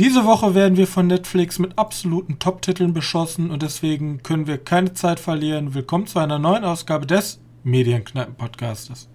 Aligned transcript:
Diese 0.00 0.24
Woche 0.24 0.54
werden 0.54 0.78
wir 0.78 0.86
von 0.86 1.08
Netflix 1.08 1.58
mit 1.58 1.76
absoluten 1.76 2.38
Top-Titeln 2.38 2.94
beschossen 2.94 3.50
und 3.50 3.60
deswegen 3.60 4.22
können 4.22 4.46
wir 4.46 4.56
keine 4.56 4.94
Zeit 4.94 5.20
verlieren. 5.20 5.74
Willkommen 5.74 6.06
zu 6.06 6.18
einer 6.18 6.38
neuen 6.38 6.64
Ausgabe 6.64 7.04
des 7.04 7.38
Medienkneipen-Podcastes. 7.64 9.10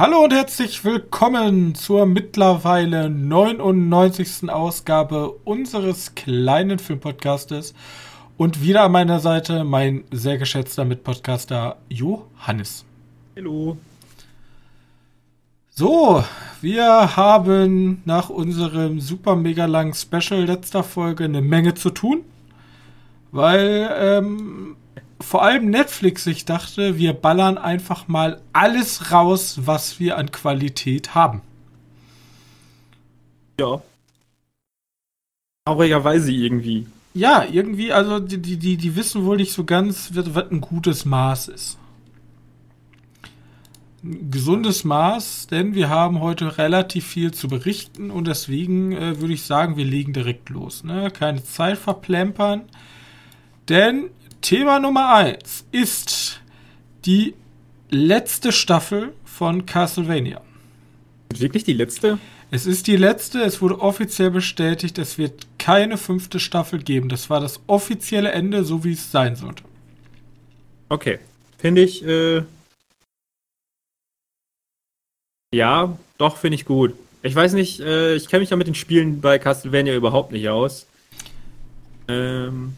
Hallo 0.00 0.24
und 0.24 0.32
herzlich 0.32 0.82
willkommen 0.82 1.74
zur 1.74 2.06
mittlerweile 2.06 3.10
99. 3.10 4.48
Ausgabe 4.48 5.30
unseres 5.44 6.14
kleinen 6.14 6.78
Filmpodcastes. 6.78 7.74
Und 8.38 8.62
wieder 8.62 8.84
an 8.84 8.92
meiner 8.92 9.20
Seite 9.20 9.62
mein 9.62 10.04
sehr 10.10 10.38
geschätzter 10.38 10.86
Mitpodcaster 10.86 11.76
Johannes. 11.90 12.86
Hallo. 13.36 13.76
So, 15.68 16.24
wir 16.62 17.14
haben 17.18 18.00
nach 18.06 18.30
unserem 18.30 19.00
super 19.00 19.36
mega 19.36 19.66
langen 19.66 19.92
Special 19.92 20.44
letzter 20.46 20.82
Folge 20.82 21.24
eine 21.24 21.42
Menge 21.42 21.74
zu 21.74 21.90
tun, 21.90 22.22
weil 23.32 23.90
ähm, 24.00 24.76
vor 25.20 25.42
allem 25.42 25.70
Netflix 25.70 26.24
sich 26.24 26.44
dachte, 26.44 26.96
wir 26.96 27.12
ballern 27.12 27.58
einfach 27.58 28.08
mal 28.08 28.40
alles 28.52 29.12
raus, 29.12 29.60
was 29.64 30.00
wir 30.00 30.16
an 30.16 30.32
Qualität 30.32 31.14
haben. 31.14 31.42
Ja. 33.60 33.82
Traurigerweise 35.66 36.32
irgendwie. 36.32 36.86
Ja, 37.12 37.44
irgendwie, 37.44 37.92
also 37.92 38.18
die, 38.18 38.38
die, 38.38 38.76
die 38.76 38.96
wissen 38.96 39.24
wohl 39.24 39.36
nicht 39.36 39.52
so 39.52 39.64
ganz, 39.64 40.10
was 40.14 40.50
ein 40.50 40.60
gutes 40.60 41.04
Maß 41.04 41.48
ist. 41.48 41.76
Ein 44.02 44.30
gesundes 44.30 44.84
Maß, 44.84 45.48
denn 45.48 45.74
wir 45.74 45.90
haben 45.90 46.20
heute 46.20 46.56
relativ 46.56 47.06
viel 47.06 47.32
zu 47.32 47.48
berichten 47.48 48.10
und 48.10 48.26
deswegen 48.26 48.92
äh, 48.92 49.20
würde 49.20 49.34
ich 49.34 49.42
sagen, 49.42 49.76
wir 49.76 49.84
legen 49.84 50.14
direkt 50.14 50.48
los. 50.48 50.82
Ne? 50.84 51.10
Keine 51.10 51.44
Zeit 51.44 51.76
verplempern, 51.76 52.62
denn 53.68 54.08
Thema 54.40 54.80
Nummer 54.80 55.14
1 55.14 55.66
ist 55.70 56.40
die 57.04 57.34
letzte 57.90 58.52
Staffel 58.52 59.12
von 59.24 59.66
Castlevania. 59.66 60.40
Wirklich 61.34 61.64
die 61.64 61.72
letzte? 61.74 62.18
Es 62.50 62.66
ist 62.66 62.86
die 62.86 62.96
letzte, 62.96 63.42
es 63.42 63.62
wurde 63.62 63.80
offiziell 63.80 64.30
bestätigt, 64.30 64.98
es 64.98 65.18
wird 65.18 65.46
keine 65.58 65.96
fünfte 65.96 66.40
Staffel 66.40 66.82
geben. 66.82 67.08
Das 67.08 67.30
war 67.30 67.40
das 67.40 67.60
offizielle 67.66 68.32
Ende, 68.32 68.64
so 68.64 68.82
wie 68.82 68.92
es 68.92 69.12
sein 69.12 69.36
sollte. 69.36 69.62
Okay. 70.88 71.18
Finde 71.58 71.82
ich, 71.82 72.04
äh 72.04 72.42
ja, 75.54 75.96
doch, 76.18 76.36
finde 76.36 76.54
ich 76.56 76.64
gut. 76.64 76.94
Ich 77.22 77.34
weiß 77.34 77.52
nicht, 77.52 77.80
äh, 77.80 78.14
ich 78.14 78.28
kenne 78.28 78.40
mich 78.40 78.50
ja 78.50 78.56
mit 78.56 78.66
den 78.66 78.74
Spielen 78.74 79.20
bei 79.20 79.38
Castlevania 79.38 79.94
überhaupt 79.94 80.32
nicht 80.32 80.48
aus. 80.48 80.86
Ähm, 82.08 82.76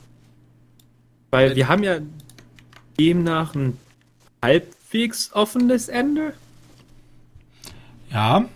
weil 1.33 1.57
wir 1.57 1.67
haben 1.67 1.83
ja 1.83 1.99
demnach 3.01 3.55
ein 3.55 3.79
halbwegs 4.43 5.33
offenes 5.33 5.89
Ende. 5.89 6.35
Ja. 8.11 8.49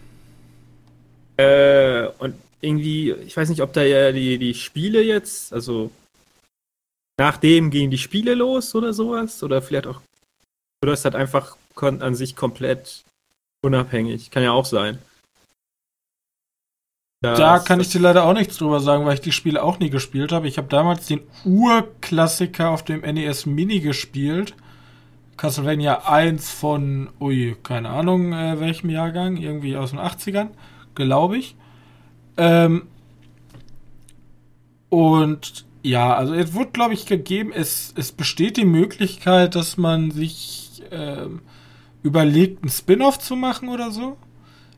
Äh, 1.39 2.07
und 2.19 2.35
irgendwie, 2.61 3.13
ich 3.13 3.37
weiß 3.37 3.49
nicht, 3.49 3.63
ob 3.63 3.73
da 3.73 3.83
ja 3.83 4.13
die, 4.13 4.39
die 4.39 4.55
Spiele 4.55 5.03
jetzt, 5.03 5.53
also 5.53 5.91
nachdem 7.19 7.71
gehen 7.71 7.91
die 7.91 7.99
Spiele 7.99 8.35
los 8.35 8.75
oder 8.75 8.93
sowas. 8.93 9.43
Oder 9.43 9.63
vielleicht 9.63 9.87
auch, 9.87 10.03
oder 10.83 10.93
ist 10.93 11.05
das 11.05 11.15
einfach 11.15 11.57
an 11.81 12.15
sich 12.15 12.37
komplett 12.37 13.05
unabhängig. 13.63 14.31
Kann 14.31 14.43
ja 14.43 14.53
auch 14.53 14.67
sein. 14.67 14.99
Das, 17.23 17.39
da 17.39 17.59
kann 17.59 17.81
ich 17.81 17.89
dir 17.89 18.01
leider 18.01 18.25
auch 18.25 18.35
nichts 18.35 18.59
drüber 18.59 18.81
sagen, 18.81 19.07
weil 19.07 19.15
ich 19.15 19.23
die 19.23 19.33
Spiele 19.33 19.63
auch 19.63 19.79
nie 19.79 19.89
gespielt 19.89 20.33
habe. 20.33 20.49
Ich 20.49 20.59
habe 20.59 20.69
damals 20.69 21.07
den 21.07 21.23
Urklassiker 21.45 22.71
auf 22.71 22.85
dem 22.85 23.01
NES 23.01 23.47
Mini 23.47 23.81
gespielt. 23.81 24.55
Castlevania 25.39 26.07
1 26.07 26.51
von, 26.51 27.09
ui, 27.21 27.57
keine 27.63 27.89
Ahnung, 27.89 28.33
äh, 28.33 28.61
welchem 28.61 28.91
Jahrgang, 28.91 29.37
irgendwie 29.37 29.77
aus 29.77 29.91
den 29.91 29.99
80ern, 29.99 30.49
glaube 30.95 31.39
ich. 31.39 31.57
Ähm, 32.37 32.87
und 34.91 35.65
ja, 35.83 36.15
also 36.15 36.35
es 36.35 36.53
wurde, 36.53 36.71
glaube 36.73 36.95
ich, 36.95 37.07
gegeben, 37.07 37.53
es, 37.55 37.95
es 37.97 38.13
besteht 38.13 38.57
die 38.57 38.65
Möglichkeit, 38.65 39.55
dass 39.55 39.77
man 39.77 40.11
sich 40.11 40.83
äh, 40.91 41.27
überlegt, 42.03 42.63
einen 42.63 42.71
Spin-off 42.71 43.19
zu 43.19 43.37
machen 43.37 43.69
oder 43.69 43.91
so 43.91 44.17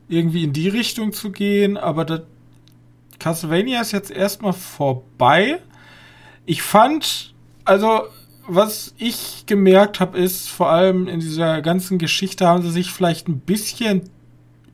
irgendwie 0.09 0.43
in 0.43 0.53
die 0.53 0.67
Richtung 0.67 1.13
zu 1.13 1.31
gehen, 1.31 1.77
aber 1.77 2.03
das 2.03 2.21
Castlevania 3.19 3.81
ist 3.81 3.91
jetzt 3.91 4.11
erstmal 4.11 4.53
vorbei. 4.53 5.59
Ich 6.45 6.61
fand, 6.61 7.33
also 7.63 8.03
was 8.47 8.95
ich 8.97 9.45
gemerkt 9.45 9.99
habe, 9.99 10.17
ist 10.17 10.49
vor 10.49 10.69
allem 10.69 11.07
in 11.07 11.19
dieser 11.19 11.61
ganzen 11.61 11.99
Geschichte 11.99 12.47
haben 12.47 12.63
sie 12.63 12.71
sich 12.71 12.91
vielleicht 12.91 13.27
ein 13.27 13.39
bisschen 13.39 14.09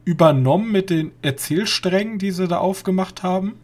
übernommen 0.06 0.72
mit 0.72 0.90
den 0.90 1.12
Erzählsträngen, 1.22 2.18
die 2.20 2.32
sie 2.32 2.48
da 2.48 2.60
aufgemacht 2.60 3.24
haben. 3.24 3.56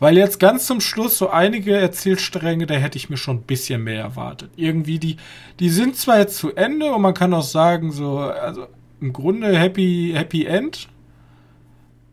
Weil 0.00 0.16
jetzt 0.16 0.40
ganz 0.40 0.66
zum 0.66 0.80
Schluss 0.80 1.18
so 1.18 1.28
einige 1.28 1.76
Erzählstränge, 1.76 2.66
da 2.66 2.74
hätte 2.74 2.96
ich 2.96 3.10
mir 3.10 3.18
schon 3.18 3.36
ein 3.36 3.42
bisschen 3.42 3.84
mehr 3.84 4.02
erwartet. 4.02 4.50
Irgendwie, 4.56 4.98
die, 4.98 5.16
die 5.60 5.68
sind 5.68 5.96
zwar 5.96 6.18
jetzt 6.18 6.38
zu 6.38 6.54
Ende 6.54 6.92
und 6.92 7.02
man 7.02 7.14
kann 7.14 7.34
auch 7.34 7.42
sagen, 7.42 7.92
so, 7.92 8.18
also 8.18 8.66
im 9.00 9.12
Grunde 9.12 9.56
Happy, 9.56 10.12
Happy 10.14 10.44
End. 10.46 10.88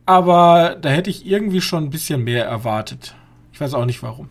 Aber 0.06 0.76
da 0.80 0.88
hätte 0.88 1.10
ich 1.10 1.26
irgendwie 1.26 1.60
schon 1.60 1.84
ein 1.84 1.90
bisschen 1.90 2.24
mehr 2.24 2.46
erwartet. 2.46 3.14
Ich 3.52 3.60
weiß 3.60 3.74
auch 3.74 3.84
nicht 3.84 4.02
warum. 4.02 4.30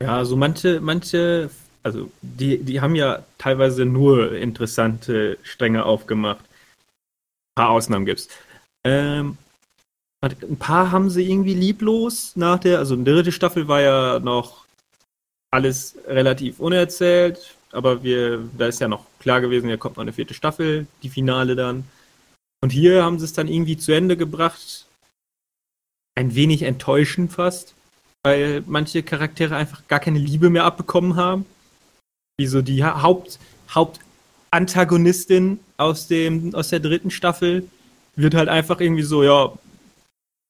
Ja, 0.00 0.16
also 0.18 0.36
manche, 0.36 0.80
manche, 0.80 1.50
also 1.82 2.10
die, 2.22 2.58
die 2.58 2.80
haben 2.80 2.94
ja 2.94 3.24
teilweise 3.38 3.84
nur 3.84 4.36
interessante 4.36 5.38
Stränge 5.42 5.84
aufgemacht. 5.84 6.44
Ein 6.44 7.62
paar 7.62 7.70
Ausnahmen 7.70 8.06
gibt's. 8.06 8.28
Ähm, 8.84 9.36
ein 10.22 10.56
paar 10.58 10.92
haben 10.92 11.10
sie 11.10 11.28
irgendwie 11.28 11.54
lieblos 11.54 12.32
nach 12.36 12.58
der, 12.58 12.78
also 12.78 12.96
der 12.96 13.14
dritte 13.14 13.32
Staffel 13.32 13.68
war 13.68 13.80
ja 13.80 14.20
noch 14.20 14.64
alles 15.50 15.96
relativ 16.06 16.60
unerzählt, 16.60 17.54
aber 17.72 18.02
wir, 18.02 18.48
da 18.56 18.66
ist 18.66 18.80
ja 18.80 18.88
noch 18.88 19.06
klar 19.24 19.40
gewesen, 19.40 19.70
ja 19.70 19.78
kommt 19.78 19.96
noch 19.96 20.02
eine 20.02 20.12
vierte 20.12 20.34
Staffel, 20.34 20.86
die 21.02 21.08
Finale 21.08 21.56
dann. 21.56 21.84
Und 22.62 22.70
hier 22.70 23.02
haben 23.02 23.18
sie 23.18 23.24
es 23.24 23.32
dann 23.32 23.48
irgendwie 23.48 23.78
zu 23.78 23.90
Ende 23.92 24.16
gebracht. 24.16 24.86
Ein 26.14 26.34
wenig 26.34 26.62
enttäuschend 26.62 27.32
fast, 27.32 27.74
weil 28.22 28.62
manche 28.66 29.02
Charaktere 29.02 29.56
einfach 29.56 29.88
gar 29.88 29.98
keine 29.98 30.18
Liebe 30.18 30.50
mehr 30.50 30.64
abbekommen 30.64 31.16
haben. 31.16 31.46
Wie 32.38 32.46
so 32.46 32.60
die 32.60 32.84
Haupt, 32.84 33.38
Hauptantagonistin 33.70 35.58
aus, 35.78 36.06
dem, 36.06 36.54
aus 36.54 36.68
der 36.68 36.80
dritten 36.80 37.10
Staffel 37.10 37.66
wird 38.16 38.34
halt 38.34 38.50
einfach 38.50 38.80
irgendwie 38.80 39.02
so, 39.02 39.24
ja, 39.24 39.52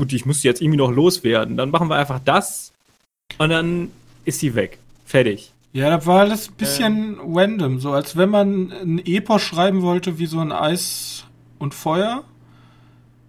gut, 0.00 0.12
ich 0.12 0.26
muss 0.26 0.42
jetzt 0.42 0.60
irgendwie 0.60 0.78
noch 0.78 0.90
loswerden. 0.90 1.56
Dann 1.56 1.70
machen 1.70 1.88
wir 1.88 1.96
einfach 1.96 2.20
das 2.24 2.72
und 3.38 3.50
dann 3.50 3.92
ist 4.24 4.40
sie 4.40 4.56
weg. 4.56 4.78
Fertig. 5.06 5.53
Ja, 5.74 5.90
das 5.90 6.06
war 6.06 6.20
alles 6.20 6.50
ein 6.50 6.54
bisschen 6.54 7.18
ähm, 7.18 7.36
random, 7.36 7.80
so 7.80 7.90
als 7.90 8.16
wenn 8.16 8.30
man 8.30 8.70
ein 8.70 9.04
Epos 9.04 9.42
schreiben 9.42 9.82
wollte 9.82 10.20
wie 10.20 10.26
so 10.26 10.38
ein 10.38 10.52
Eis 10.52 11.24
und 11.58 11.74
Feuer, 11.74 12.22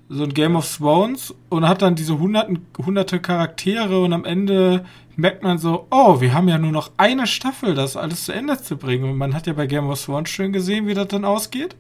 so 0.10 0.26
ein 0.26 0.34
Game 0.36 0.56
of 0.56 0.78
Thrones 0.78 1.34
und 1.50 1.68
hat 1.68 1.82
dann 1.82 1.96
diese 1.96 2.20
hunderten, 2.20 2.64
hunderte 2.78 3.20
Charaktere 3.20 4.00
und 4.00 4.14
am 4.14 4.26
Ende 4.26 4.86
merkt 5.16 5.42
man 5.42 5.58
so, 5.58 5.88
oh, 5.90 6.22
wir 6.22 6.36
haben 6.36 6.48
ja 6.48 6.60
nur 6.60 6.72
noch 6.72 6.92
eine 6.98 7.26
Staffel, 7.26 7.74
das 7.74 7.98
alles 7.98 8.26
zu 8.26 8.32
Ende 8.32 8.62
zu 8.62 8.78
bringen. 8.78 9.10
Und 9.10 9.18
man 9.18 9.34
hat 9.34 9.48
ja 9.48 9.54
bei 9.54 9.66
Game 9.66 9.90
of 9.90 10.06
Thrones 10.06 10.30
schön 10.30 10.54
gesehen, 10.54 10.86
wie 10.86 10.94
das 10.94 11.08
dann 11.08 11.26
ausgeht. 11.26 11.76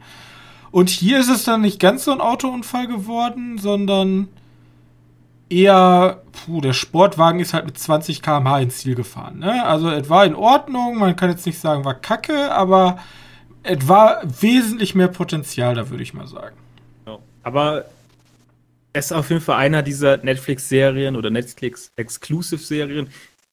Und 0.71 0.89
hier 0.89 1.19
ist 1.19 1.29
es 1.29 1.43
dann 1.43 1.61
nicht 1.61 1.79
ganz 1.79 2.05
so 2.05 2.11
ein 2.11 2.21
Autounfall 2.21 2.87
geworden, 2.87 3.59
sondern 3.59 4.29
eher, 5.55 6.21
puh, 6.33 6.59
der 6.59 6.73
Sportwagen 6.73 7.39
ist 7.39 7.53
halt 7.53 7.65
mit 7.65 7.77
20 7.77 8.21
km/h 8.21 8.59
ins 8.59 8.77
Ziel 8.79 8.93
gefahren. 8.93 9.39
Ne? 9.39 9.65
Also 9.65 9.89
es 9.89 10.09
war 10.09 10.25
in 10.25 10.35
Ordnung, 10.35 10.97
man 10.97 11.15
kann 11.15 11.29
jetzt 11.29 11.45
nicht 11.45 11.59
sagen, 11.59 11.85
war 11.85 11.95
kacke, 11.95 12.51
aber 12.51 12.99
es 13.63 13.87
war 13.87 14.21
wesentlich 14.41 14.95
mehr 14.95 15.07
Potenzial, 15.07 15.75
da 15.75 15.89
würde 15.89 16.03
ich 16.03 16.13
mal 16.13 16.27
sagen. 16.27 16.57
Ja. 17.07 17.19
Aber 17.43 17.85
es 18.91 19.05
ist 19.05 19.11
auf 19.13 19.29
jeden 19.29 19.41
Fall 19.41 19.57
einer 19.57 19.81
dieser 19.81 20.17
Netflix-Serien 20.17 21.15
oder 21.15 21.29
Netflix-Exclusive-Serien, 21.29 23.07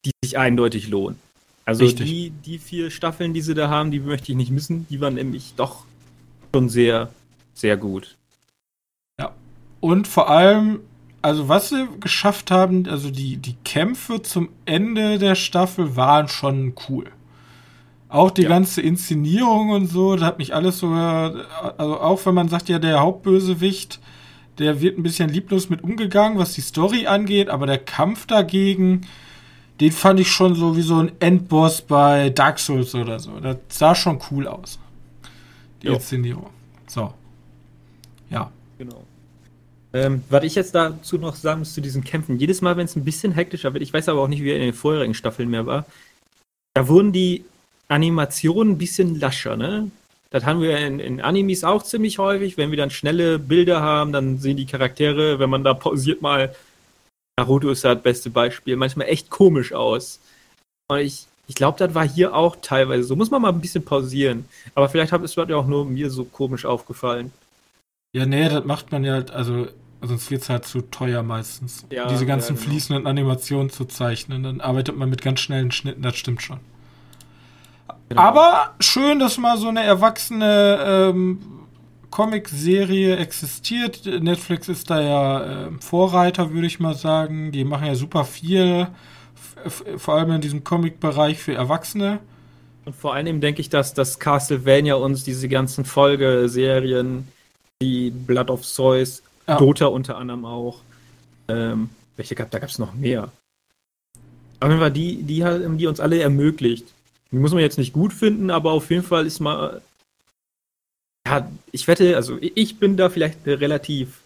die 0.05 0.10
sich 0.25 0.37
eindeutig 0.37 0.88
lohnen. 0.88 1.19
Also 1.64 1.87
die, 1.87 2.31
die 2.31 2.58
vier 2.58 2.90
Staffeln, 2.90 3.32
die 3.32 3.43
sie 3.43 3.55
da 3.55 3.69
haben, 3.69 3.93
die 3.93 4.00
möchte 4.00 4.32
ich 4.32 4.37
nicht 4.37 4.50
missen. 4.50 4.87
Die 4.90 5.00
waren 5.00 5.14
nämlich 5.14 5.55
doch 5.56 5.84
schon 6.52 6.69
sehr, 6.69 7.10
sehr 7.55 7.76
gut. 7.76 8.16
Ja. 9.20 9.32
Und 9.81 10.08
vor 10.08 10.28
allem 10.28 10.81
also 11.22 11.48
was 11.48 11.69
sie 11.69 11.88
geschafft 12.00 12.50
haben, 12.50 12.86
also 12.88 13.10
die, 13.10 13.36
die 13.36 13.56
Kämpfe 13.64 14.22
zum 14.22 14.48
Ende 14.66 15.19
der 15.19 15.36
Staffel 15.36 15.96
waren 15.96 16.28
schon 16.28 16.74
cool. 16.88 17.06
Auch 18.08 18.30
die 18.30 18.42
ja. 18.42 18.48
ganze 18.48 18.82
Inszenierung 18.82 19.70
und 19.70 19.86
so, 19.86 20.16
da 20.16 20.26
hat 20.26 20.38
mich 20.38 20.54
alles 20.54 20.78
so, 20.78 20.88
also 20.88 22.00
auch 22.00 22.26
wenn 22.26 22.34
man 22.34 22.48
sagt, 22.48 22.69
ja, 22.69 22.78
der 22.78 23.00
Hauptbösewicht, 23.00 24.00
der 24.58 24.80
wird 24.80 24.98
ein 24.98 25.02
bisschen 25.02 25.30
lieblos 25.30 25.70
mit 25.70 25.82
umgegangen, 25.82 26.38
was 26.38 26.52
die 26.52 26.60
Story 26.60 27.06
angeht, 27.06 27.48
aber 27.48 27.66
der 27.66 27.78
Kampf 27.78 28.26
dagegen, 28.26 29.02
den 29.80 29.92
fand 29.92 30.20
ich 30.20 30.30
schon 30.30 30.54
so 30.54 30.76
wie 30.76 30.82
so 30.82 30.98
ein 30.98 31.12
Endboss 31.20 31.82
bei 31.82 32.30
Dark 32.30 32.58
Souls 32.58 32.94
oder 32.94 33.19
so. 33.19 33.40
Das 33.40 33.56
sah 33.69 33.94
schon 33.94 34.20
cool 34.30 34.46
aus. 34.46 34.78
Die 35.80 35.86
jo. 35.86 35.94
Inszenierung. 35.94 36.50
So. 36.86 37.14
Ja. 38.28 38.50
Genau. 38.78 39.04
Ähm, 39.94 40.22
was 40.30 40.44
ich 40.44 40.54
jetzt 40.54 40.74
dazu 40.74 41.18
noch 41.18 41.36
sagen 41.36 41.60
muss 41.60 41.74
zu 41.74 41.80
diesen 41.80 42.02
Kämpfen, 42.02 42.38
jedes 42.38 42.62
Mal, 42.62 42.76
wenn 42.76 42.86
es 42.86 42.96
ein 42.96 43.04
bisschen 43.04 43.32
hektischer 43.32 43.72
wird, 43.74 43.82
ich 43.82 43.92
weiß 43.92 44.08
aber 44.08 44.20
auch 44.20 44.28
nicht, 44.28 44.42
wie 44.42 44.50
er 44.50 44.56
in 44.56 44.62
den 44.62 44.74
vorherigen 44.74 45.14
Staffeln 45.14 45.50
mehr 45.50 45.66
war, 45.66 45.84
da 46.74 46.88
wurden 46.88 47.12
die 47.12 47.44
Animationen 47.88 48.74
ein 48.74 48.78
bisschen 48.78 49.20
lascher, 49.20 49.56
ne? 49.56 49.90
Das 50.30 50.46
haben 50.46 50.62
wir 50.62 50.78
in, 50.78 50.98
in 50.98 51.20
Animes 51.20 51.62
auch 51.62 51.82
ziemlich 51.82 52.18
häufig. 52.18 52.56
Wenn 52.56 52.70
wir 52.70 52.78
dann 52.78 52.88
schnelle 52.88 53.38
Bilder 53.38 53.82
haben, 53.82 54.12
dann 54.12 54.38
sehen 54.38 54.56
die 54.56 54.64
Charaktere, 54.64 55.38
wenn 55.38 55.50
man 55.50 55.62
da 55.62 55.74
pausiert 55.74 56.22
mal, 56.22 56.54
Naruto 57.38 57.70
ist 57.70 57.84
das 57.84 58.02
beste 58.02 58.30
Beispiel, 58.30 58.76
manchmal 58.76 59.08
echt 59.08 59.28
komisch 59.28 59.74
aus. 59.74 60.20
Und 60.88 61.00
ich, 61.00 61.26
ich 61.48 61.54
glaube, 61.54 61.78
das 61.78 61.94
war 61.94 62.08
hier 62.08 62.34
auch 62.34 62.56
teilweise 62.62 63.04
so. 63.04 63.14
Muss 63.14 63.30
man 63.30 63.42
mal 63.42 63.50
ein 63.50 63.60
bisschen 63.60 63.84
pausieren. 63.84 64.46
Aber 64.74 64.88
vielleicht 64.88 65.12
hat 65.12 65.22
es 65.22 65.34
ja 65.34 65.44
auch 65.54 65.66
nur 65.66 65.84
mir 65.84 66.10
so 66.10 66.24
komisch 66.24 66.64
aufgefallen. 66.64 67.30
Ja, 68.14 68.24
nee, 68.24 68.48
das 68.48 68.64
macht 68.64 68.90
man 68.90 69.04
ja, 69.04 69.24
also 69.32 69.68
sonst 70.02 70.31
wird 70.31 70.43
es 70.43 70.49
halt 70.49 70.64
zu 70.64 70.82
teuer 70.82 71.22
meistens. 71.22 71.87
Ja, 71.90 72.08
Diese 72.08 72.26
ganzen 72.26 72.54
ja, 72.54 72.60
genau. 72.60 72.70
fließenden 72.70 73.06
Animationen 73.06 73.70
zu 73.70 73.84
zeichnen, 73.84 74.43
dann 74.43 74.60
arbeitet 74.60 74.96
man 74.96 75.08
mit 75.08 75.22
ganz 75.22 75.40
schnellen 75.40 75.70
Schnitten, 75.70 76.02
das 76.02 76.16
stimmt 76.16 76.43
schon. 76.43 76.60
Genau. 78.08 78.20
Aber 78.20 78.75
schön, 78.81 79.19
dass 79.19 79.38
mal 79.38 79.56
so 79.56 79.69
eine 79.69 79.82
erwachsene 79.82 80.78
ähm, 80.84 81.38
Comic-Serie 82.10 83.16
existiert. 83.16 84.04
Netflix 84.04 84.69
ist 84.69 84.90
da 84.90 85.00
ja 85.00 85.43
äh, 85.43 85.70
Vorreiter, 85.81 86.52
würde 86.52 86.66
ich 86.66 86.78
mal 86.78 86.94
sagen. 86.94 87.52
Die 87.52 87.64
machen 87.64 87.87
ja 87.87 87.94
super 87.94 88.25
viel, 88.25 88.88
vor 89.96 90.14
allem 90.14 90.32
in 90.32 90.40
diesem 90.40 90.62
Comic-Bereich 90.62 91.38
für 91.38 91.55
Erwachsene. 91.55 92.20
Und 92.84 92.94
vor 92.94 93.14
allem 93.14 93.40
denke 93.40 93.60
ich, 93.60 93.70
dass 93.70 93.94
das 93.94 94.19
Castlevania 94.19 94.94
uns 94.94 95.25
diese 95.25 95.48
ganzen 95.48 95.84
Folgeserien, 95.84 97.28
die 97.81 98.10
Blood 98.10 98.50
of 98.50 98.62
Zeus, 98.62 99.22
ja. 99.46 99.58
Dota 99.58 99.86
unter 99.86 100.16
anderem 100.16 100.44
auch, 100.44 100.80
ähm, 101.48 101.90
welche 102.16 102.34
gab, 102.34 102.50
da 102.50 102.58
gab 102.58 102.68
es 102.68 102.78
noch 102.78 102.94
mehr. 102.94 103.30
Aber 104.60 104.90
die, 104.90 105.22
die, 105.22 105.44
die 105.76 105.86
uns 105.86 105.98
alle 105.98 106.20
ermöglicht, 106.20 106.86
die 107.32 107.36
muss 107.36 107.52
man 107.52 107.60
jetzt 107.60 107.78
nicht 107.78 107.92
gut 107.92 108.12
finden, 108.12 108.50
aber 108.50 108.72
auf 108.72 108.90
jeden 108.90 109.02
Fall 109.02 109.26
ist 109.26 109.40
mal. 109.40 109.80
Ja, 111.26 111.50
ich 111.70 111.88
wette, 111.88 112.16
also 112.16 112.36
ich 112.40 112.78
bin 112.78 112.96
da 112.96 113.08
vielleicht 113.08 113.38
relativ 113.46 114.20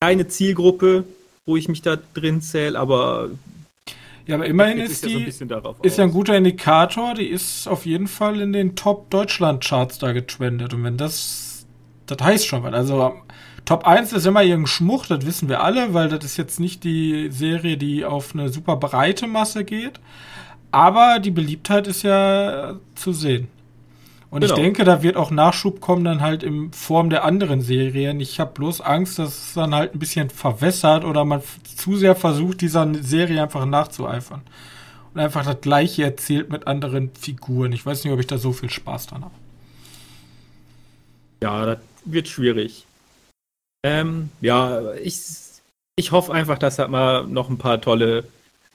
kleine 0.00 0.28
Zielgruppe, 0.28 1.04
wo 1.46 1.56
ich 1.56 1.68
mich 1.68 1.82
da 1.82 1.96
drin 2.14 2.42
zähle, 2.42 2.78
aber. 2.78 3.30
Ja, 4.26 4.34
aber 4.34 4.46
immerhin 4.46 4.78
ist, 4.78 5.06
die, 5.06 5.10
ja 5.10 5.62
so 5.62 5.76
ist 5.82 5.96
ja 5.96 6.04
ein 6.04 6.12
guter 6.12 6.36
Indikator, 6.36 7.14
die 7.14 7.26
ist 7.26 7.66
auf 7.66 7.86
jeden 7.86 8.06
Fall 8.06 8.40
in 8.42 8.52
den 8.52 8.76
Top-Deutschland-Charts 8.76 9.98
da 9.98 10.12
getrendet. 10.12 10.74
Und 10.74 10.84
wenn 10.84 10.98
das, 10.98 11.64
das 12.04 12.18
heißt 12.20 12.46
schon 12.46 12.62
was. 12.62 12.74
Also 12.74 13.22
Top 13.68 13.86
1 13.86 14.14
ist 14.14 14.24
immer 14.24 14.42
irgendein 14.42 14.66
Schmuch, 14.66 15.04
das 15.04 15.26
wissen 15.26 15.50
wir 15.50 15.62
alle, 15.62 15.92
weil 15.92 16.08
das 16.08 16.24
ist 16.24 16.38
jetzt 16.38 16.58
nicht 16.58 16.84
die 16.84 17.28
Serie, 17.30 17.76
die 17.76 18.02
auf 18.06 18.32
eine 18.32 18.48
super 18.48 18.76
breite 18.76 19.26
Masse 19.26 19.62
geht. 19.62 20.00
Aber 20.70 21.18
die 21.18 21.30
Beliebtheit 21.30 21.86
ist 21.86 22.02
ja 22.02 22.76
zu 22.94 23.12
sehen. 23.12 23.48
Und 24.30 24.40
genau. 24.40 24.54
ich 24.54 24.58
denke, 24.58 24.84
da 24.84 25.02
wird 25.02 25.18
auch 25.18 25.30
Nachschub 25.30 25.82
kommen, 25.82 26.02
dann 26.02 26.22
halt 26.22 26.42
in 26.42 26.72
Form 26.72 27.10
der 27.10 27.24
anderen 27.24 27.60
Serien. 27.60 28.20
Ich 28.20 28.40
habe 28.40 28.52
bloß 28.54 28.80
Angst, 28.80 29.18
dass 29.18 29.48
es 29.48 29.52
dann 29.52 29.74
halt 29.74 29.94
ein 29.94 29.98
bisschen 29.98 30.30
verwässert 30.30 31.04
oder 31.04 31.26
man 31.26 31.42
zu 31.62 31.98
sehr 31.98 32.16
versucht, 32.16 32.62
dieser 32.62 32.90
Serie 33.02 33.42
einfach 33.42 33.66
nachzueifern. 33.66 34.40
Und 35.12 35.20
einfach 35.20 35.44
das 35.44 35.60
Gleiche 35.60 36.04
erzählt 36.04 36.48
mit 36.48 36.66
anderen 36.66 37.10
Figuren. 37.20 37.72
Ich 37.72 37.84
weiß 37.84 38.02
nicht, 38.02 38.14
ob 38.14 38.18
ich 38.18 38.26
da 38.26 38.38
so 38.38 38.54
viel 38.54 38.70
Spaß 38.70 39.08
dran 39.08 39.24
habe. 39.24 39.34
Ja, 41.42 41.66
das 41.66 41.78
wird 42.06 42.28
schwierig. 42.28 42.86
Ähm, 43.82 44.30
ja, 44.40 44.92
ich, 44.94 45.20
ich 45.96 46.12
hoffe 46.12 46.32
einfach, 46.32 46.58
dass 46.58 46.78
er 46.78 46.88
mal 46.88 47.26
noch 47.26 47.48
ein 47.48 47.58
paar 47.58 47.80
tolle 47.80 48.24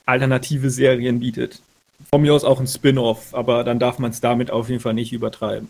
alternative 0.06 0.70
Serien 0.70 1.20
bietet. 1.20 1.62
Von 2.10 2.22
mir 2.22 2.34
aus 2.34 2.44
auch 2.44 2.60
ein 2.60 2.68
Spin-off, 2.68 3.34
aber 3.34 3.64
dann 3.64 3.80
darf 3.80 4.00
man 4.00 4.12
es 4.12 4.22
damit 4.22 4.52
auf 4.52 4.70
jeden 4.70 4.82
Fall 4.82 4.94
nicht 4.94 5.14
übertreiben. 5.14 5.70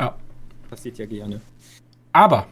Ja. 0.00 0.16
Passiert 0.68 0.98
ja 0.98 1.06
gerne. 1.06 1.40
Aber 2.12 2.46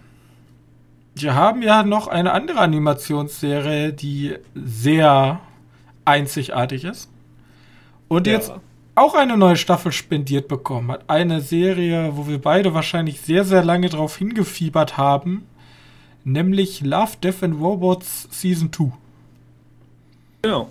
wir 1.15 1.35
haben 1.35 1.63
ja 1.63 1.83
noch 1.83 2.07
eine 2.07 2.33
andere 2.33 2.61
Animationsserie, 2.61 3.93
die 3.93 4.37
sehr 4.55 5.41
einzigartig 6.05 6.85
ist. 6.85 7.11
Und 8.09 8.27
ja. 8.27 8.35
jetzt 8.35 8.53
auch 8.95 9.15
eine 9.15 9.37
neue 9.37 9.57
Staffel 9.57 9.93
spendiert 9.93 10.49
bekommen 10.49 10.91
hat. 10.91 11.09
Eine 11.09 11.41
Serie, 11.41 12.17
wo 12.17 12.27
wir 12.27 12.41
beide 12.41 12.75
wahrscheinlich 12.75 13.21
sehr, 13.21 13.45
sehr 13.45 13.65
lange 13.65 13.89
drauf 13.89 14.17
hingefiebert 14.17 14.97
haben. 14.97 15.47
Nämlich 16.29 16.83
Love, 16.83 17.13
Death 17.23 17.43
and 17.43 17.59
Robots 17.59 18.29
Season 18.31 18.71
2. 18.71 18.93
Genau. 20.43 20.69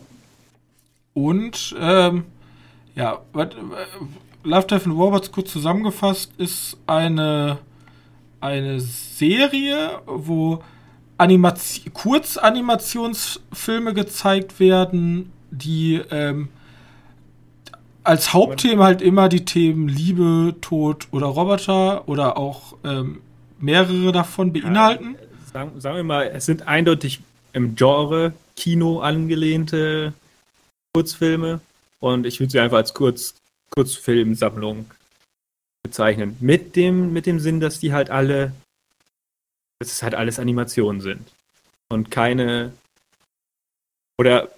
Und 1.15 1.75
ähm, 1.79 2.25
ja, 2.93 3.21
what, 3.33 3.55
Love, 4.43 4.67
Death 4.67 4.85
and 4.85 4.95
Robots 4.95 5.31
kurz 5.31 5.51
zusammengefasst 5.51 6.31
ist 6.37 6.77
eine, 6.85 7.57
eine 8.39 8.79
Serie, 8.79 9.99
wo 10.05 10.61
Animation, 11.17 11.91
Kurzanimationsfilme 11.91 13.95
gezeigt 13.95 14.59
werden, 14.59 15.33
die 15.49 15.95
ähm, 16.11 16.49
als 18.03 18.31
Hauptthema 18.31 18.85
halt 18.85 19.01
immer 19.01 19.27
die 19.27 19.43
Themen 19.43 19.87
Liebe, 19.87 20.53
Tod 20.61 21.07
oder 21.09 21.25
Roboter 21.25 22.07
oder 22.07 22.37
auch 22.37 22.75
ähm, 22.83 23.21
mehrere 23.59 24.11
davon 24.11 24.53
beinhalten. 24.53 25.15
Ja, 25.19 25.26
sagen, 25.57 25.81
sagen, 25.81 25.95
wir 25.97 26.03
mal, 26.03 26.27
es 26.27 26.45
sind 26.45 26.67
eindeutig 26.67 27.21
im 27.53 27.75
Genre 27.75 28.33
Kino 28.55 28.99
angelehnte 28.99 30.13
Kurzfilme. 30.93 31.61
Und 31.99 32.25
ich 32.25 32.39
würde 32.39 32.51
sie 32.51 32.59
einfach 32.59 32.77
als 32.77 32.93
Kurz, 32.93 33.33
Kurzfilmsammlung 33.71 34.85
bezeichnen. 35.83 36.37
Mit 36.39 36.75
dem, 36.75 37.11
mit 37.11 37.25
dem 37.25 37.39
Sinn, 37.39 37.59
dass 37.59 37.79
die 37.79 37.91
halt 37.91 38.11
alle, 38.11 38.51
dass 39.79 39.91
es 39.91 40.03
halt 40.03 40.13
alles 40.13 40.37
Animationen 40.37 41.01
sind. 41.01 41.27
Und 41.89 42.11
keine, 42.11 42.73
oder 44.19 44.51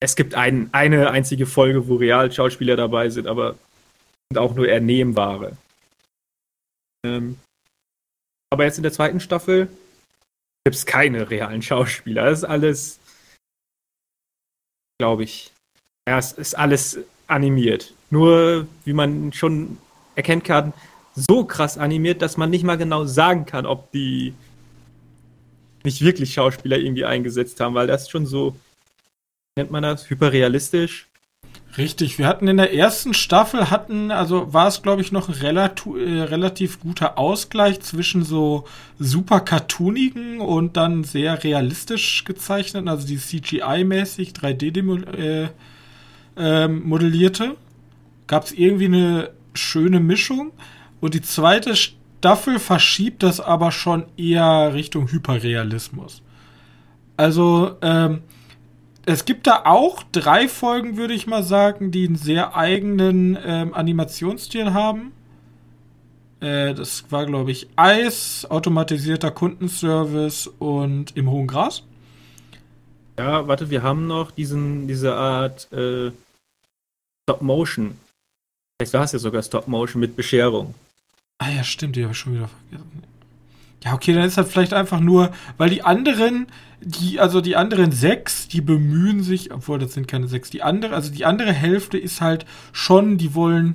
es 0.00 0.16
gibt 0.16 0.34
ein, 0.34 0.68
eine 0.72 1.10
einzige 1.10 1.46
Folge, 1.46 1.86
wo 1.86 1.96
Realschauspieler 1.96 2.76
dabei 2.76 3.08
sind, 3.10 3.28
aber 3.28 3.54
sind 4.32 4.38
auch 4.38 4.54
nur 4.54 4.68
Ernehmbare. 4.68 5.56
Ähm, 7.06 7.38
aber 8.50 8.64
jetzt 8.64 8.78
in 8.78 8.82
der 8.82 8.92
zweiten 8.92 9.20
Staffel 9.20 9.68
gibt 10.64 10.76
es 10.76 10.86
keine 10.86 11.28
realen 11.30 11.62
Schauspieler. 11.62 12.24
Das 12.24 12.38
ist 12.38 12.44
alles, 12.44 12.98
glaube 14.98 15.24
ich, 15.24 15.52
ja, 16.08 16.18
es 16.18 16.32
ist 16.32 16.56
alles 16.56 16.98
animiert. 17.26 17.92
Nur, 18.10 18.66
wie 18.84 18.92
man 18.94 19.32
schon 19.32 19.78
erkennen 20.14 20.42
kann, 20.42 20.72
so 21.14 21.44
krass 21.44 21.78
animiert, 21.78 22.22
dass 22.22 22.36
man 22.36 22.50
nicht 22.50 22.64
mal 22.64 22.78
genau 22.78 23.04
sagen 23.04 23.46
kann, 23.46 23.66
ob 23.66 23.90
die 23.92 24.34
nicht 25.84 26.00
wirklich 26.00 26.32
Schauspieler 26.32 26.78
irgendwie 26.78 27.04
eingesetzt 27.04 27.60
haben, 27.60 27.74
weil 27.74 27.86
das 27.86 28.08
schon 28.08 28.26
so, 28.26 28.56
nennt 29.56 29.70
man 29.70 29.82
das, 29.82 30.08
hyperrealistisch. 30.08 31.08
Richtig, 31.76 32.18
wir 32.18 32.28
hatten 32.28 32.46
in 32.46 32.56
der 32.56 32.72
ersten 32.72 33.14
Staffel 33.14 33.68
hatten, 33.68 34.12
also 34.12 34.52
war 34.52 34.68
es 34.68 34.82
glaube 34.82 35.02
ich 35.02 35.10
noch 35.10 35.42
relativ, 35.42 35.96
äh, 35.96 36.22
relativ 36.22 36.78
guter 36.78 37.18
Ausgleich 37.18 37.80
zwischen 37.80 38.22
so 38.22 38.64
super 39.00 39.40
cartoonigen 39.40 40.40
und 40.40 40.76
dann 40.76 41.02
sehr 41.02 41.42
realistisch 41.42 42.24
gezeichneten, 42.24 42.88
also 42.88 43.06
die 43.06 43.18
CGI-mäßig 43.18 44.34
3D 44.34 45.16
äh, 45.16 45.48
ähm, 46.36 46.88
modellierte, 46.88 47.56
gab 48.28 48.44
es 48.44 48.52
irgendwie 48.52 48.86
eine 48.86 49.30
schöne 49.54 50.00
Mischung. 50.00 50.52
Und 51.00 51.14
die 51.14 51.22
zweite 51.22 51.74
Staffel 51.76 52.58
verschiebt 52.58 53.22
das 53.22 53.40
aber 53.40 53.72
schon 53.72 54.06
eher 54.16 54.72
Richtung 54.74 55.10
Hyperrealismus. 55.10 56.22
Also, 57.16 57.76
ähm, 57.82 58.22
es 59.06 59.24
gibt 59.24 59.46
da 59.46 59.62
auch 59.64 60.02
drei 60.12 60.48
Folgen, 60.48 60.96
würde 60.96 61.14
ich 61.14 61.26
mal 61.26 61.42
sagen, 61.42 61.90
die 61.90 62.06
einen 62.06 62.16
sehr 62.16 62.56
eigenen 62.56 63.38
ähm, 63.44 63.74
Animationsstil 63.74 64.72
haben. 64.72 65.12
Äh, 66.40 66.74
das 66.74 67.10
war, 67.10 67.26
glaube 67.26 67.50
ich, 67.50 67.68
Eis, 67.76 68.46
automatisierter 68.48 69.30
Kundenservice 69.30 70.46
und 70.58 71.16
im 71.16 71.30
hohen 71.30 71.46
Gras. 71.46 71.82
Ja, 73.18 73.46
warte, 73.46 73.70
wir 73.70 73.82
haben 73.82 74.06
noch 74.06 74.30
diesen, 74.30 74.88
diese 74.88 75.14
Art 75.14 75.72
äh, 75.72 76.10
Stop 77.22 77.42
Motion. 77.42 77.96
Vielleicht 78.76 78.94
war 78.94 79.04
es 79.04 79.12
ja 79.12 79.18
sogar 79.18 79.42
Stop 79.42 79.68
Motion 79.68 80.00
mit 80.00 80.16
Bescherung. 80.16 80.74
Ah 81.38 81.50
ja, 81.50 81.62
stimmt, 81.62 81.96
die 81.96 82.02
habe 82.02 82.12
ich 82.12 82.18
schon 82.18 82.34
wieder 82.34 82.48
vergessen. 82.48 83.02
Ja, 83.84 83.92
okay, 83.92 84.14
dann 84.14 84.24
ist 84.24 84.38
das 84.38 84.50
vielleicht 84.50 84.72
einfach 84.72 85.00
nur, 85.00 85.30
weil 85.58 85.68
die 85.68 85.82
anderen, 85.82 86.46
die, 86.84 87.20
also 87.20 87.40
die 87.40 87.56
anderen 87.56 87.92
sechs, 87.92 88.48
die 88.48 88.60
bemühen 88.60 89.22
sich, 89.22 89.52
obwohl 89.52 89.78
das 89.78 89.94
sind 89.94 90.08
keine 90.08 90.26
sechs, 90.28 90.50
die 90.50 90.62
andere, 90.62 90.94
also 90.94 91.12
die 91.12 91.24
andere 91.24 91.52
Hälfte 91.52 91.98
ist 91.98 92.20
halt 92.20 92.46
schon, 92.72 93.18
die 93.18 93.34
wollen 93.34 93.74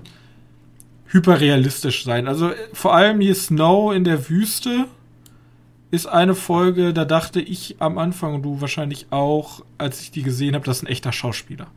hyperrealistisch 1.07 2.03
sein. 2.03 2.27
Also 2.27 2.51
vor 2.73 2.93
allem 2.93 3.19
hier 3.19 3.35
Snow 3.35 3.93
in 3.93 4.03
der 4.03 4.29
Wüste 4.29 4.85
ist 5.91 6.05
eine 6.05 6.35
Folge, 6.35 6.93
da 6.93 7.03
dachte 7.03 7.41
ich 7.41 7.77
am 7.79 7.97
Anfang 7.97 8.35
und 8.35 8.43
du 8.43 8.61
wahrscheinlich 8.61 9.07
auch, 9.09 9.63
als 9.77 10.01
ich 10.01 10.11
die 10.11 10.21
gesehen 10.21 10.53
habe, 10.53 10.65
das 10.65 10.77
ist 10.77 10.83
ein 10.83 10.87
echter 10.87 11.11
Schauspieler. 11.11 11.67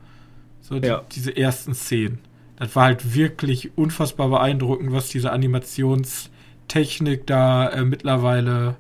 So 0.60 0.78
die, 0.78 0.88
ja. 0.88 1.02
diese 1.12 1.34
ersten 1.36 1.74
Szenen. 1.74 2.18
Das 2.56 2.76
war 2.76 2.84
halt 2.84 3.14
wirklich 3.14 3.76
unfassbar 3.76 4.28
beeindruckend, 4.28 4.92
was 4.92 5.08
diese 5.08 5.32
Animationstechnik 5.32 7.26
da 7.26 7.70
äh, 7.70 7.84
mittlerweile 7.84 8.76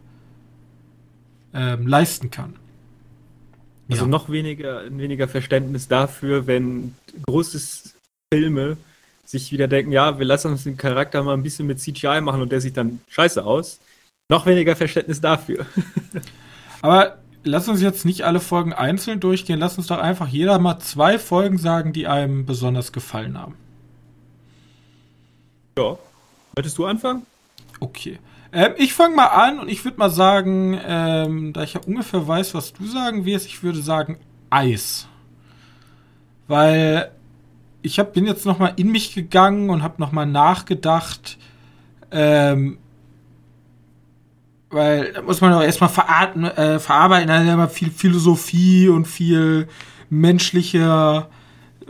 ähm, 1.54 1.86
leisten 1.86 2.30
kann. 2.30 2.56
Also 3.90 4.04
ja. 4.04 4.10
noch 4.10 4.30
weniger, 4.30 4.84
weniger 4.90 5.28
Verständnis 5.28 5.88
dafür, 5.88 6.46
wenn 6.46 6.94
große 7.26 7.92
Filme 8.32 8.76
sich 9.24 9.52
wieder 9.52 9.68
denken, 9.68 9.92
ja, 9.92 10.18
wir 10.18 10.26
lassen 10.26 10.52
uns 10.52 10.64
den 10.64 10.76
Charakter 10.76 11.22
mal 11.22 11.34
ein 11.34 11.42
bisschen 11.42 11.66
mit 11.66 11.80
CGI 11.80 12.20
machen 12.20 12.42
und 12.42 12.52
der 12.52 12.60
sieht 12.60 12.76
dann 12.76 13.00
scheiße 13.08 13.44
aus. 13.44 13.80
Noch 14.28 14.46
weniger 14.46 14.76
Verständnis 14.76 15.20
dafür. 15.20 15.66
Aber 16.82 17.18
lass 17.44 17.68
uns 17.68 17.80
jetzt 17.80 18.04
nicht 18.04 18.22
alle 18.22 18.40
Folgen 18.40 18.72
einzeln 18.72 19.20
durchgehen. 19.20 19.58
Lass 19.58 19.78
uns 19.78 19.88
doch 19.88 19.98
einfach 19.98 20.28
jeder 20.28 20.58
mal 20.58 20.78
zwei 20.78 21.18
Folgen 21.18 21.58
sagen, 21.58 21.92
die 21.92 22.06
einem 22.06 22.46
besonders 22.46 22.92
gefallen 22.92 23.38
haben. 23.38 23.54
Ja. 25.78 25.98
Möchtest 26.56 26.78
du 26.78 26.86
anfangen? 26.86 27.26
Okay. 27.80 28.18
Ähm, 28.52 28.74
ich 28.76 28.92
fange 28.92 29.16
mal 29.16 29.26
an 29.26 29.58
und 29.58 29.68
ich 29.68 29.84
würde 29.84 29.98
mal 29.98 30.10
sagen, 30.10 30.78
ähm, 30.86 31.52
da 31.52 31.62
ich 31.62 31.74
ja 31.74 31.80
ungefähr 31.86 32.26
weiß, 32.26 32.54
was 32.54 32.72
du 32.72 32.84
sagen 32.86 33.24
wirst, 33.24 33.46
ich 33.46 33.62
würde 33.62 33.80
sagen 33.80 34.18
Eis. 34.50 35.08
Weil 36.48 37.10
ich 37.80 37.98
hab, 37.98 38.12
bin 38.12 38.26
jetzt 38.26 38.44
noch 38.44 38.58
mal 38.58 38.74
in 38.76 38.92
mich 38.92 39.14
gegangen 39.14 39.70
und 39.70 39.82
habe 39.82 40.00
noch 40.00 40.12
mal 40.12 40.26
nachgedacht, 40.26 41.38
ähm, 42.10 42.78
weil 44.70 45.12
da 45.12 45.22
muss 45.22 45.40
man 45.40 45.52
auch 45.52 45.62
erstmal 45.62 45.90
veratmen, 45.90 46.50
äh, 46.50 46.78
verarbeiten, 46.78 47.28
da 47.28 47.40
ist 47.40 47.46
ja 47.46 47.54
immer 47.54 47.68
viel 47.68 47.90
Philosophie 47.90 48.88
und 48.88 49.06
viel 49.06 49.68
menschlicher, 50.10 51.28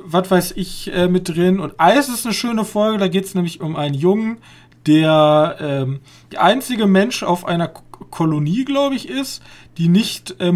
was 0.04 0.31
weiß 0.31 0.52
ich, 0.57 0.92
äh, 0.92 1.09
mit 1.09 1.28
drin. 1.28 1.61
Und 1.61 1.75
Eis 1.78 2.09
ist 2.09 2.25
eine 2.25 2.35
schöne 2.35 2.64
Folge, 2.64 2.99
da 2.99 3.09
geht 3.09 3.25
es 3.25 3.35
nämlich 3.35 3.61
um 3.61 3.76
einen 3.76 3.95
Jungen, 3.95 4.38
der 4.86 5.56
ähm, 5.60 6.00
der 6.32 6.42
einzige 6.42 6.86
Mensch 6.86 7.22
auf 7.22 7.44
einer 7.44 7.68
K 7.68 7.82
Kolonie, 8.10 8.64
glaube 8.64 8.94
ich, 8.94 9.08
ist, 9.08 9.42
die 9.78 9.88
nicht, 9.88 10.40
äh, 10.40 10.52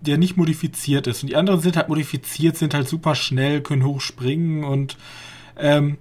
der 0.00 0.18
nicht 0.18 0.36
modifiziert 0.36 1.06
ist. 1.06 1.22
Und 1.22 1.28
die 1.28 1.36
anderen 1.36 1.60
sind 1.60 1.76
halt 1.76 1.88
modifiziert, 1.88 2.56
sind 2.56 2.74
halt 2.74 2.88
super 2.88 3.14
schnell, 3.14 3.60
können 3.60 3.84
hochspringen 3.84 4.64
und 4.64 4.96
ähm, 5.56 5.98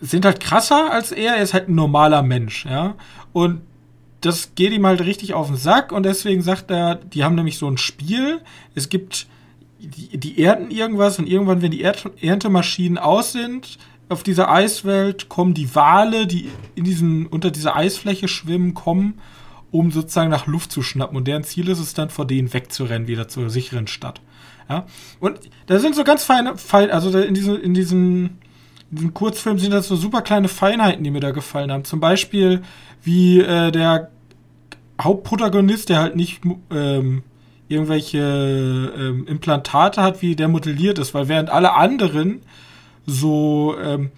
sind 0.00 0.24
halt 0.24 0.40
krasser 0.40 0.90
als 0.90 1.12
er. 1.12 1.36
Er 1.36 1.42
ist 1.42 1.54
halt 1.54 1.68
ein 1.68 1.74
normaler 1.74 2.22
Mensch, 2.22 2.64
ja. 2.64 2.94
Und 3.32 3.60
das 4.20 4.54
geht 4.54 4.72
ihm 4.72 4.86
halt 4.86 5.02
richtig 5.02 5.34
auf 5.34 5.48
den 5.48 5.56
Sack 5.56 5.92
und 5.92 6.04
deswegen 6.04 6.42
sagt 6.42 6.70
er, 6.70 6.94
die 6.94 7.24
haben 7.24 7.34
nämlich 7.34 7.58
so 7.58 7.68
ein 7.68 7.76
Spiel. 7.76 8.40
Es 8.74 8.88
gibt, 8.88 9.26
die, 9.78 10.16
die 10.16 10.42
ernten 10.42 10.70
irgendwas 10.70 11.18
und 11.18 11.28
irgendwann, 11.28 11.60
wenn 11.60 11.70
die 11.70 11.82
Erntemaschinen 11.82 12.96
aus 12.96 13.32
sind, 13.32 13.78
auf 14.14 14.22
dieser 14.22 14.48
Eiswelt 14.48 15.28
kommen 15.28 15.54
die 15.54 15.74
Wale, 15.74 16.26
die 16.26 16.48
in 16.76 16.84
diesen, 16.84 17.26
unter 17.26 17.50
dieser 17.50 17.74
Eisfläche 17.74 18.28
schwimmen, 18.28 18.72
kommen, 18.72 19.18
um 19.72 19.90
sozusagen 19.90 20.30
nach 20.30 20.46
Luft 20.46 20.70
zu 20.70 20.82
schnappen. 20.82 21.16
Und 21.16 21.26
deren 21.26 21.42
Ziel 21.42 21.68
ist 21.68 21.80
es 21.80 21.94
dann, 21.94 22.10
vor 22.10 22.24
denen 22.24 22.54
wegzurennen, 22.54 23.08
wieder 23.08 23.26
zur 23.26 23.50
sicheren 23.50 23.88
Stadt. 23.88 24.20
Ja? 24.68 24.86
Und 25.18 25.40
da 25.66 25.80
sind 25.80 25.96
so 25.96 26.04
ganz 26.04 26.22
feine, 26.22 26.56
fein, 26.56 26.92
also 26.92 27.18
in, 27.18 27.34
diese, 27.34 27.56
in 27.56 27.74
diesen 27.74 28.38
in 28.90 28.98
diesem 28.98 29.14
Kurzfilm 29.14 29.58
sind 29.58 29.72
das 29.72 29.88
so 29.88 29.96
super 29.96 30.22
kleine 30.22 30.46
Feinheiten, 30.46 31.02
die 31.02 31.10
mir 31.10 31.18
da 31.18 31.32
gefallen 31.32 31.72
haben. 31.72 31.84
Zum 31.84 31.98
Beispiel, 31.98 32.62
wie 33.02 33.40
äh, 33.40 33.72
der 33.72 34.10
Hauptprotagonist, 35.02 35.88
der 35.88 35.98
halt 35.98 36.14
nicht 36.14 36.42
ähm, 36.70 37.24
irgendwelche 37.66 38.92
ähm, 38.96 39.26
Implantate 39.26 40.00
hat, 40.00 40.22
wie 40.22 40.36
der 40.36 40.46
modelliert 40.46 41.00
ist, 41.00 41.12
weil 41.12 41.26
während 41.26 41.50
alle 41.50 41.74
anderen 41.74 42.42
so 43.06 43.76
ähm, 43.82 44.10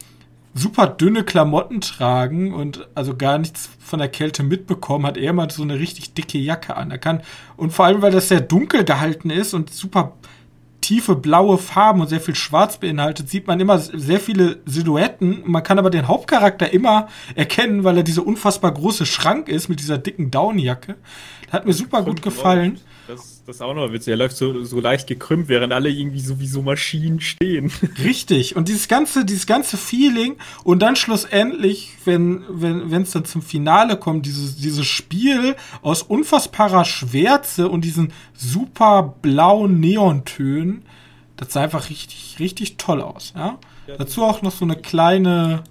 super 0.55 0.87
dünne 0.87 1.23
Klamotten 1.23 1.81
tragen 1.81 2.55
und 2.55 2.89
also 2.95 3.17
gar 3.17 3.39
nichts 3.39 3.69
von 3.79 3.99
der 3.99 4.09
Kälte 4.09 4.43
mitbekommen, 4.43 5.07
hat 5.07 5.17
er 5.17 5.33
mal 5.33 5.51
so 5.51 5.63
eine 5.63 5.79
richtig 5.79 6.15
dicke 6.15 6.39
Jacke 6.39 6.77
an. 6.77 6.91
Er 6.91 6.99
kann, 6.99 7.23
und 7.57 7.73
vor 7.73 7.85
allem, 7.85 8.03
weil 8.03 8.13
das 8.13 8.29
sehr 8.29 8.41
dunkel 8.41 8.85
gehalten 8.85 9.31
ist 9.31 9.55
und 9.55 9.73
super 9.73 10.15
tiefe 10.81 11.17
blaue 11.17 11.59
Farben 11.59 12.01
und 12.01 12.09
sehr 12.09 12.21
viel 12.21 12.37
Schwarz 12.37 12.79
beinhaltet, 12.79 13.29
sieht 13.29 13.47
man 13.47 13.59
immer 13.59 13.79
sehr 13.79 14.21
viele 14.21 14.61
Silhouetten. 14.67 15.43
Man 15.45 15.63
kann 15.63 15.79
aber 15.79 15.91
den 15.91 16.07
Hauptcharakter 16.07 16.73
immer 16.73 17.09
erkennen, 17.35 17.83
weil 17.85 17.97
er 17.99 18.03
dieser 18.03 18.27
unfassbar 18.27 18.73
große 18.73 19.05
Schrank 19.05 19.49
ist 19.49 19.69
mit 19.69 19.81
dieser 19.81 19.99
dicken 19.99 20.31
Downjacke. 20.31 20.97
Hat 21.51 21.67
mir 21.67 21.73
super 21.73 22.03
gut 22.03 22.23
gefallen. 22.23 22.75
Das, 22.75 22.83
das 23.47 23.57
ist 23.57 23.63
auch 23.63 23.75
noch 23.75 23.93
witzig. 23.93 24.11
Er 24.11 24.17
läuft 24.17 24.37
so, 24.37 24.65
so 24.65 24.81
leicht 24.81 25.07
gekrümmt, 25.07 25.49
während 25.49 25.73
alle 25.73 25.89
irgendwie 25.89 26.21
so 26.21 26.41
wie 26.41 26.49
so 26.49 26.63
Maschinen 26.63 27.21
stehen. 27.21 27.71
Richtig. 28.05 28.57
Und 28.57 28.69
dieses 28.69 28.89
ganze, 28.89 29.25
dieses 29.25 29.47
ganze 29.47 29.77
Feeling 29.77 30.37
und 30.65 30.81
dann 30.81 30.97
schlussendlich, 30.97 31.93
wenn 32.05 32.45
wenn 32.49 32.91
wenn, 32.91 33.03
es 33.03 33.13
dann 33.13 33.25
zum 33.25 33.43
Finale 33.43 33.97
kommt, 33.97 34.27
dieses, 34.27 34.57
dieses 34.57 34.87
Spiel 34.87 35.55
aus 35.83 36.03
unfassbarer 36.03 36.85
Schwärze 36.85 37.69
und 37.69 37.85
diesen 37.85 38.13
super 38.35 39.15
blauen 39.23 39.79
Neontönen, 39.79 40.83
das 41.37 41.53
sah 41.53 41.63
einfach 41.63 41.89
richtig, 41.89 42.37
richtig 42.41 42.79
toll 42.79 43.01
aus. 43.01 43.33
Ja? 43.37 43.59
ja 43.87 43.97
Dazu 43.97 44.25
auch 44.25 44.43
noch 44.43 44.53
so 44.53 44.65
eine 44.65 44.77
kleine 44.77 45.63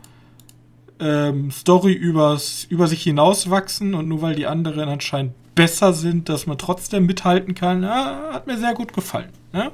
ähm, 1.01 1.51
Story 1.51 1.91
übers, 1.91 2.65
über 2.69 2.87
sich 2.87 3.03
hinauswachsen 3.03 3.95
und 3.95 4.07
nur 4.07 4.21
weil 4.21 4.35
die 4.35 4.47
anderen 4.47 4.87
anscheinend 4.87 5.33
besser 5.55 5.93
sind, 5.93 6.29
dass 6.29 6.45
man 6.45 6.57
trotzdem 6.57 7.05
mithalten 7.05 7.55
kann. 7.55 7.83
Ja, 7.83 8.29
hat 8.33 8.47
mir 8.47 8.57
sehr 8.57 8.73
gut 8.73 8.93
gefallen. 8.93 9.29
Ja? 9.53 9.71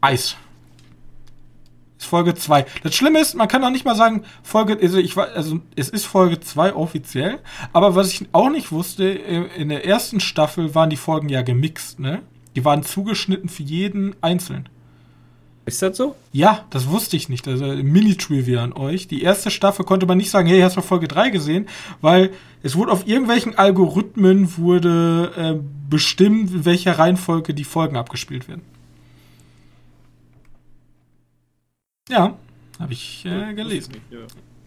Eis. 0.00 0.36
Ist 1.98 2.06
Folge 2.06 2.34
2. 2.34 2.64
Das 2.82 2.94
Schlimme 2.94 3.20
ist, 3.20 3.34
man 3.34 3.48
kann 3.48 3.64
auch 3.64 3.70
nicht 3.70 3.84
mal 3.84 3.96
sagen, 3.96 4.22
Folge, 4.42 4.78
also 4.80 4.98
ich 4.98 5.16
also 5.16 5.60
es 5.74 5.88
ist 5.88 6.04
Folge 6.04 6.38
2 6.38 6.74
offiziell, 6.74 7.40
aber 7.72 7.96
was 7.96 8.12
ich 8.12 8.28
auch 8.32 8.50
nicht 8.50 8.70
wusste, 8.70 9.04
in 9.04 9.68
der 9.68 9.84
ersten 9.84 10.20
Staffel 10.20 10.74
waren 10.76 10.90
die 10.90 10.96
Folgen 10.96 11.28
ja 11.28 11.42
gemixt, 11.42 11.98
ne? 11.98 12.22
Die 12.54 12.64
waren 12.64 12.84
zugeschnitten 12.84 13.48
für 13.48 13.64
jeden 13.64 14.14
einzeln. 14.22 14.68
Ist 15.68 15.82
das 15.82 15.98
so? 15.98 16.16
Ja, 16.32 16.64
das 16.70 16.88
wusste 16.88 17.18
ich 17.18 17.28
nicht. 17.28 17.46
Also 17.46 17.66
Mini-Trivia 17.66 18.64
an 18.64 18.72
euch. 18.72 19.06
Die 19.06 19.22
erste 19.22 19.50
Staffel 19.50 19.84
konnte 19.84 20.06
man 20.06 20.16
nicht 20.16 20.30
sagen, 20.30 20.48
hey, 20.48 20.62
hast 20.62 20.78
du 20.78 20.80
Folge 20.80 21.08
3 21.08 21.28
gesehen? 21.28 21.68
Weil 22.00 22.32
es 22.62 22.74
wurde 22.74 22.90
auf 22.90 23.06
irgendwelchen 23.06 23.58
Algorithmen 23.58 24.56
wurde 24.56 25.30
äh, 25.36 25.62
bestimmt, 25.90 26.54
in 26.54 26.64
welcher 26.64 26.98
Reihenfolge 26.98 27.52
die 27.52 27.64
Folgen 27.64 27.98
abgespielt 27.98 28.48
werden. 28.48 28.62
Ja, 32.08 32.38
habe 32.80 32.94
ich 32.94 33.26
äh, 33.26 33.52
gelesen. 33.52 33.98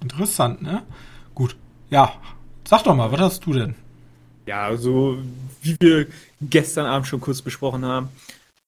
Interessant, 0.04 0.62
ne? 0.62 0.84
Gut. 1.34 1.56
Ja, 1.90 2.14
sag 2.64 2.84
doch 2.84 2.96
mal, 2.96 3.12
was 3.12 3.20
hast 3.22 3.46
du 3.48 3.54
denn? 3.54 3.74
Ja, 4.46 4.66
also 4.66 5.18
wie 5.64 5.76
wir 5.80 6.06
gestern 6.42 6.86
Abend 6.86 7.08
schon 7.08 7.22
kurz 7.22 7.42
besprochen 7.42 7.86
haben, 7.86 8.10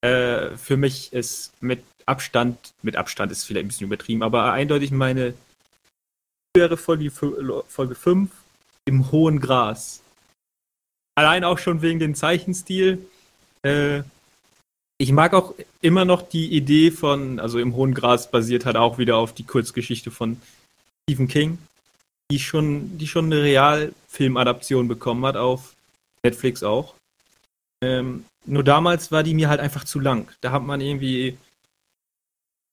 äh, 0.04 0.58
für 0.58 0.76
mich 0.76 1.14
ist 1.14 1.54
mit 1.62 1.82
Abstand, 2.06 2.74
mit 2.82 2.96
Abstand 2.96 3.32
ist 3.32 3.46
vielleicht 3.46 3.66
ein 3.66 3.68
bisschen 3.68 3.88
übertrieben, 3.88 4.24
aber 4.24 4.52
eindeutig 4.52 4.92
meine 4.92 5.34
wäre 6.56 6.78
Folge, 6.78 7.10
Folge 7.10 7.96
5 7.96 8.30
im 8.86 9.12
hohen 9.12 9.40
Gras. 9.40 10.02
Allein 11.16 11.44
auch 11.44 11.60
schon 11.60 11.82
wegen 11.82 12.00
dem 12.00 12.16
Zeichenstil. 12.16 13.06
Äh, 13.64 14.04
ich 14.98 15.12
mag 15.12 15.34
auch 15.34 15.54
immer 15.82 16.06
noch 16.06 16.22
die 16.22 16.54
Idee 16.56 16.92
von, 16.92 17.40
also 17.40 17.60
im 17.60 17.76
hohen 17.76 17.94
Gras 17.94 18.30
basiert 18.30 18.66
halt 18.66 18.78
auch 18.78 18.98
wieder 18.98 19.18
auf 19.18 19.34
die 19.34 19.44
Kurzgeschichte 19.44 20.12
von 20.12 20.42
Stephen 21.04 21.28
King, 21.28 21.58
die 22.32 22.40
schon, 22.40 22.98
die 22.98 23.08
schon 23.08 23.26
eine 23.26 23.42
Realfilmadaption 23.42 24.88
bekommen 24.88 25.26
hat 25.26 25.36
auf 25.36 25.74
Netflix 26.24 26.64
auch. 26.64 26.94
Ähm, 27.84 28.26
nur 28.46 28.64
damals 28.64 29.12
war 29.12 29.24
die 29.24 29.34
mir 29.34 29.50
halt 29.50 29.60
einfach 29.60 29.84
zu 29.84 30.00
lang. 30.00 30.30
Da 30.42 30.52
hat 30.52 30.64
man 30.64 30.82
irgendwie 30.82 31.38
wie 31.38 31.38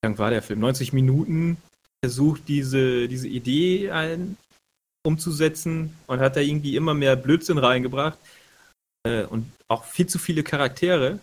lang 0.04 0.18
war 0.18 0.30
der 0.30 0.42
Film? 0.42 0.60
90 0.60 0.92
Minuten 0.92 1.56
versucht, 2.04 2.48
diese, 2.48 3.08
diese 3.08 3.28
Idee 3.28 3.90
ein, 3.90 4.36
umzusetzen 5.06 5.96
und 6.06 6.20
hat 6.20 6.36
da 6.36 6.40
irgendwie 6.40 6.76
immer 6.76 6.94
mehr 6.94 7.16
Blödsinn 7.16 7.58
reingebracht. 7.58 8.18
Äh, 9.06 9.24
und 9.24 9.50
auch 9.68 9.84
viel 9.84 10.06
zu 10.06 10.18
viele 10.18 10.42
Charaktere. 10.42 11.18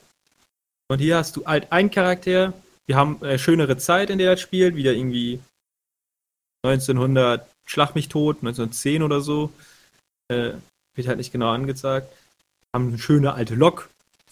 Und 0.90 1.00
hier 1.00 1.18
hast 1.18 1.36
du 1.36 1.46
halt 1.46 1.72
einen 1.72 1.92
Charakter, 1.92 2.54
wir 2.88 2.96
haben 2.96 3.22
eine 3.22 3.38
schönere 3.38 3.78
Zeit, 3.78 4.10
in 4.10 4.18
der 4.18 4.32
er 4.32 4.38
spielt, 4.38 4.76
wieder 4.76 4.94
irgendwie 4.94 5.42
1900 6.66 7.48
Schlag 7.68 7.96
mich 7.96 8.08
tot, 8.08 8.38
1910 8.38 9.04
oder 9.04 9.22
so. 9.22 9.52
Äh, 10.30 10.54
wird 10.96 11.08
halt 11.08 11.18
nicht 11.18 11.32
genau 11.32 11.52
angezeigt. 11.52 12.12
Haben 12.74 12.90
eine 12.90 12.98
schöne 12.98 13.34
alte 13.34 13.56
Lok. 13.56 13.90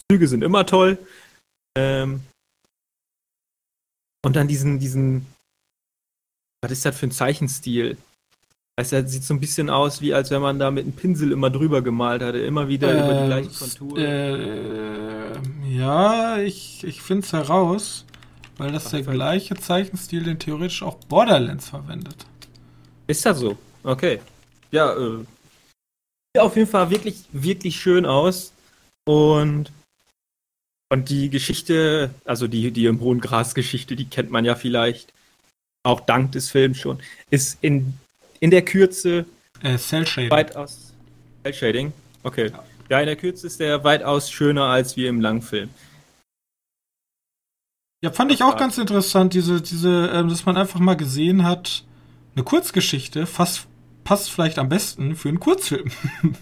Züge 0.10 0.28
sind 0.28 0.44
immer 0.44 0.66
toll. 0.66 0.98
Ähm, 1.78 2.22
und 4.26 4.36
dann 4.36 4.48
diesen, 4.48 4.80
diesen, 4.80 5.28
was 6.62 6.72
ist 6.72 6.84
das 6.84 6.98
für 6.98 7.06
ein 7.06 7.12
Zeichenstil? 7.12 7.96
Er 8.76 9.08
sieht 9.08 9.24
so 9.24 9.36
ein 9.36 9.40
bisschen 9.40 9.70
aus, 9.70 10.02
wie 10.02 10.16
als 10.16 10.32
wenn 10.32 10.42
man 10.42 10.58
da 10.58 10.72
mit 10.72 10.84
einem 10.84 10.96
Pinsel 10.96 11.32
immer 11.32 11.52
drüber 11.52 11.84
gemalt 11.84 12.24
hatte, 12.24 12.40
immer 12.40 12.68
wieder 12.68 12.92
äh, 12.92 13.00
über 13.00 13.14
die 13.14 13.26
gleichen 13.28 13.56
Konturen. 13.56 14.04
Äh, 14.04 15.70
ja, 15.70 16.40
ich, 16.40 16.84
ich 16.84 17.04
finde 17.04 17.24
es 17.24 17.34
heraus, 17.34 18.04
weil 18.58 18.72
das 18.72 18.88
Ach, 18.88 18.92
der 18.92 19.04
gleiche 19.04 19.56
Zeichenstil, 19.56 20.24
den 20.24 20.40
theoretisch 20.40 20.82
auch 20.82 20.96
Borderlands 20.96 21.70
verwendet. 21.70 22.26
Ist 23.06 23.26
das 23.28 23.38
so? 23.38 23.56
Okay. 23.84 24.20
Ja, 24.72 24.92
äh, 24.94 25.20
sieht 26.34 26.42
auf 26.42 26.56
jeden 26.56 26.70
Fall 26.70 26.90
wirklich, 26.90 27.26
wirklich 27.32 27.80
schön 27.80 28.08
aus. 28.08 28.54
Und, 29.08 29.72
und 30.90 31.10
die 31.10 31.30
Geschichte, 31.30 32.12
also 32.26 32.48
die, 32.48 32.72
die 32.72 32.86
im 32.86 33.00
hohen 33.00 33.20
Gras-Geschichte, 33.20 33.96
die 33.96 34.06
kennt 34.06 34.32
man 34.32 34.46
ja 34.46 34.56
vielleicht 34.56 35.14
auch 35.84 36.00
dank 36.00 36.32
des 36.32 36.50
Films 36.50 36.78
schon, 36.78 37.00
ist 37.30 37.58
in 37.62 37.94
in 38.40 38.52
der 38.52 38.64
Kürze 38.64 39.26
äh, 39.64 39.78
Cell 39.78 40.06
Shading. 40.06 40.32
weitaus. 40.32 40.94
Cell 41.44 41.54
Shading? 41.54 41.94
Okay. 42.24 42.50
Ja. 42.50 42.64
ja, 42.90 43.00
in 43.00 43.06
der 43.08 43.16
Kürze 43.16 43.48
ist 43.48 43.60
der 43.60 43.84
weitaus 43.84 44.30
schöner 44.30 44.66
als 44.66 44.96
wie 44.98 45.08
im 45.08 45.22
Langfilm. 45.22 45.70
Ja, 48.02 48.12
fand 48.12 48.32
ich 48.32 48.44
auch 48.44 48.58
ganz 48.58 48.78
interessant, 48.78 49.34
diese, 49.34 49.62
diese, 49.62 50.12
ähm, 50.14 50.30
dass 50.30 50.46
man 50.46 50.58
einfach 50.58 50.80
mal 50.80 50.96
gesehen 50.96 51.44
hat, 51.44 51.84
eine 52.36 52.44
Kurzgeschichte 52.44 53.26
fast, 53.26 53.66
passt 54.04 54.30
vielleicht 54.30 54.60
am 54.60 54.70
besten 54.70 55.16
für 55.16 55.30
einen 55.30 55.40
Kurzfilm. 55.40 55.90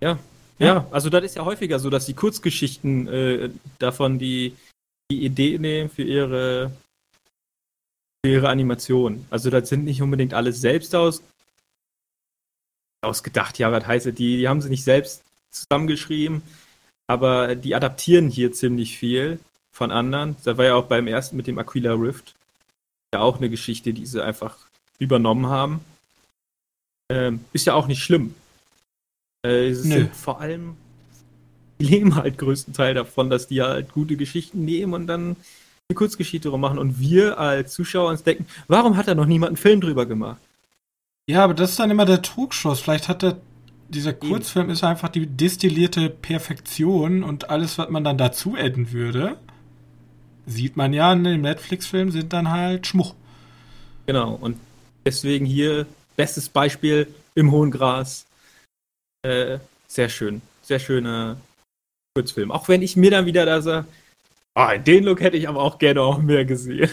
ja. 0.00 0.18
Ja. 0.58 0.66
ja, 0.66 0.86
also 0.90 1.10
das 1.10 1.24
ist 1.24 1.36
ja 1.36 1.44
häufiger 1.44 1.78
so, 1.78 1.90
dass 1.90 2.06
die 2.06 2.14
Kurzgeschichten 2.14 3.08
äh, 3.08 3.50
davon 3.78 4.18
die, 4.18 4.56
die 5.10 5.24
Idee 5.24 5.58
nehmen 5.58 5.90
für 5.90 6.02
ihre 6.02 6.70
ihre 8.24 8.48
Animation. 8.48 9.24
Also 9.30 9.50
das 9.50 9.68
sind 9.68 9.84
nicht 9.84 10.02
unbedingt 10.02 10.34
alles 10.34 10.60
selbst 10.60 10.94
aus, 10.94 11.22
ausgedacht. 13.02 13.58
Ja, 13.58 13.72
was 13.72 13.86
heißt 13.86 14.06
die, 14.06 14.38
die 14.38 14.48
haben 14.48 14.60
sie 14.60 14.68
nicht 14.68 14.84
selbst 14.84 15.22
zusammengeschrieben, 15.50 16.42
aber 17.06 17.54
die 17.54 17.74
adaptieren 17.74 18.28
hier 18.28 18.52
ziemlich 18.52 18.98
viel 18.98 19.38
von 19.72 19.90
anderen. 19.90 20.36
Das 20.44 20.58
war 20.58 20.64
ja 20.64 20.74
auch 20.74 20.86
beim 20.86 21.06
ersten 21.06 21.36
mit 21.36 21.46
dem 21.46 21.58
Aquila 21.58 21.92
Rift 21.92 22.34
ja 23.14 23.20
auch 23.20 23.36
eine 23.36 23.50
Geschichte, 23.50 23.92
die 23.92 24.06
sie 24.06 24.22
einfach 24.22 24.56
übernommen 24.98 25.46
haben. 25.46 25.80
Ähm, 27.08 27.44
ist 27.52 27.66
ja 27.66 27.74
auch 27.74 27.86
nicht 27.86 28.02
schlimm. 28.02 28.34
Äh, 29.46 29.68
es 29.68 29.82
sind 29.82 30.14
vor 30.14 30.40
allem, 30.40 30.76
die 31.78 31.84
leben 31.84 32.16
halt 32.16 32.38
größtenteils 32.38 32.96
davon, 32.96 33.30
dass 33.30 33.48
die 33.48 33.62
halt 33.62 33.92
gute 33.92 34.16
Geschichten 34.16 34.64
nehmen 34.64 34.94
und 34.94 35.06
dann 35.06 35.36
eine 35.88 35.94
Kurzgeschichte 35.94 36.48
drum 36.48 36.60
machen 36.60 36.78
und 36.78 36.98
wir 36.98 37.38
als 37.38 37.72
Zuschauer 37.72 38.10
uns 38.10 38.24
denken, 38.24 38.46
warum 38.66 38.96
hat 38.96 39.08
da 39.08 39.14
noch 39.14 39.26
niemand 39.26 39.50
einen 39.50 39.56
Film 39.56 39.80
drüber 39.80 40.06
gemacht? 40.06 40.40
Ja, 41.28 41.44
aber 41.44 41.54
das 41.54 41.70
ist 41.70 41.78
dann 41.78 41.90
immer 41.90 42.04
der 42.04 42.22
Trugschuss. 42.22 42.80
Vielleicht 42.80 43.08
hat 43.08 43.22
der, 43.22 43.36
dieser 43.88 44.12
Kurzfilm 44.12 44.70
ist 44.70 44.84
einfach 44.84 45.08
die 45.08 45.26
destillierte 45.26 46.10
Perfektion 46.10 47.22
und 47.22 47.50
alles, 47.50 47.78
was 47.78 47.88
man 47.88 48.04
dann 48.04 48.18
dazu 48.18 48.56
adden 48.56 48.92
würde, 48.92 49.36
sieht 50.46 50.76
man 50.76 50.92
ja 50.92 51.12
in 51.12 51.24
dem 51.24 51.40
Netflix-Film, 51.42 52.10
sind 52.10 52.32
dann 52.32 52.50
halt 52.50 52.86
Schmuch. 52.86 53.14
Genau, 54.06 54.34
und 54.40 54.56
deswegen 55.04 55.46
hier 55.46 55.86
bestes 56.16 56.48
Beispiel 56.48 57.08
im 57.34 57.50
hohen 57.50 57.70
Gras. 57.70 58.25
Äh, 59.26 59.58
sehr 59.88 60.08
schön, 60.08 60.40
sehr 60.62 60.78
schöner 60.78 61.36
Kurzfilm. 62.14 62.52
Auch 62.52 62.68
wenn 62.68 62.82
ich 62.82 62.96
mir 62.96 63.10
dann 63.10 63.26
wieder 63.26 63.44
da 63.44 63.60
sage, 63.60 63.86
in 64.74 64.84
den 64.84 65.04
Look 65.04 65.20
hätte 65.20 65.36
ich 65.36 65.48
aber 65.48 65.60
auch 65.60 65.78
gerne 65.78 66.00
auch 66.00 66.18
mehr 66.18 66.44
gesehen. 66.44 66.88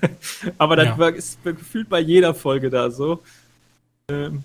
aber 0.58 0.76
das 0.76 0.98
ja. 0.98 1.08
ist 1.08 1.42
gefühlt 1.44 1.88
bei 1.88 2.00
jeder 2.00 2.34
Folge 2.34 2.68
da 2.68 2.90
so. 2.90 3.22
Ähm. 4.10 4.42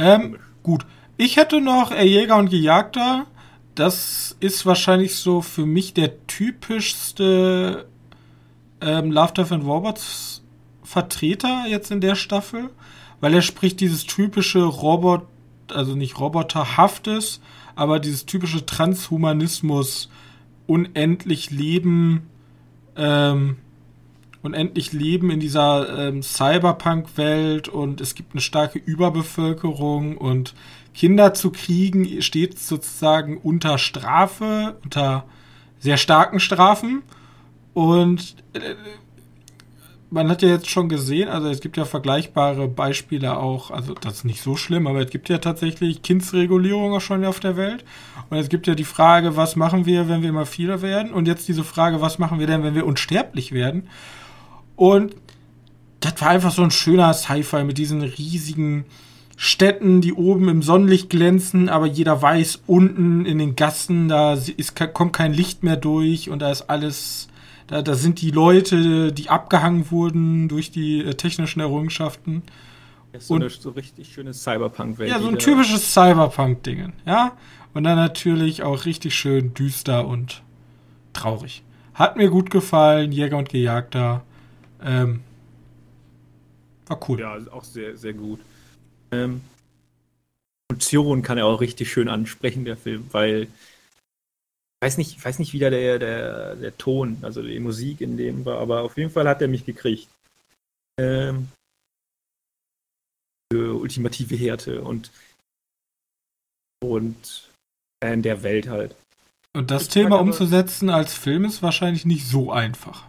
Ähm, 0.00 0.38
gut. 0.62 0.84
Ich 1.16 1.36
hätte 1.36 1.60
noch 1.60 1.92
äh, 1.92 2.04
Jäger 2.04 2.36
und 2.36 2.50
Gejagter. 2.50 3.26
Das 3.74 4.36
ist 4.40 4.66
wahrscheinlich 4.66 5.16
so 5.16 5.40
für 5.40 5.66
mich 5.66 5.94
der 5.94 6.26
typischste 6.26 7.86
ähm, 8.80 9.12
Love, 9.12 9.32
Death 9.34 9.52
and 9.52 9.64
Robots 9.64 10.42
Vertreter 10.82 11.64
jetzt 11.68 11.90
in 11.90 12.00
der 12.00 12.14
Staffel, 12.14 12.70
weil 13.20 13.34
er 13.34 13.42
spricht 13.42 13.80
dieses 13.80 14.04
typische 14.04 14.62
Robot, 14.64 15.26
also 15.72 15.94
nicht 15.94 16.18
roboterhaftes, 16.18 17.40
aber 17.74 18.00
dieses 18.00 18.26
typische 18.26 18.64
Transhumanismus. 18.66 20.10
Unendlich 20.66 21.50
leben, 21.50 22.28
ähm, 22.96 23.56
unendlich 24.42 24.92
leben 24.92 25.30
in 25.30 25.40
dieser 25.40 26.08
ähm, 26.08 26.22
Cyberpunk-Welt 26.22 27.68
und 27.68 28.00
es 28.00 28.14
gibt 28.14 28.32
eine 28.32 28.42
starke 28.42 28.78
Überbevölkerung 28.78 30.18
und 30.18 30.54
Kinder 30.94 31.32
zu 31.32 31.52
kriegen 31.52 32.20
steht 32.22 32.58
sozusagen 32.58 33.38
unter 33.38 33.78
Strafe, 33.78 34.76
unter 34.82 35.24
sehr 35.78 35.96
starken 35.96 36.40
Strafen. 36.40 37.02
Und 37.72 38.34
äh, 38.54 38.74
man 40.10 40.28
hat 40.30 40.42
ja 40.42 40.48
jetzt 40.48 40.70
schon 40.70 40.88
gesehen, 40.88 41.28
also 41.28 41.48
es 41.48 41.60
gibt 41.60 41.76
ja 41.76 41.84
vergleichbare 41.84 42.66
Beispiele 42.66 43.36
auch, 43.36 43.70
also 43.70 43.94
das 43.94 44.18
ist 44.18 44.24
nicht 44.24 44.42
so 44.42 44.56
schlimm, 44.56 44.86
aber 44.86 45.02
es 45.02 45.10
gibt 45.10 45.28
ja 45.28 45.38
tatsächlich 45.38 46.02
Kindsregulierung 46.02 46.94
auch 46.94 47.00
schon 47.00 47.24
auf 47.24 47.40
der 47.40 47.56
Welt. 47.56 47.84
Und 48.30 48.38
es 48.38 48.48
gibt 48.48 48.66
ja 48.66 48.74
die 48.74 48.84
Frage, 48.84 49.36
was 49.36 49.56
machen 49.56 49.86
wir, 49.86 50.08
wenn 50.08 50.22
wir 50.22 50.30
immer 50.30 50.46
vieler 50.46 50.82
werden? 50.82 51.12
Und 51.12 51.28
jetzt 51.28 51.48
diese 51.48 51.64
Frage, 51.64 52.00
was 52.00 52.18
machen 52.18 52.38
wir 52.38 52.46
denn, 52.46 52.62
wenn 52.62 52.74
wir 52.74 52.86
unsterblich 52.86 53.52
werden? 53.52 53.88
Und 54.76 55.14
das 56.00 56.20
war 56.20 56.28
einfach 56.28 56.52
so 56.52 56.62
ein 56.62 56.70
schöner 56.70 57.12
Sci-Fi 57.12 57.64
mit 57.64 57.78
diesen 57.78 58.02
riesigen 58.02 58.86
Städten, 59.36 60.00
die 60.00 60.14
oben 60.14 60.48
im 60.48 60.62
Sonnenlicht 60.62 61.10
glänzen, 61.10 61.68
aber 61.68 61.86
jeder 61.86 62.20
weiß, 62.20 62.62
unten 62.66 63.24
in 63.24 63.38
den 63.38 63.56
Gassen, 63.56 64.08
da 64.08 64.34
ist, 64.34 64.74
kommt 64.94 65.12
kein 65.12 65.32
Licht 65.32 65.62
mehr 65.62 65.76
durch 65.76 66.30
und 66.30 66.40
da 66.40 66.50
ist 66.50 66.62
alles 66.62 67.28
da, 67.68 67.82
da 67.82 67.94
sind 67.94 68.20
die 68.20 68.30
Leute, 68.30 69.12
die 69.12 69.28
abgehangen 69.28 69.90
wurden 69.90 70.48
durch 70.48 70.70
die 70.70 71.04
äh, 71.04 71.14
technischen 71.14 71.60
Errungenschaften. 71.60 72.42
Ja, 73.12 73.20
so 73.20 73.34
und, 73.34 73.42
eine 73.42 73.50
so 73.50 73.70
richtig 73.70 74.12
schönes 74.12 74.42
Cyberpunk-Welt. 74.42 75.10
Ja, 75.10 75.20
so 75.20 75.28
ein 75.28 75.38
typisches 75.38 75.92
Cyberpunk-Ding, 75.92 76.92
ja. 77.06 77.32
Und 77.74 77.84
dann 77.84 77.96
natürlich 77.96 78.62
auch 78.62 78.86
richtig 78.86 79.14
schön 79.14 79.54
düster 79.54 80.06
und 80.06 80.42
traurig. 81.12 81.62
Hat 81.94 82.16
mir 82.16 82.30
gut 82.30 82.50
gefallen, 82.50 83.12
Jäger 83.12 83.36
und 83.36 83.50
Gejagter. 83.50 84.22
Ähm, 84.82 85.20
war 86.86 86.98
cool. 87.08 87.20
Ja, 87.20 87.36
auch 87.52 87.64
sehr, 87.64 87.96
sehr 87.96 88.14
gut. 88.14 88.40
Ähm, 89.10 89.42
Emotionen 90.70 91.22
kann 91.22 91.38
er 91.38 91.46
auch 91.46 91.60
richtig 91.60 91.90
schön 91.90 92.08
ansprechen, 92.08 92.64
der 92.64 92.76
Film, 92.76 93.06
weil 93.12 93.48
weiß 94.80 94.98
nicht, 94.98 95.24
weiß 95.24 95.38
nicht, 95.38 95.52
wie 95.52 95.58
da 95.58 95.70
der, 95.70 95.98
der, 95.98 96.56
der 96.56 96.76
Ton, 96.78 97.18
also 97.22 97.42
die 97.42 97.58
Musik 97.58 98.00
in 98.00 98.16
dem 98.16 98.44
war, 98.44 98.58
aber 98.58 98.82
auf 98.82 98.96
jeden 98.96 99.10
Fall 99.10 99.28
hat 99.28 99.42
er 99.42 99.48
mich 99.48 99.64
gekriegt. 99.64 100.08
Ähm, 101.00 101.48
für 103.52 103.74
ultimative 103.80 104.36
Härte 104.36 104.82
und 104.82 105.10
und 106.80 107.48
in 108.00 108.22
der 108.22 108.42
Welt 108.42 108.68
halt. 108.68 108.94
Und 109.54 109.70
das 109.70 109.84
ich 109.84 109.88
Thema 109.88 110.20
umzusetzen 110.20 110.90
als 110.90 111.14
Film 111.14 111.44
ist 111.44 111.62
wahrscheinlich 111.62 112.04
nicht 112.04 112.26
so 112.26 112.52
einfach. 112.52 113.04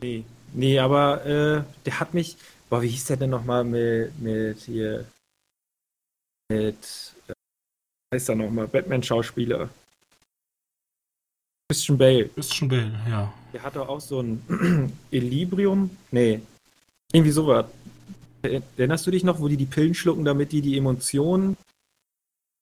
Nee, 0.00 0.24
nee, 0.52 0.78
aber 0.78 1.24
äh, 1.26 1.64
der 1.84 2.00
hat 2.00 2.14
mich, 2.14 2.36
boah, 2.70 2.82
wie 2.82 2.88
hieß 2.88 3.06
der 3.06 3.16
denn 3.16 3.30
nochmal 3.30 3.64
mit, 3.64 4.16
mit 4.20 4.58
hier, 4.60 5.06
mit, 6.48 7.14
äh, 7.26 7.32
heißt 8.14 8.28
er 8.28 8.36
nochmal, 8.36 8.68
Batman-Schauspieler. 8.68 9.70
Christian 11.70 11.98
Bale. 11.98 12.30
Christian 12.30 12.68
Bale, 12.68 12.92
ja. 13.08 13.32
Der 13.52 13.62
hat 13.62 13.76
doch 13.76 13.88
auch 13.88 14.00
so 14.00 14.20
ein 14.22 14.92
Elibrium. 15.10 15.90
Nee. 16.10 16.40
Irgendwie 17.12 17.30
sowas. 17.30 17.66
Erinnerst 18.42 19.06
du 19.06 19.10
dich 19.10 19.22
noch, 19.22 19.38
wo 19.38 19.48
die 19.48 19.58
die 19.58 19.66
Pillen 19.66 19.94
schlucken, 19.94 20.24
damit 20.24 20.52
die 20.52 20.62
die 20.62 20.78
Emotionen. 20.78 21.58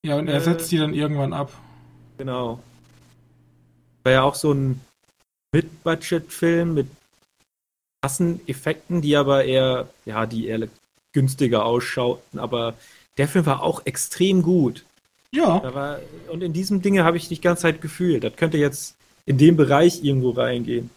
Ja, 0.05 0.16
und 0.16 0.27
er 0.27 0.38
äh, 0.38 0.40
setzt 0.40 0.73
die 0.73 0.79
dann 0.79 0.92
irgendwann 0.92 1.33
ab. 1.33 1.53
Genau. 2.19 2.61
War 4.03 4.12
ja 4.12 4.23
auch 4.23 4.35
so 4.35 4.53
ein 4.53 4.81
Mid-Budget-Film 5.53 6.75
mit 6.75 6.88
krassen 8.01 8.40
Effekten, 8.49 9.03
die 9.03 9.16
aber 9.16 9.45
eher, 9.45 9.88
ja, 10.05 10.27
die 10.27 10.49
eher 10.49 10.69
günstiger 11.12 11.64
ausschauten. 11.64 12.40
Aber 12.40 12.75
der 13.19 13.29
Film 13.29 13.47
war 13.47 13.62
auch 13.62 13.83
extrem 13.85 14.42
gut. 14.42 14.85
Ja. 15.31 15.61
Da 15.61 15.75
war, 15.75 16.01
und 16.29 16.42
in 16.42 16.53
diesem 16.53 16.83
Dinge 16.83 17.05
habe 17.05 17.19
ich 17.19 17.29
die 17.29 17.40
ganze 17.40 17.62
Zeit 17.62 17.81
gefühlt. 17.81 18.25
Das 18.25 18.35
könnte 18.35 18.59
jetzt 18.59 18.95
in 19.26 19.38
dem 19.38 19.56
Bereich 19.56 20.02
irgendwo 20.02 20.30
reingehen. 20.30 20.90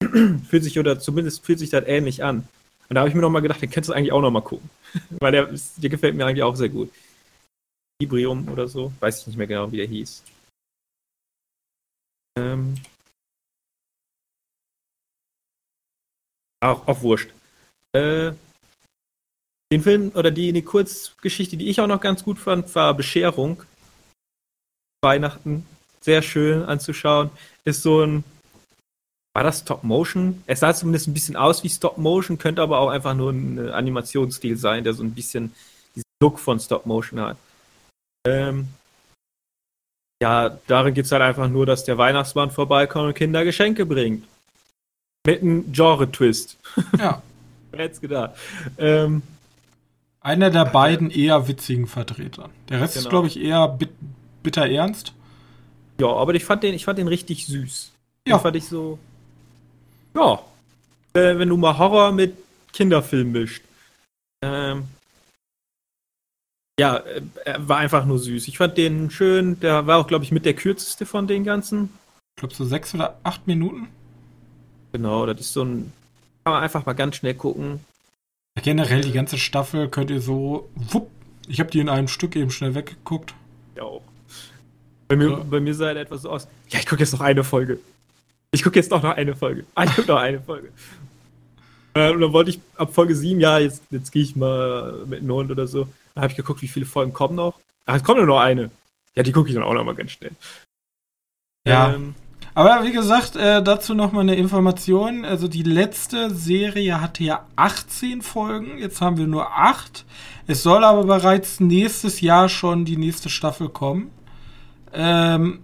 fühlt 0.48 0.64
sich 0.64 0.78
oder 0.78 0.98
zumindest 0.98 1.44
fühlt 1.44 1.58
sich 1.58 1.70
das 1.70 1.86
ähnlich 1.86 2.22
an. 2.24 2.48
Und 2.88 2.94
da 2.94 3.00
habe 3.00 3.10
ich 3.10 3.14
mir 3.14 3.20
nochmal 3.20 3.42
gedacht, 3.42 3.60
den 3.60 3.70
könntest 3.70 3.90
du 3.90 3.92
eigentlich 3.92 4.12
auch 4.12 4.22
nochmal 4.22 4.42
gucken. 4.42 4.70
Weil 5.20 5.32
der, 5.32 5.54
der 5.76 5.90
gefällt 5.90 6.14
mir 6.14 6.24
eigentlich 6.24 6.42
auch 6.42 6.56
sehr 6.56 6.70
gut. 6.70 6.90
Ibrium 8.00 8.48
oder 8.48 8.68
so. 8.68 8.92
Weiß 9.00 9.20
ich 9.20 9.26
nicht 9.26 9.36
mehr 9.36 9.46
genau, 9.46 9.70
wie 9.70 9.76
der 9.76 9.86
hieß. 9.86 10.22
Ähm. 12.38 12.76
Auch, 16.60 16.86
auch 16.88 17.02
wurscht. 17.02 17.30
Äh, 17.92 18.32
den 19.70 19.82
Film 19.82 20.12
oder 20.14 20.30
die, 20.30 20.52
die 20.52 20.62
Kurzgeschichte, 20.62 21.56
die 21.56 21.68
ich 21.68 21.80
auch 21.80 21.86
noch 21.86 22.00
ganz 22.00 22.24
gut 22.24 22.38
fand, 22.38 22.74
war 22.74 22.94
Bescherung. 22.94 23.62
Weihnachten. 25.02 25.66
Sehr 26.00 26.22
schön 26.22 26.64
anzuschauen. 26.64 27.30
Ist 27.64 27.82
so 27.82 28.02
ein. 28.02 28.24
War 29.34 29.44
das 29.44 29.60
Stop 29.60 29.84
Motion? 29.84 30.42
Es 30.46 30.60
sah 30.60 30.74
zumindest 30.74 31.06
ein 31.06 31.14
bisschen 31.14 31.36
aus 31.36 31.62
wie 31.62 31.68
Stop 31.68 31.98
Motion, 31.98 32.38
könnte 32.38 32.62
aber 32.62 32.78
auch 32.78 32.88
einfach 32.88 33.14
nur 33.14 33.30
ein 33.30 33.70
Animationsstil 33.70 34.56
sein, 34.56 34.82
der 34.82 34.94
so 34.94 35.02
ein 35.04 35.12
bisschen 35.12 35.54
diesen 35.94 36.04
Look 36.20 36.40
von 36.40 36.58
Stop 36.58 36.86
Motion 36.86 37.20
hat. 37.20 37.36
Ähm, 38.26 38.68
ja, 40.20 40.58
darin 40.66 40.94
geht 40.94 41.04
es 41.04 41.12
halt 41.12 41.22
einfach 41.22 41.48
nur, 41.48 41.66
dass 41.66 41.84
der 41.84 41.98
Weihnachtsmann 41.98 42.50
vorbeikommt 42.50 43.06
und 43.06 43.14
Kinder 43.14 43.44
Geschenke 43.44 43.86
bringt. 43.86 44.26
Mit 45.26 45.42
einem 45.42 45.70
Genre-Twist. 45.72 46.56
Ja. 46.98 47.22
Wer 47.70 47.84
hätte 47.84 48.00
gedacht? 48.00 48.34
Ähm, 48.78 49.22
Einer 50.20 50.50
der 50.50 50.64
beiden 50.64 51.10
eher 51.10 51.46
witzigen 51.46 51.86
Vertreter. 51.86 52.50
Der 52.68 52.80
Rest 52.80 52.94
genau. 52.94 53.04
ist, 53.04 53.10
glaube 53.10 53.26
ich, 53.28 53.38
eher 53.38 53.68
bit 53.68 53.90
bitter 54.42 54.66
ernst. 54.68 55.12
Ja, 56.00 56.08
aber 56.08 56.34
ich 56.34 56.44
fand 56.44 56.62
den, 56.62 56.74
ich 56.74 56.84
fand 56.84 56.98
den 56.98 57.08
richtig 57.08 57.46
süß. 57.46 57.92
Ja. 58.26 58.36
Den 58.36 58.42
fand 58.42 58.56
ich 58.56 58.66
so. 58.66 58.98
Ja. 60.14 60.40
Äh, 61.14 61.38
wenn 61.38 61.48
du 61.48 61.56
mal 61.56 61.76
Horror 61.78 62.12
mit 62.12 62.36
Kinderfilm 62.72 63.32
mischt. 63.32 63.62
Ähm, 64.42 64.84
ja, 66.78 66.98
äh, 66.98 67.22
er 67.44 67.68
war 67.68 67.78
einfach 67.78 68.04
nur 68.04 68.18
süß. 68.18 68.46
Ich 68.48 68.58
fand 68.58 68.78
den 68.78 69.10
schön. 69.10 69.58
Der 69.60 69.86
war 69.86 69.98
auch, 69.98 70.06
glaube 70.06 70.24
ich, 70.24 70.32
mit 70.32 70.44
der 70.44 70.54
kürzeste 70.54 71.06
von 71.06 71.26
den 71.26 71.44
ganzen. 71.44 71.90
Ich 72.36 72.40
glaube, 72.40 72.54
so 72.54 72.64
sechs 72.64 72.94
oder 72.94 73.18
acht 73.24 73.46
Minuten. 73.46 73.88
Genau, 74.92 75.26
das 75.26 75.40
ist 75.40 75.52
so 75.52 75.64
ein. 75.64 75.92
Kann 76.44 76.54
man 76.54 76.62
einfach 76.62 76.86
mal 76.86 76.92
ganz 76.92 77.16
schnell 77.16 77.34
gucken. 77.34 77.80
Generell 78.62 79.02
die 79.02 79.12
ganze 79.12 79.38
Staffel 79.38 79.88
könnt 79.88 80.10
ihr 80.10 80.20
so. 80.20 80.68
Wupp, 80.74 81.10
ich 81.48 81.60
habe 81.60 81.70
die 81.70 81.80
in 81.80 81.88
einem 81.88 82.08
Stück 82.08 82.36
eben 82.36 82.50
schnell 82.50 82.74
weggeguckt. 82.74 83.34
Ja 83.74 83.82
auch. 83.82 84.02
Bei 85.08 85.16
mir, 85.16 85.30
ja. 85.30 85.36
bei 85.36 85.60
mir 85.60 85.74
sah 85.74 85.88
er 85.88 85.96
etwas 85.96 86.22
so 86.22 86.30
aus. 86.30 86.46
Ja, 86.68 86.78
ich 86.78 86.86
gucke 86.86 87.00
jetzt 87.00 87.12
noch 87.12 87.20
eine 87.20 87.42
Folge. 87.42 87.78
Ich 88.50 88.62
gucke 88.62 88.76
jetzt 88.76 88.92
doch 88.92 89.02
noch 89.02 89.16
eine 89.16 89.34
Folge. 89.34 89.64
Ah, 89.74 89.84
ich 89.84 89.94
gucke 89.94 90.08
noch 90.08 90.18
eine 90.18 90.40
Folge. 90.40 90.68
Äh, 91.94 92.12
und 92.12 92.20
dann 92.20 92.32
wollte 92.32 92.50
ich 92.50 92.60
ab 92.76 92.94
Folge 92.94 93.14
7, 93.14 93.40
ja, 93.40 93.58
jetzt, 93.58 93.82
jetzt 93.90 94.12
gehe 94.12 94.22
ich 94.22 94.36
mal 94.36 95.04
mit 95.06 95.20
einem 95.20 95.32
Hund 95.32 95.50
oder 95.50 95.66
so. 95.66 95.88
Dann 96.14 96.22
habe 96.22 96.30
ich 96.30 96.36
geguckt, 96.36 96.62
wie 96.62 96.68
viele 96.68 96.86
Folgen 96.86 97.12
kommen 97.12 97.36
noch. 97.36 97.58
Ach, 97.86 97.96
es 97.96 98.04
kommt 98.04 98.18
nur 98.18 98.26
noch 98.26 98.40
eine. 98.40 98.70
Ja, 99.14 99.22
die 99.22 99.32
gucke 99.32 99.48
ich 99.48 99.54
dann 99.54 99.64
auch 99.64 99.74
noch 99.74 99.84
mal 99.84 99.94
ganz 99.94 100.12
schnell. 100.12 100.32
Ja. 101.66 101.94
Ähm, 101.94 102.14
aber 102.54 102.84
wie 102.84 102.92
gesagt, 102.92 103.36
äh, 103.36 103.62
dazu 103.62 103.94
noch 103.94 104.12
mal 104.12 104.22
eine 104.22 104.34
Information. 104.34 105.24
Also 105.24 105.48
die 105.48 105.62
letzte 105.62 106.30
Serie 106.34 107.00
hatte 107.00 107.22
ja 107.24 107.46
18 107.56 108.22
Folgen. 108.22 108.78
Jetzt 108.78 109.00
haben 109.00 109.16
wir 109.16 109.26
nur 109.26 109.52
8. 109.56 110.04
Es 110.46 110.62
soll 110.62 110.82
aber 110.84 111.04
bereits 111.04 111.60
nächstes 111.60 112.20
Jahr 112.20 112.48
schon 112.48 112.84
die 112.84 112.96
nächste 112.96 113.28
Staffel 113.28 113.68
kommen. 113.68 114.10
Ähm, 114.92 115.60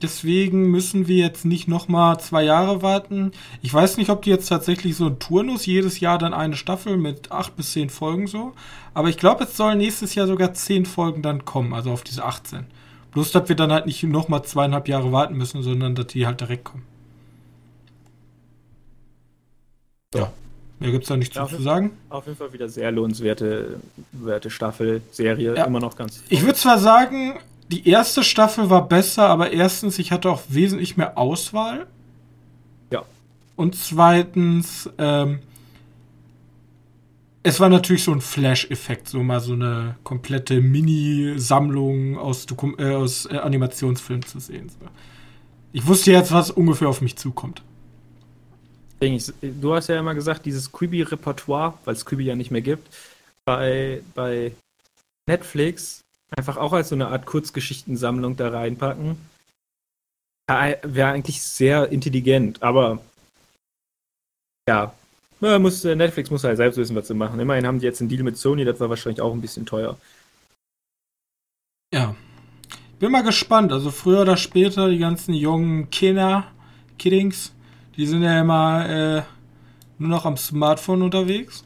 Deswegen 0.00 0.70
müssen 0.70 1.08
wir 1.08 1.16
jetzt 1.16 1.44
nicht 1.44 1.66
nochmal 1.66 2.20
zwei 2.20 2.44
Jahre 2.44 2.82
warten. 2.82 3.32
Ich 3.62 3.74
weiß 3.74 3.96
nicht, 3.96 4.10
ob 4.10 4.22
die 4.22 4.30
jetzt 4.30 4.46
tatsächlich 4.46 4.96
so 4.96 5.06
ein 5.06 5.18
Turnus 5.18 5.66
jedes 5.66 5.98
Jahr 5.98 6.18
dann 6.18 6.34
eine 6.34 6.54
Staffel 6.54 6.96
mit 6.96 7.32
acht 7.32 7.56
bis 7.56 7.72
zehn 7.72 7.90
Folgen 7.90 8.28
so. 8.28 8.52
Aber 8.94 9.08
ich 9.08 9.16
glaube, 9.16 9.44
es 9.44 9.56
sollen 9.56 9.78
nächstes 9.78 10.14
Jahr 10.14 10.28
sogar 10.28 10.54
zehn 10.54 10.86
Folgen 10.86 11.22
dann 11.22 11.44
kommen, 11.44 11.74
also 11.74 11.90
auf 11.90 12.04
diese 12.04 12.24
18. 12.24 12.66
Bloß, 13.10 13.32
dass 13.32 13.48
wir 13.48 13.56
dann 13.56 13.72
halt 13.72 13.86
nicht 13.86 14.02
nochmal 14.04 14.44
zweieinhalb 14.44 14.86
Jahre 14.86 15.10
warten 15.10 15.36
müssen, 15.36 15.62
sondern 15.62 15.96
dass 15.96 16.06
die 16.06 16.26
halt 16.26 16.40
direkt 16.40 16.64
kommen. 16.64 16.84
Ja. 20.14 20.32
Mehr 20.78 20.92
gibt 20.92 21.04
es 21.04 21.08
da 21.08 21.16
nicht 21.16 21.34
ja, 21.34 21.48
zu 21.48 21.60
sagen. 21.60 21.90
Auf 22.08 22.26
jeden 22.26 22.38
Fall 22.38 22.52
wieder 22.52 22.68
sehr 22.68 22.92
lohnenswerte 22.92 23.80
werte 24.12 24.48
Staffel, 24.48 25.02
Serie, 25.10 25.56
ja. 25.56 25.64
immer 25.64 25.80
noch 25.80 25.96
ganz. 25.96 26.22
Ich 26.28 26.42
würde 26.42 26.54
zwar 26.54 26.78
sagen, 26.78 27.40
die 27.68 27.88
erste 27.88 28.24
Staffel 28.24 28.70
war 28.70 28.88
besser, 28.88 29.28
aber 29.28 29.52
erstens, 29.52 29.98
ich 29.98 30.10
hatte 30.10 30.30
auch 30.30 30.42
wesentlich 30.48 30.96
mehr 30.96 31.18
Auswahl. 31.18 31.86
Ja. 32.90 33.04
Und 33.56 33.76
zweitens, 33.76 34.88
ähm, 34.98 35.40
es 37.42 37.60
war 37.60 37.68
natürlich 37.68 38.04
so 38.04 38.12
ein 38.12 38.20
Flash-Effekt, 38.20 39.08
so 39.08 39.22
mal 39.22 39.40
so 39.40 39.52
eine 39.52 39.96
komplette 40.02 40.60
Mini-Sammlung 40.60 42.18
aus, 42.18 42.46
äh, 42.78 42.94
aus 42.94 43.26
äh, 43.26 43.36
Animationsfilmen 43.36 44.24
zu 44.24 44.40
sehen. 44.40 44.68
So. 44.68 44.86
Ich 45.72 45.86
wusste 45.86 46.12
jetzt, 46.12 46.32
was 46.32 46.50
ungefähr 46.50 46.88
auf 46.88 47.00
mich 47.00 47.16
zukommt. 47.16 47.62
Du 49.00 49.74
hast 49.74 49.88
ja 49.88 49.98
immer 49.98 50.14
gesagt, 50.14 50.44
dieses 50.46 50.72
Quibi-Repertoire, 50.72 51.74
weil 51.84 51.94
es 51.94 52.04
Quibi 52.04 52.24
ja 52.24 52.34
nicht 52.34 52.50
mehr 52.50 52.62
gibt, 52.62 52.88
bei, 53.44 54.02
bei 54.14 54.52
Netflix 55.28 56.00
einfach 56.36 56.56
auch 56.56 56.72
als 56.72 56.90
so 56.90 56.94
eine 56.94 57.08
Art 57.08 57.26
Kurzgeschichtensammlung 57.26 58.36
da 58.36 58.50
reinpacken. 58.50 59.16
Wäre 60.48 61.12
eigentlich 61.12 61.42
sehr 61.42 61.90
intelligent, 61.90 62.62
aber 62.62 63.00
ja, 64.68 64.94
muss, 65.40 65.84
Netflix 65.84 66.30
muss 66.30 66.44
halt 66.44 66.56
selbst 66.56 66.76
wissen, 66.76 66.96
was 66.96 67.08
sie 67.08 67.14
machen. 67.14 67.38
Immerhin 67.38 67.66
haben 67.66 67.78
die 67.78 67.86
jetzt 67.86 68.00
einen 68.00 68.08
Deal 68.08 68.22
mit 68.22 68.36
Sony, 68.36 68.64
das 68.64 68.80
war 68.80 68.90
wahrscheinlich 68.90 69.20
auch 69.20 69.32
ein 69.32 69.40
bisschen 69.40 69.66
teuer. 69.66 69.98
Ja. 71.92 72.14
Bin 72.98 73.12
mal 73.12 73.22
gespannt. 73.22 73.72
Also 73.72 73.90
früher 73.90 74.22
oder 74.22 74.36
später, 74.36 74.88
die 74.88 74.98
ganzen 74.98 75.32
jungen 75.32 75.88
Kinder, 75.90 76.50
Kiddings, 76.98 77.52
die 77.96 78.06
sind 78.06 78.22
ja 78.22 78.40
immer 78.40 78.88
äh, 78.88 79.22
nur 79.98 80.08
noch 80.08 80.24
am 80.24 80.36
Smartphone 80.36 81.02
unterwegs. 81.02 81.64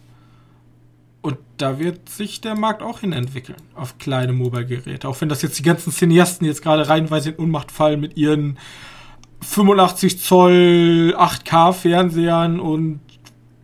Und 1.23 1.39
da 1.57 1.79
wird 1.79 2.09
sich 2.09 2.41
der 2.41 2.57
Markt 2.57 2.83
auch 2.83 3.01
hin 3.01 3.13
entwickeln 3.13 3.63
auf 3.77 3.97
kleine 3.99 4.33
Mobile-Geräte. 4.33 5.09
Auch 5.09 5.21
wenn 5.21 5.29
das 5.29 5.41
jetzt 5.43 5.57
die 5.59 5.63
ganzen 5.63 5.93
Cineasten 5.93 6.45
jetzt 6.47 6.63
gerade 6.63 6.89
reihenweise 6.89 7.31
in 7.31 7.37
Unmacht 7.37 7.71
fallen 7.71 8.01
mit 8.01 8.17
ihren 8.17 8.59
85 9.43 10.21
Zoll 10.21 11.15
8K-Fernsehern 11.17 12.59
und 12.59 13.01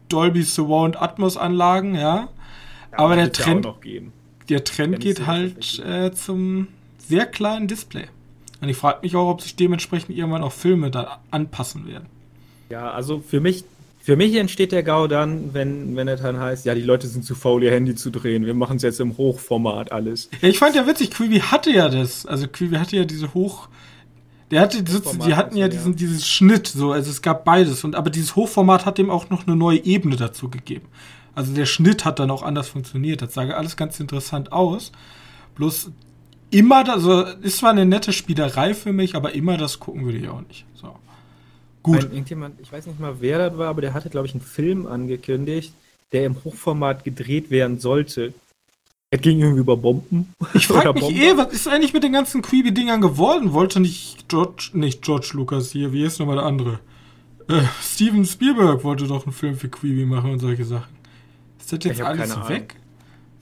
Dolby 0.08 0.42
Surround 0.42 1.00
Atmos 1.00 1.36
Anlagen, 1.36 1.96
ja. 1.96 2.00
ja 2.00 2.28
Aber 2.98 3.16
der 3.16 3.32
Trend, 3.32 3.66
der 4.48 4.64
Trend 4.64 5.00
geht 5.00 5.26
halt 5.26 5.80
äh, 5.80 6.12
zum 6.12 6.68
sehr 6.98 7.26
kleinen 7.26 7.66
Display. 7.66 8.06
Und 8.60 8.68
ich 8.68 8.76
frage 8.76 9.00
mich 9.02 9.16
auch, 9.16 9.30
ob 9.30 9.42
sich 9.42 9.56
dementsprechend 9.56 10.16
irgendwann 10.16 10.42
auch 10.42 10.52
Filme 10.52 10.90
da 10.90 11.20
anpassen 11.30 11.86
werden. 11.86 12.06
Ja, 12.70 12.90
also 12.90 13.20
für 13.20 13.40
mich 13.40 13.64
für 14.08 14.16
mich 14.16 14.34
entsteht 14.36 14.72
der 14.72 14.82
GAU 14.82 15.06
dann, 15.06 15.52
wenn, 15.52 15.94
wenn 15.94 16.08
es 16.08 16.22
dann 16.22 16.40
heißt, 16.40 16.64
ja, 16.64 16.74
die 16.74 16.80
Leute 16.80 17.06
sind 17.06 17.26
zu 17.26 17.34
faul, 17.34 17.62
ihr 17.62 17.72
Handy 17.72 17.94
zu 17.94 18.08
drehen. 18.08 18.46
Wir 18.46 18.54
machen 18.54 18.78
es 18.78 18.82
jetzt 18.82 19.00
im 19.00 19.18
Hochformat 19.18 19.92
alles. 19.92 20.30
Ja, 20.40 20.48
ich 20.48 20.58
fand 20.58 20.74
ja 20.74 20.86
witzig, 20.86 21.10
Quibi 21.10 21.40
hatte 21.40 21.70
ja 21.70 21.90
das. 21.90 22.24
Also 22.24 22.48
Quibi 22.48 22.76
hatte 22.76 22.96
ja 22.96 23.04
diese 23.04 23.34
Hoch... 23.34 23.68
Der 24.50 24.62
hatte, 24.62 24.82
die, 24.82 24.98
die 25.26 25.34
hatten 25.34 25.58
ja 25.58 25.68
diesen, 25.68 25.94
dieses 25.94 26.26
Schnitt, 26.26 26.68
so, 26.68 26.92
also 26.92 27.10
es 27.10 27.20
gab 27.20 27.44
beides. 27.44 27.84
Und, 27.84 27.96
aber 27.96 28.08
dieses 28.08 28.34
Hochformat 28.34 28.86
hat 28.86 28.96
dem 28.96 29.10
auch 29.10 29.28
noch 29.28 29.46
eine 29.46 29.56
neue 29.56 29.84
Ebene 29.84 30.16
dazu 30.16 30.48
gegeben. 30.48 30.86
Also 31.34 31.52
der 31.52 31.66
Schnitt 31.66 32.06
hat 32.06 32.18
dann 32.18 32.30
auch 32.30 32.42
anders 32.42 32.68
funktioniert. 32.68 33.20
Das 33.20 33.34
sah 33.34 33.42
alles 33.42 33.76
ganz 33.76 34.00
interessant 34.00 34.52
aus. 34.52 34.90
Bloß 35.56 35.90
immer, 36.48 36.88
also 36.88 37.24
ist 37.42 37.58
zwar 37.58 37.72
eine 37.72 37.84
nette 37.84 38.14
Spielerei 38.14 38.72
für 38.72 38.94
mich, 38.94 39.14
aber 39.14 39.34
immer 39.34 39.58
das 39.58 39.80
gucken 39.80 40.06
würde 40.06 40.16
ich 40.16 40.30
auch 40.30 40.40
nicht. 40.48 40.64
So. 40.72 40.94
Gut. 41.82 42.04
Ein, 42.04 42.12
irgendjemand, 42.12 42.60
ich 42.60 42.72
weiß 42.72 42.86
nicht 42.86 43.00
mal, 43.00 43.16
wer 43.20 43.38
das 43.38 43.58
war, 43.58 43.68
aber 43.68 43.80
der 43.80 43.94
hatte, 43.94 44.10
glaube 44.10 44.26
ich, 44.26 44.34
einen 44.34 44.42
Film 44.42 44.86
angekündigt, 44.86 45.72
der 46.12 46.26
im 46.26 46.42
Hochformat 46.44 47.04
gedreht 47.04 47.50
werden 47.50 47.78
sollte. 47.78 48.32
Es 49.10 49.20
ging 49.20 49.40
irgendwie 49.40 49.60
über 49.60 49.76
Bomben. 49.76 50.34
Ich 50.54 50.66
frage 50.66 50.92
mich 50.94 51.02
Bomben. 51.02 51.20
eh, 51.20 51.36
was 51.36 51.52
ist 51.52 51.68
eigentlich 51.68 51.94
mit 51.94 52.02
den 52.02 52.12
ganzen 52.12 52.42
Creepy-Dingern 52.42 53.00
geworden? 53.00 53.52
Wollte 53.52 53.80
nicht 53.80 54.28
George, 54.28 54.70
nicht 54.74 55.02
George 55.02 55.30
Lucas 55.34 55.70
hier, 55.70 55.92
wie 55.92 56.04
ist 56.04 56.18
nochmal 56.18 56.36
der 56.36 56.44
andere? 56.44 56.80
Äh, 57.48 57.62
Steven 57.82 58.26
Spielberg 58.26 58.84
wollte 58.84 59.06
doch 59.06 59.24
einen 59.24 59.32
Film 59.32 59.56
für 59.56 59.68
Creepy 59.68 60.04
machen 60.04 60.32
und 60.32 60.38
solche 60.40 60.64
Sachen. 60.64 60.94
Ist 61.58 61.72
das 61.72 61.78
jetzt 61.84 62.00
alles 62.02 62.36
weg? 62.48 62.74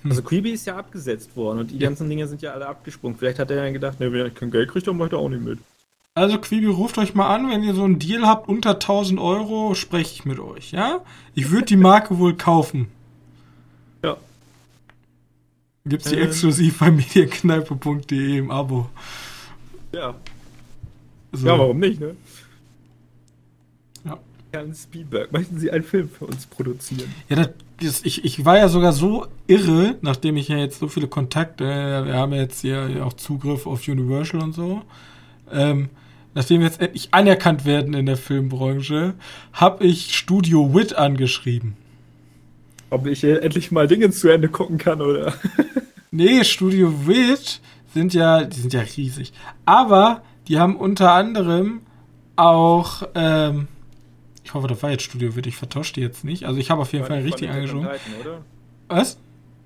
Hm. 0.03 0.11
Also 0.11 0.23
Creepy 0.23 0.51
ist 0.51 0.67
ja 0.67 0.77
abgesetzt 0.77 1.37
worden 1.37 1.61
und 1.61 1.71
die 1.73 1.79
ja. 1.79 1.89
ganzen 1.89 2.09
Dinge 2.09 2.29
sind 2.29 2.43
ja 2.43 2.53
alle 2.53 2.67
abgesprungen. 2.67 3.19
Vielleicht 3.19 3.41
hat 3.41 3.51
er 3.51 3.65
ja 3.65 3.73
gedacht, 3.73 3.99
ne, 3.99 4.13
wenn 4.13 4.27
ich 4.27 4.35
kein 4.35 4.53
Geld 4.53 4.71
kriege, 4.71 4.85
dann 4.85 4.97
mache 4.97 5.07
ich 5.07 5.11
da 5.11 5.17
auch 5.17 5.29
nicht 5.29 5.43
mit. 5.43 5.59
Also 6.17 6.39
Quibi, 6.39 6.65
ruft 6.65 6.97
euch 6.97 7.15
mal 7.15 7.29
an, 7.29 7.51
wenn 7.51 7.63
ihr 7.63 7.75
so 7.75 7.85
einen 7.85 7.99
Deal 7.99 8.27
habt 8.27 8.49
unter 8.49 8.71
1000 8.71 9.21
Euro, 9.21 9.75
spreche 9.75 10.15
ich 10.15 10.25
mit 10.25 10.39
euch, 10.39 10.73
ja? 10.73 11.03
Ich 11.35 11.51
würde 11.51 11.67
die 11.67 11.77
Marke 11.77 12.19
wohl 12.19 12.35
kaufen. 12.35 12.89
Ja. 14.03 14.17
Gibt's 15.85 16.09
die 16.09 16.17
ähm, 16.17 16.23
exklusiv 16.23 16.79
bei 16.79 16.91
medienkneipe.de 16.91 18.39
im 18.39 18.51
Abo. 18.51 18.89
Ja. 19.93 20.15
So. 21.33 21.47
Ja, 21.49 21.59
warum 21.59 21.81
nicht, 21.81 22.01
ne? 22.01 22.17
Ja. 24.07 24.19
Herrn 24.53 24.75
Spielberg, 24.75 25.31
möchten 25.33 25.59
Sie 25.59 25.71
einen 25.71 25.85
Film 25.85 26.09
für 26.09 26.25
uns 26.25 26.47
produzieren? 26.47 27.13
Ja, 27.29 27.37
das, 27.37 27.51
das, 27.83 28.05
ich, 28.07 28.25
ich 28.25 28.43
war 28.43 28.57
ja 28.57 28.71
sogar 28.71 28.95
so 28.95 29.27
irre, 29.49 29.97
nachdem 30.01 30.39
ich 30.39 30.49
ja 30.49 30.57
jetzt 30.57 30.79
so 30.79 30.89
viele 30.89 31.09
Kontakte, 31.09 31.65
wir 32.07 32.15
haben 32.15 32.33
ja 32.33 32.41
jetzt 32.41 32.63
hier 32.63 33.05
auch 33.05 33.13
Zugriff 33.13 33.67
auf 33.67 33.87
Universal 33.87 34.43
und 34.43 34.55
so, 34.55 34.81
ähm, 35.53 35.91
nachdem 36.37 36.61
wir 36.61 36.67
jetzt 36.67 36.83
endlich 36.83 37.09
anerkannt 37.13 37.65
werden 37.65 37.95
in 37.95 38.05
der 38.05 38.19
Filmbranche, 38.19 39.15
habe 39.55 39.87
ich 39.87 40.15
Studio 40.15 40.75
Wit 40.75 40.95
angeschrieben. 40.95 41.77
Ob 42.91 43.07
ich 43.07 43.25
endlich 43.25 43.73
mal 43.73 43.89
Dinge 43.89 44.11
zu 44.11 44.29
Ende 44.29 44.49
gucken 44.49 44.77
kann, 44.77 45.01
oder? 45.01 45.33
nee, 46.11 46.45
Studio 46.45 47.07
Wit 47.07 47.61
sind 47.95 48.13
ja, 48.13 48.45
die 48.45 48.61
sind 48.61 48.75
ja 48.75 48.83
riesig. 48.83 49.33
Aber 49.65 50.23
die 50.47 50.59
haben 50.59 50.77
unter 50.77 51.13
anderem 51.13 51.81
auch, 52.37 53.09
ähm, 53.15 53.67
ich 54.45 54.53
hoffe, 54.53 54.69
das 54.69 54.83
war 54.83 54.91
jetzt 54.91 55.05
Studio 55.05 55.35
Wit, 55.37 55.47
ich 55.47 55.57
vertausche 55.57 55.95
die 55.95 56.03
jetzt 56.03 56.23
nicht. 56.23 56.45
Also 56.45 56.61
ich 56.61 56.71
habe 56.71 56.83
auf 56.83 56.93
jeden 56.93 57.07
Fall 57.07 57.23
richtig 57.23 57.49
angeschaut. 57.49 57.89
Was? 58.89 59.17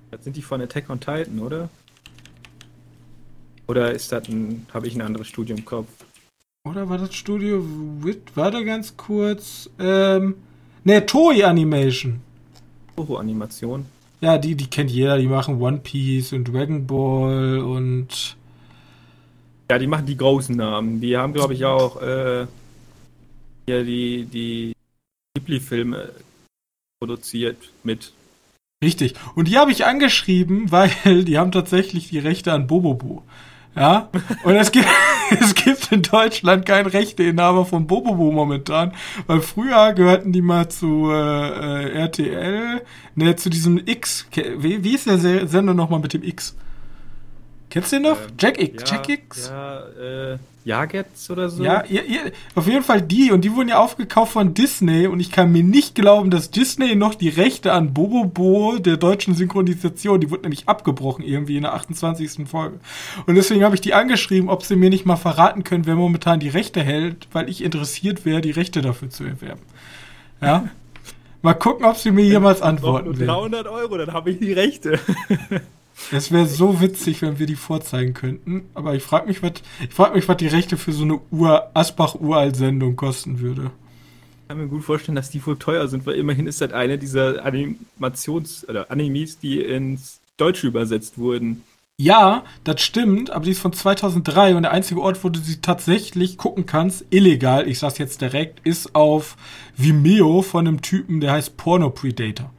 Das 0.09 0.23
sind 0.23 0.37
die 0.37 0.41
von 0.41 0.61
Attack 0.61 0.89
on 0.89 1.01
Titan, 1.01 1.39
oder? 1.39 1.69
Oder 3.67 3.91
ist 3.91 4.09
das 4.13 4.29
ein, 4.29 4.65
habe 4.73 4.87
ich 4.87 4.95
ein 4.95 5.01
anderes 5.01 5.27
Studio 5.27 5.57
im 5.57 5.65
Kopf? 5.65 5.89
Oder 6.63 6.89
war 6.89 6.97
das 6.99 7.15
Studio 7.15 7.65
Wit? 8.01 8.35
Warte 8.35 8.63
ganz 8.63 8.95
kurz. 8.95 9.69
Ähm, 9.79 10.35
ne, 10.83 11.05
Toei 11.05 11.45
Animation. 11.45 12.21
Toho-Animation. 12.95 13.85
Ja, 14.21 14.37
die, 14.37 14.55
die 14.55 14.67
kennt 14.67 14.91
jeder. 14.91 15.17
Die 15.17 15.27
machen 15.27 15.59
One 15.59 15.79
Piece 15.79 16.33
und 16.33 16.45
Dragon 16.45 16.85
Ball 16.85 17.59
und. 17.59 18.37
Ja, 19.71 19.79
die 19.79 19.87
machen 19.87 20.05
die 20.05 20.17
großen 20.17 20.55
Namen. 20.55 21.01
Die 21.01 21.17
haben, 21.17 21.33
glaube 21.33 21.53
ich, 21.53 21.65
auch 21.65 21.99
äh, 22.01 22.45
ja, 23.67 23.83
die, 23.83 24.25
die 24.25 24.73
Ghibli-Filme 25.35 26.09
produziert 26.99 27.57
mit. 27.83 28.13
Richtig. 28.83 29.15
Und 29.33 29.47
die 29.47 29.57
habe 29.57 29.71
ich 29.71 29.85
angeschrieben, 29.85 30.71
weil 30.71 31.23
die 31.23 31.37
haben 31.39 31.51
tatsächlich 31.51 32.09
die 32.09 32.19
Rechte 32.19 32.51
an 32.51 32.67
Bobobo. 32.67 33.23
Ja, 33.75 34.09
und 34.43 34.55
es 34.55 34.71
gibt, 34.71 34.87
es 35.39 35.55
gibt 35.55 35.91
in 35.91 36.01
Deutschland 36.01 36.65
keinen 36.65 36.87
Rechteinhaber 36.87 37.65
von 37.65 37.87
Bobobo 37.87 38.31
momentan, 38.31 38.93
weil 39.27 39.41
früher 39.41 39.93
gehörten 39.93 40.33
die 40.33 40.41
mal 40.41 40.69
zu 40.69 41.09
äh, 41.09 41.85
äh 41.85 41.99
RTL, 42.01 42.81
ne, 43.15 43.35
zu 43.35 43.49
diesem 43.49 43.81
X. 43.85 44.27
Wie, 44.57 44.83
wie 44.83 44.95
ist 44.95 45.07
der 45.07 45.17
Sender 45.17 45.73
nochmal 45.73 45.99
mit 45.99 46.13
dem 46.13 46.23
X? 46.23 46.55
Kennst 47.71 47.93
du 47.93 47.95
den 47.95 48.03
noch? 48.03 48.21
Ähm, 48.21 48.33
Jack 48.37 48.61
X, 48.61 48.83
ja, 48.83 48.95
Jack 48.95 49.09
X? 49.09 49.49
Ja, 49.49 49.79
äh, 50.33 50.37
Jagetz 50.65 51.29
oder 51.29 51.49
so? 51.49 51.63
Ja, 51.63 51.83
ja, 51.87 52.01
ja, 52.01 52.19
auf 52.53 52.67
jeden 52.67 52.83
Fall 52.83 53.01
die. 53.01 53.31
Und 53.31 53.41
die 53.45 53.55
wurden 53.55 53.69
ja 53.69 53.79
aufgekauft 53.79 54.33
von 54.33 54.53
Disney. 54.53 55.07
Und 55.07 55.21
ich 55.21 55.31
kann 55.31 55.53
mir 55.53 55.63
nicht 55.63 55.95
glauben, 55.95 56.29
dass 56.29 56.51
Disney 56.51 56.95
noch 56.95 57.15
die 57.15 57.29
Rechte 57.29 57.71
an 57.71 57.93
Bobobo 57.93 58.77
der 58.77 58.97
deutschen 58.97 59.33
Synchronisation, 59.35 60.19
die 60.19 60.29
wurde 60.29 60.43
nämlich 60.43 60.67
abgebrochen 60.67 61.23
irgendwie 61.23 61.55
in 61.55 61.63
der 61.63 61.73
28. 61.73 62.47
Folge. 62.47 62.79
Und 63.25 63.35
deswegen 63.35 63.63
habe 63.63 63.75
ich 63.75 63.81
die 63.81 63.93
angeschrieben, 63.93 64.49
ob 64.49 64.63
sie 64.63 64.75
mir 64.75 64.89
nicht 64.89 65.05
mal 65.05 65.15
verraten 65.15 65.63
können, 65.63 65.85
wer 65.85 65.95
momentan 65.95 66.41
die 66.41 66.49
Rechte 66.49 66.83
hält, 66.83 67.27
weil 67.31 67.49
ich 67.49 67.63
interessiert 67.63 68.25
wäre, 68.25 68.41
die 68.41 68.51
Rechte 68.51 68.81
dafür 68.81 69.09
zu 69.09 69.23
erwerben. 69.23 69.61
Ja. 70.41 70.67
Mal 71.41 71.55
gucken, 71.55 71.85
ob 71.85 71.97
sie 71.97 72.11
mir 72.11 72.25
jemals 72.25 72.61
antworten 72.61 73.17
will. 73.17 73.25
300 73.25 73.65
Euro, 73.65 73.97
dann 73.97 74.13
habe 74.13 74.29
ich 74.29 74.37
die 74.37 74.53
Rechte. 74.53 74.99
Es 76.11 76.31
wäre 76.31 76.47
so 76.47 76.81
witzig, 76.81 77.21
wenn 77.21 77.39
wir 77.39 77.45
die 77.45 77.55
vorzeigen 77.55 78.13
könnten. 78.13 78.63
Aber 78.73 78.95
ich 78.95 79.03
frage 79.03 79.27
mich, 79.27 79.41
was 79.43 79.53
ich 79.81 79.93
frag 79.93 80.15
mich, 80.15 80.27
was 80.27 80.37
die 80.37 80.47
Rechte 80.47 80.77
für 80.77 80.91
so 80.91 81.03
eine 81.03 81.19
Ur 81.31 81.69
Asbach-Uralt-Sendung 81.73 82.95
kosten 82.95 83.39
würde. 83.39 83.71
Ich 84.41 84.47
kann 84.47 84.57
mir 84.57 84.67
gut 84.67 84.83
vorstellen, 84.83 85.15
dass 85.15 85.29
die 85.29 85.45
wohl 85.45 85.57
teuer 85.57 85.87
sind, 85.87 86.05
weil 86.05 86.15
immerhin 86.15 86.47
ist 86.47 86.59
das 86.59 86.73
eine 86.73 86.97
dieser 86.97 87.45
Animations- 87.45 88.67
oder 88.67 88.91
Animes, 88.91 89.39
die 89.39 89.61
ins 89.61 90.19
Deutsche 90.35 90.67
übersetzt 90.67 91.17
wurden. 91.17 91.63
Ja, 91.97 92.45
das 92.63 92.81
stimmt, 92.81 93.29
aber 93.29 93.45
die 93.45 93.51
ist 93.51 93.59
von 93.59 93.73
2003 93.73 94.55
und 94.55 94.63
der 94.63 94.71
einzige 94.71 95.01
Ort, 95.01 95.23
wo 95.23 95.29
du 95.29 95.39
sie 95.39 95.61
tatsächlich 95.61 96.35
gucken 96.37 96.65
kannst, 96.65 97.05
illegal, 97.11 97.67
ich 97.67 97.77
sag's 97.77 97.99
jetzt 97.99 98.21
direkt, 98.21 98.65
ist 98.65 98.95
auf 98.95 99.37
Vimeo 99.77 100.41
von 100.41 100.67
einem 100.67 100.81
Typen, 100.81 101.21
der 101.21 101.33
heißt 101.33 101.57
Porno 101.57 101.91
Predator. 101.91 102.51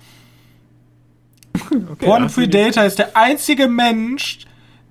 Okay, 1.70 2.06
Porn 2.06 2.26
Predator 2.28 2.84
ist 2.84 2.98
der 2.98 3.16
einzige 3.16 3.68
Mensch, 3.68 4.40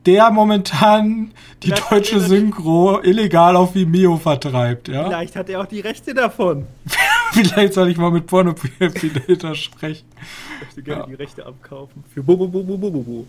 der 0.05 0.31
momentan 0.31 1.31
die 1.61 1.67
Vielleicht 1.67 1.91
deutsche 1.91 2.19
Synchro 2.19 3.01
illegal 3.01 3.55
auf 3.55 3.75
Vimeo 3.75 4.17
vertreibt, 4.17 4.87
ja? 4.87 5.05
Vielleicht 5.05 5.35
hat 5.35 5.49
er 5.49 5.61
auch 5.61 5.65
die 5.65 5.79
Rechte 5.79 6.13
davon. 6.13 6.65
Vielleicht 7.33 7.73
soll 7.73 7.89
ich 7.89 7.97
mal 7.97 8.11
mit 8.11 8.25
Porno 8.25 8.53
Predator 8.53 9.55
sprechen. 9.55 10.05
Ich 10.15 10.65
möchte 10.65 10.83
gerne 10.83 11.01
ja. 11.01 11.07
die 11.07 11.13
Rechte 11.15 11.45
abkaufen. 11.45 12.03
Für 12.13 12.23
Bobo 12.23 12.47
Bobo 12.47 12.77
Bobo 12.77 13.01
Bobo. 13.01 13.27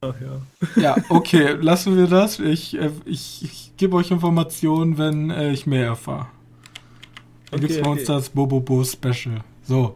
Ach 0.00 0.14
ja. 0.20 0.82
Ja, 0.82 0.96
okay, 1.08 1.56
lassen 1.60 1.96
wir 1.96 2.06
das. 2.06 2.38
Ich, 2.38 2.78
äh, 2.78 2.90
ich, 3.06 3.42
ich 3.42 3.72
gebe 3.76 3.96
euch 3.96 4.10
Informationen, 4.10 4.98
wenn 4.98 5.30
äh, 5.30 5.52
ich 5.52 5.66
mehr 5.66 5.86
erfahre. 5.86 6.26
Dann 7.50 7.60
okay, 7.60 7.60
gibt's 7.60 7.82
bei 7.82 7.90
okay. 7.90 8.00
uns 8.00 8.08
das 8.08 8.28
Bobo 8.28 8.60
Bo 8.60 8.84
Special. 8.84 9.40
So. 9.62 9.94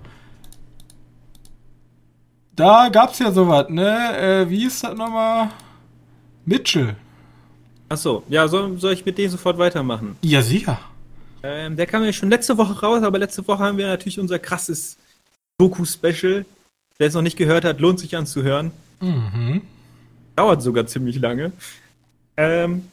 Da 2.59 2.89
gab's 2.89 3.21
ja 3.21 3.31
sowas, 3.31 3.69
ne? 3.69 4.19
Äh, 4.19 4.51
wie 4.51 4.65
ist 4.65 4.83
das 4.83 4.97
nochmal? 4.97 5.51
Mitchell. 6.45 6.97
Achso, 7.89 8.25
ja, 8.29 8.49
soll, 8.49 8.77
soll 8.81 8.95
ich 8.95 9.07
mit 9.07 9.17
dem 9.17 9.31
sofort 9.31 9.59
weitermachen? 9.59 10.17
Ja, 10.23 10.43
sicher. 10.43 10.81
Ähm, 11.45 11.77
der 11.77 11.87
kam 11.87 12.03
ja 12.03 12.13
schon 12.13 12.31
letzte 12.31 12.59
Woche 12.59 12.81
raus, 12.81 13.05
aber 13.05 13.21
letzte 13.21 13.47
Woche 13.47 13.63
haben 13.63 13.79
wir 13.79 13.87
natürlich 13.87 14.19
unser 14.19 14.41
krasses 14.41 14.97
Doku-Special. 15.59 16.45
Wer 16.99 17.07
es 17.07 17.15
noch 17.15 17.23
nicht 17.23 17.37
gehört 17.37 17.65
hat, 17.65 17.79
lohnt 17.79 18.01
sich 18.01 18.17
anzuhören. 18.17 18.73
Mhm. 18.99 19.63
Dauert 20.35 20.61
sogar 20.61 20.85
ziemlich 20.89 21.21
lange. 21.21 21.53
Ähm, 22.37 22.91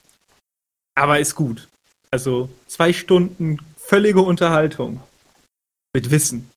aber 0.93 1.19
ist 1.19 1.34
gut. 1.34 1.67
Also 2.12 2.49
zwei 2.67 2.93
Stunden 2.93 3.58
völlige 3.78 4.21
Unterhaltung. 4.21 5.01
Mit 5.91 6.12
Wissen. 6.12 6.51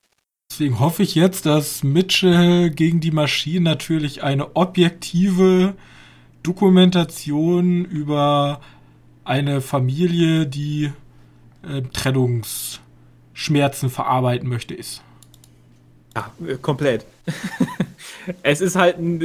Deswegen 0.59 0.81
hoffe 0.81 1.05
ich 1.05 1.15
jetzt, 1.15 1.47
dass 1.47 1.85
Mitchell 1.85 2.71
gegen 2.71 2.99
die 2.99 3.13
Maschinen 3.13 3.63
natürlich 3.63 4.25
eine 4.25 4.57
objektive 4.57 5.77
Dokumentation 6.43 7.85
über 7.85 8.61
eine 9.23 9.61
Familie, 9.61 10.49
die 10.49 10.91
äh, 11.63 11.83
Trennungsschmerzen 11.93 13.89
verarbeiten 13.89 14.49
möchte, 14.49 14.75
ist. 14.75 15.01
Ja, 16.17 16.33
äh, 16.45 16.57
komplett. 16.57 17.07
es 18.43 18.61
ist 18.61 18.75
halt 18.75 18.99
ein, 18.99 19.23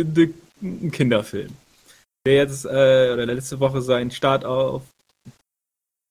ein, 0.61 0.91
Kinderfilm, 0.91 1.49
der 2.27 2.35
jetzt 2.35 2.65
äh, 2.65 3.09
oder 3.11 3.25
letzte 3.25 3.59
Woche 3.59 3.81
seinen 3.81 4.11
Start 4.11 4.45
auf 4.45 4.83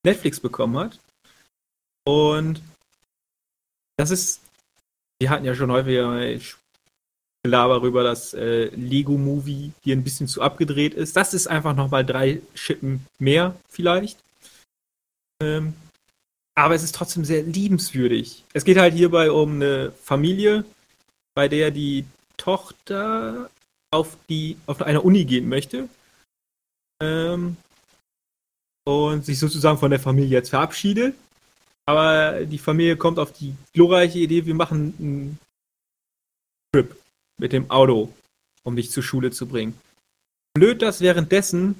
Netflix 0.05 0.41
bekommen 0.41 0.77
hat. 0.79 0.99
Und 2.05 2.61
das 3.97 4.11
ist 4.11 4.42
wir 5.23 5.31
hatten 5.31 5.45
ja 5.45 5.55
schon 5.55 5.71
häufiger 5.71 6.21
Gelaber 7.45 7.75
darüber, 7.75 8.03
dass 8.03 8.35
äh, 8.35 8.67
Lego 8.75 9.17
Movie 9.17 9.71
hier 9.81 9.95
ein 9.95 10.03
bisschen 10.03 10.27
zu 10.27 10.43
abgedreht 10.43 10.95
ist. 10.95 11.17
Das 11.17 11.33
ist 11.33 11.47
einfach 11.47 11.77
nochmal 11.77 12.05
drei 12.05 12.43
Schippen 12.55 13.07
mehr, 13.21 13.55
vielleicht. 13.69 14.19
Ähm, 15.41 15.75
aber 16.57 16.75
es 16.75 16.83
ist 16.83 16.97
trotzdem 16.97 17.25
sehr 17.25 17.45
liebenswürdig. 17.45 18.45
Es 18.53 18.65
geht 18.65 18.79
halt 18.79 18.95
hierbei 18.95 19.31
um 19.31 19.55
eine 19.55 19.93
Familie, 19.93 20.65
bei 21.35 21.47
der 21.47 21.71
die 21.71 22.05
Tochter 22.37 23.49
auf, 23.93 24.17
die, 24.29 24.57
auf 24.67 24.83
eine 24.83 25.03
Uni 25.03 25.25
gehen 25.25 25.49
möchte. 25.49 25.89
Ähm, 27.01 27.57
und 28.85 29.25
sich 29.25 29.39
sozusagen 29.39 29.79
von 29.79 29.93
der 29.93 30.01
Familie 30.01 30.31
jetzt 30.31 30.51
verabschiedet. 30.51 31.15
Aber 31.87 32.45
die 32.45 32.59
Familie 32.59 32.97
kommt 32.97 33.19
auf 33.19 33.33
die 33.33 33.55
glorreiche 33.73 34.19
Idee, 34.19 34.47
wir 34.47 34.55
machen 34.55 34.95
einen 34.99 35.39
Trip 36.73 36.97
mit 37.39 37.53
dem 37.53 37.71
Auto, 37.71 38.13
um 38.63 38.77
dich 38.77 38.91
zur 38.91 39.03
Schule 39.03 39.31
zu 39.31 39.47
bringen. 39.47 39.79
Blöd, 40.55 40.83
dass 40.83 41.01
währenddessen 41.01 41.75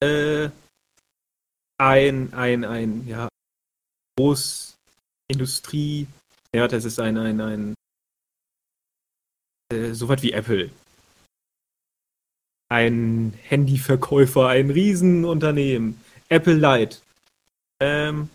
äh, 0.00 0.50
ein, 1.78 2.32
ein, 2.34 2.64
ein, 2.64 3.06
ja, 3.06 3.28
Großindustrie, 4.18 6.06
ja, 6.54 6.68
das 6.68 6.84
ist 6.84 6.98
ein, 6.98 7.16
ein, 7.16 7.40
ein, 7.40 7.74
äh, 9.72 9.92
so 9.92 10.08
was 10.08 10.22
wie 10.22 10.32
Apple. 10.32 10.70
Ein 12.68 13.34
Handyverkäufer, 13.42 14.48
ein 14.48 14.70
Riesenunternehmen, 14.70 16.00
Apple 16.28 16.54
Light, 16.54 17.02
ähm, 17.80 18.30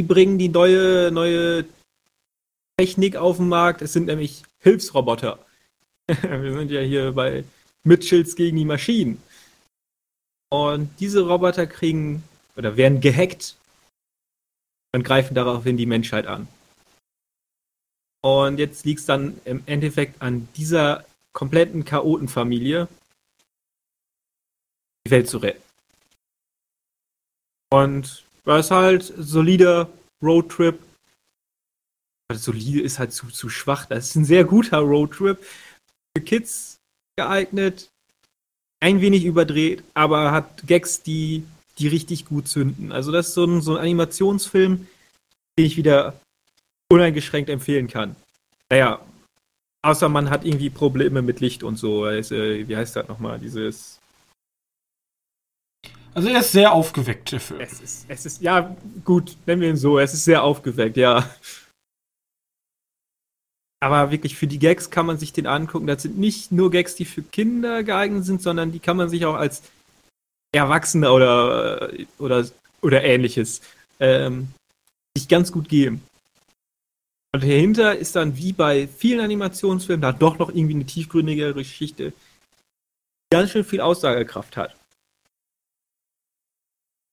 die 0.00 0.04
bringen 0.06 0.38
die 0.38 0.48
neue, 0.48 1.10
neue 1.12 1.66
Technik 2.78 3.16
auf 3.16 3.36
den 3.36 3.48
Markt. 3.48 3.82
Es 3.82 3.92
sind 3.92 4.06
nämlich 4.06 4.44
Hilfsroboter. 4.60 5.38
Wir 6.06 6.54
sind 6.54 6.70
ja 6.70 6.80
hier 6.80 7.12
bei 7.12 7.44
Mitchells 7.84 8.34
gegen 8.34 8.56
die 8.56 8.64
Maschinen. 8.64 9.22
Und 10.48 10.88
diese 11.00 11.20
Roboter 11.28 11.66
kriegen 11.66 12.22
oder 12.56 12.78
werden 12.78 13.02
gehackt 13.02 13.56
und 14.92 15.04
greifen 15.04 15.34
daraufhin 15.34 15.76
die 15.76 15.84
Menschheit 15.84 16.26
an. 16.26 16.48
Und 18.22 18.58
jetzt 18.58 18.86
liegt 18.86 19.00
es 19.00 19.06
dann 19.06 19.38
im 19.44 19.62
Endeffekt 19.66 20.22
an 20.22 20.48
dieser 20.56 21.04
kompletten 21.34 21.84
Chaotenfamilie, 21.84 22.88
die 25.06 25.10
Welt 25.10 25.28
zu 25.28 25.36
retten. 25.36 25.62
Und 27.70 28.24
das 28.44 28.66
ist 28.66 28.70
halt 28.70 29.12
solider 29.18 29.88
Roadtrip. 30.22 30.78
Also 32.28 32.52
solide 32.52 32.80
ist 32.80 32.98
halt 32.98 33.12
zu, 33.12 33.28
zu 33.28 33.48
schwach. 33.48 33.86
Das 33.86 34.06
ist 34.06 34.14
ein 34.16 34.24
sehr 34.24 34.44
guter 34.44 34.78
Roadtrip. 34.78 35.38
Für 36.16 36.24
Kids 36.24 36.78
geeignet. 37.16 37.88
Ein 38.82 39.00
wenig 39.00 39.24
überdreht, 39.24 39.84
aber 39.92 40.30
hat 40.30 40.66
Gags, 40.66 41.02
die, 41.02 41.44
die 41.78 41.88
richtig 41.88 42.24
gut 42.24 42.48
zünden. 42.48 42.92
Also 42.92 43.12
das 43.12 43.28
ist 43.28 43.34
so 43.34 43.44
ein, 43.44 43.60
so 43.60 43.76
ein 43.76 43.82
Animationsfilm, 43.82 44.86
den 45.58 45.66
ich 45.66 45.76
wieder 45.76 46.18
uneingeschränkt 46.90 47.50
empfehlen 47.50 47.88
kann. 47.88 48.16
Naja, 48.70 49.04
außer 49.82 50.08
man 50.08 50.30
hat 50.30 50.46
irgendwie 50.46 50.70
Probleme 50.70 51.20
mit 51.20 51.40
Licht 51.40 51.62
und 51.62 51.76
so. 51.76 52.06
Äh, 52.06 52.68
wie 52.68 52.76
heißt 52.76 52.96
das 52.96 53.08
nochmal? 53.08 53.38
Dieses. 53.38 53.99
Also 56.14 56.28
er 56.28 56.40
ist 56.40 56.52
sehr 56.52 56.72
aufgeweckt, 56.72 57.32
der 57.32 57.40
Film. 57.40 57.60
Es 57.60 57.80
ist, 57.80 58.06
es 58.08 58.26
ist, 58.26 58.42
ja, 58.42 58.76
gut, 59.04 59.36
nennen 59.46 59.62
wir 59.62 59.68
ihn 59.70 59.76
so. 59.76 59.98
Es 59.98 60.12
ist 60.12 60.24
sehr 60.24 60.42
aufgeweckt, 60.42 60.96
ja. 60.96 61.28
Aber 63.80 64.10
wirklich 64.10 64.36
für 64.36 64.46
die 64.46 64.58
Gags 64.58 64.90
kann 64.90 65.06
man 65.06 65.18
sich 65.18 65.32
den 65.32 65.46
angucken. 65.46 65.86
Das 65.86 66.02
sind 66.02 66.18
nicht 66.18 66.52
nur 66.52 66.70
Gags, 66.70 66.96
die 66.96 67.04
für 67.04 67.22
Kinder 67.22 67.82
geeignet 67.82 68.24
sind, 68.24 68.42
sondern 68.42 68.72
die 68.72 68.80
kann 68.80 68.96
man 68.96 69.08
sich 69.08 69.24
auch 69.24 69.36
als 69.36 69.62
Erwachsene 70.52 71.10
oder, 71.12 71.90
oder, 72.18 72.46
oder 72.82 73.04
ähnliches 73.04 73.62
ähm, 74.00 74.48
sich 75.16 75.28
ganz 75.28 75.52
gut 75.52 75.68
geben. 75.68 76.02
Und 77.32 77.44
dahinter 77.44 77.96
ist 77.96 78.16
dann 78.16 78.36
wie 78.36 78.52
bei 78.52 78.88
vielen 78.88 79.20
Animationsfilmen 79.20 80.02
da 80.02 80.12
doch 80.12 80.38
noch 80.38 80.48
irgendwie 80.48 80.74
eine 80.74 80.86
tiefgründigere 80.86 81.54
Geschichte, 81.54 82.10
die 82.10 83.36
ganz 83.36 83.50
schön 83.50 83.64
viel 83.64 83.80
Aussagekraft 83.80 84.56
hat. 84.56 84.74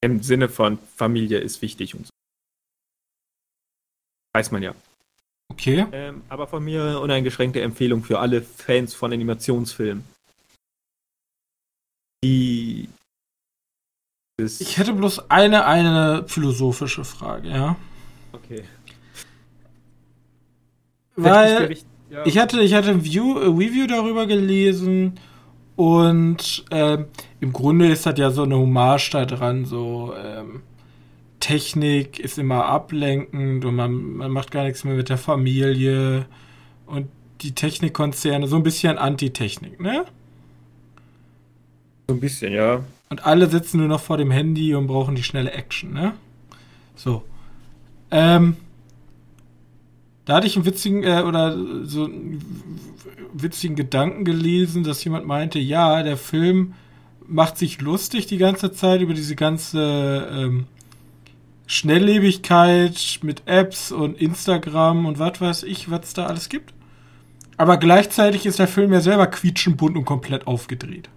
Im 0.02 0.22
Sinne 0.22 0.50
von 0.50 0.78
Familie 0.96 1.40
ist 1.40 1.62
wichtig 1.62 1.96
und 1.96 2.06
so. 2.06 2.12
Weiß 4.34 4.52
man 4.52 4.62
ja. 4.62 4.76
Okay. 5.50 5.86
Ähm, 5.92 6.22
aber 6.30 6.48
von 6.48 6.64
mir 6.64 7.00
uneingeschränkte 7.00 7.62
Empfehlung 7.62 8.04
für 8.04 8.20
alle 8.20 8.42
Fans 8.42 8.94
von 8.94 9.12
Animationsfilmen. 9.12 10.04
Die. 12.24 12.90
Ich 14.40 14.78
hätte 14.78 14.94
bloß 14.94 15.32
eine, 15.32 15.66
eine 15.66 16.28
philosophische 16.28 17.04
Frage, 17.04 17.50
ja. 17.50 17.76
Okay. 18.34 18.64
Weil 21.16 21.76
ja. 22.12 22.24
ich 22.26 22.38
hatte, 22.38 22.62
ich 22.62 22.76
hatte 22.76 22.90
ein 22.92 23.04
View, 23.04 23.40
ein 23.40 23.58
Review 23.58 23.88
darüber 23.88 24.28
gelesen 24.28 25.20
und 25.78 26.66
ähm, 26.72 27.06
im 27.40 27.54
Grunde 27.54 27.88
ist 27.88 28.08
das 28.08 28.18
ja 28.18 28.32
so 28.32 28.44
eine 28.44 28.58
Hommage 28.58 29.12
da 29.12 29.26
dran, 29.26 29.64
so 29.64 30.12
ähm, 30.18 30.64
Technik 31.40 32.20
ist 32.20 32.40
immer 32.40 32.66
ablenkend 32.66 33.64
und 33.64 33.76
man, 33.76 33.94
man 34.18 34.32
macht 34.32 34.50
gar 34.50 34.64
nichts 34.64 34.84
mehr 34.84 34.96
mit 34.96 35.10
der 35.10 35.20
Familie 35.20 36.26
und 36.88 37.08
die 37.42 37.54
Technikkonzerne, 37.54 38.48
so 38.48 38.56
ein 38.56 38.64
bisschen 38.64 38.98
Antitechnik, 38.98 39.80
ne? 39.80 40.06
So 42.08 42.16
ein 42.16 42.20
bisschen, 42.20 42.54
ja. 42.54 42.84
Und 43.10 43.26
alle 43.28 43.48
sitzen 43.48 43.78
nur 43.78 43.88
noch 43.88 44.02
vor 44.02 44.18
dem 44.18 44.32
Handy 44.32 44.74
und 44.74 44.88
brauchen 44.88 45.14
die 45.14 45.22
schnelle 45.22 45.52
Action, 45.52 45.94
ne? 45.94 46.14
So. 46.96 47.22
Ähm, 48.10 48.58
da 50.28 50.36
hatte 50.36 50.48
ich 50.48 50.58
einen 50.58 50.66
witzigen 50.66 51.04
äh, 51.04 51.24
oder 51.26 51.58
so 51.86 52.04
einen 52.04 52.44
witzigen 53.34 53.78
Gedanken 53.78 54.26
gelesen, 54.26 54.84
dass 54.84 55.04
jemand 55.04 55.26
meinte, 55.26 55.58
ja, 55.58 56.04
der 56.04 56.18
Film 56.18 56.74
macht 57.26 57.58
sich 57.58 57.82
lustig 57.82 58.28
die 58.28 58.38
ganze 58.38 58.74
Zeit 58.74 59.02
über 59.02 59.14
diese 59.14 59.36
ganze 59.38 60.28
ähm, 60.32 60.68
Schnelllebigkeit 61.66 63.20
mit 63.22 63.44
Apps 63.46 63.94
und 63.94 64.20
Instagram 64.20 65.06
und 65.06 65.18
was 65.18 65.40
weiß 65.40 65.64
ich, 65.64 65.90
was 65.90 66.08
es 66.08 66.14
da 66.14 66.26
alles 66.26 66.50
gibt. 66.50 66.74
Aber 67.56 67.78
gleichzeitig 67.78 68.46
ist 68.46 68.60
der 68.60 68.68
Film 68.68 68.92
ja 68.92 69.00
selber 69.00 69.28
quietschenbunt 69.28 69.96
und 69.96 70.06
komplett 70.06 70.46
aufgedreht. 70.46 71.10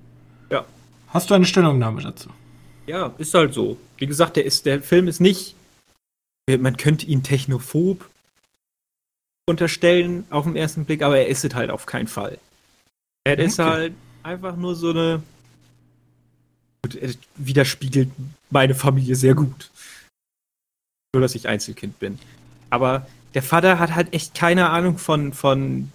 Ja. 0.51 0.64
Hast 1.09 1.31
du 1.31 1.35
eine 1.35 1.46
Stellungnahme 1.46 2.01
dazu? 2.01 2.31
Ja, 2.87 3.12
ist 3.18 3.35
halt 3.35 3.55
so. 3.55 3.77
Wie 3.99 4.07
gesagt, 4.07 4.37
der, 4.37 4.44
ist, 4.44 4.66
der 4.66 4.83
Film 4.83 5.09
ist 5.09 5.20
nicht. 5.20 5.57
Man 6.49 6.77
könnte 6.77 7.07
ihn 7.07 7.23
technophob 7.23 8.10
unterstellen 9.51 10.25
auf 10.31 10.45
den 10.45 10.57
ersten 10.57 10.85
Blick, 10.85 11.03
aber 11.03 11.19
er 11.19 11.29
ist 11.29 11.45
es 11.45 11.55
halt 11.55 11.71
auf 11.71 11.87
keinen 11.87 12.09
Fall. 12.09 12.39
Er 13.25 13.35
okay. 13.35 13.45
ist 13.45 13.59
halt 13.59 13.95
einfach 14.23 14.57
nur 14.57 14.75
so 14.75 14.91
eine. 14.91 15.23
Gut, 16.83 16.95
er 16.95 17.13
widerspiegelt 17.37 18.11
meine 18.49 18.75
Familie 18.75 19.15
sehr 19.15 19.35
gut. 19.35 19.71
Nur, 21.15 21.21
dass 21.21 21.35
ich 21.35 21.49
Einzelkind 21.49 21.99
bin. 21.99 22.19
Aber 22.71 23.07
der 23.35 23.43
Vater 23.43 23.79
hat 23.79 23.95
halt 23.95 24.15
echt 24.15 24.35
keine 24.35 24.71
Ahnung 24.71 24.97
von, 24.97 25.33
von 25.33 25.93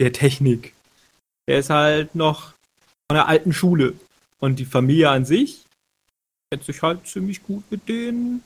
der 0.00 0.12
Technik. 0.12 0.72
Er 1.46 1.58
ist 1.58 1.70
halt 1.70 2.14
noch 2.14 2.54
von 3.08 3.16
der 3.16 3.28
alten 3.28 3.52
Schule. 3.52 3.94
Und 4.38 4.58
die 4.58 4.64
Familie 4.64 5.10
an 5.10 5.26
sich 5.26 5.64
kennt 6.50 6.64
sich 6.64 6.80
halt 6.80 7.06
ziemlich 7.06 7.42
gut 7.42 7.64
mit 7.70 7.88
den, 7.88 8.42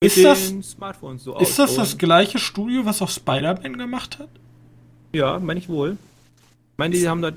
mit 0.00 0.16
ist 0.16 0.24
das, 0.24 0.48
Smartphones 0.62 1.24
so 1.24 1.36
Ist 1.38 1.58
das 1.58 1.74
das 1.74 1.98
gleiche 1.98 2.38
Studio, 2.38 2.84
was 2.84 3.02
auch 3.02 3.10
Spider-Man 3.10 3.78
gemacht 3.78 4.18
hat? 4.18 4.28
Ja, 5.12 5.38
meine 5.38 5.58
ich 5.58 5.68
wohl. 5.68 5.98
Ich 6.72 6.78
meine, 6.78 6.94
die 6.94 7.08
haben 7.08 7.22
das 7.22 7.34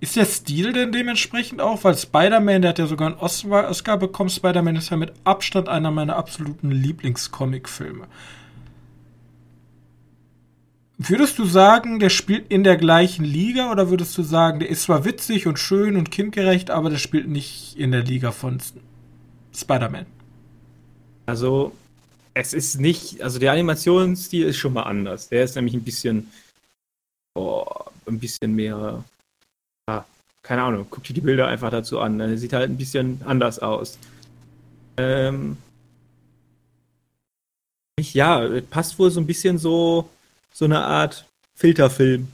ist 0.00 0.16
der 0.16 0.24
Stil 0.24 0.72
denn 0.72 0.92
dementsprechend 0.92 1.60
auch? 1.60 1.84
Weil 1.84 1.96
Spider-Man, 1.96 2.62
der 2.62 2.70
hat 2.70 2.78
ja 2.78 2.86
sogar 2.86 3.08
einen 3.08 3.18
Oscar 3.18 3.98
bekommen. 3.98 4.30
Spider-Man 4.30 4.76
ist 4.76 4.90
ja 4.90 4.96
mit 4.96 5.12
Abstand 5.24 5.68
einer 5.68 5.90
meiner 5.90 6.16
absoluten 6.16 6.70
Lieblingscomic-Filme. 6.70 8.06
Würdest 10.96 11.38
du 11.38 11.44
sagen, 11.44 11.98
der 11.98 12.08
spielt 12.08 12.50
in 12.50 12.64
der 12.64 12.76
gleichen 12.76 13.24
Liga 13.24 13.70
oder 13.70 13.90
würdest 13.90 14.16
du 14.16 14.22
sagen, 14.22 14.60
der 14.60 14.70
ist 14.70 14.84
zwar 14.84 15.04
witzig 15.04 15.46
und 15.46 15.58
schön 15.58 15.96
und 15.96 16.10
kindgerecht, 16.10 16.70
aber 16.70 16.88
der 16.88 16.98
spielt 16.98 17.28
nicht 17.28 17.76
in 17.76 17.92
der 17.92 18.02
Liga 18.02 18.32
von 18.32 18.58
Spider-Man? 19.54 20.06
Also, 21.26 21.72
es 22.34 22.52
ist 22.52 22.80
nicht, 22.80 23.22
also 23.22 23.38
der 23.38 23.52
Animationsstil 23.52 24.46
ist 24.46 24.56
schon 24.56 24.72
mal 24.72 24.84
anders. 24.84 25.28
Der 25.28 25.44
ist 25.44 25.56
nämlich 25.56 25.74
ein 25.74 25.84
bisschen, 25.84 26.30
oh, 27.34 27.64
ein 28.06 28.18
bisschen 28.18 28.54
mehr 28.54 29.04
keine 30.42 30.62
Ahnung, 30.62 30.86
guck 30.88 31.04
dir 31.04 31.14
die 31.14 31.20
Bilder 31.20 31.46
einfach 31.46 31.70
dazu 31.70 32.00
an. 32.00 32.18
Der 32.18 32.38
sieht 32.38 32.52
halt 32.52 32.70
ein 32.70 32.76
bisschen 32.76 33.20
anders 33.24 33.58
aus. 33.58 33.98
Ähm, 34.96 35.56
ja, 38.00 38.48
passt 38.70 38.98
wohl 38.98 39.10
so 39.10 39.20
ein 39.20 39.26
bisschen 39.26 39.58
so, 39.58 40.08
so 40.52 40.64
eine 40.64 40.82
Art 40.84 41.26
Filterfilm. 41.54 42.28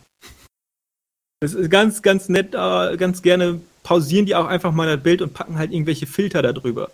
Das 1.40 1.52
ist 1.52 1.70
ganz, 1.70 2.00
ganz 2.00 2.28
nett, 2.28 2.54
äh, 2.54 2.96
ganz 2.96 3.20
gerne 3.22 3.60
pausieren 3.82 4.26
die 4.26 4.34
auch 4.34 4.46
einfach 4.46 4.72
mal 4.72 4.86
das 4.86 5.02
Bild 5.02 5.20
und 5.22 5.34
packen 5.34 5.58
halt 5.58 5.72
irgendwelche 5.72 6.06
Filter 6.06 6.42
darüber. 6.42 6.90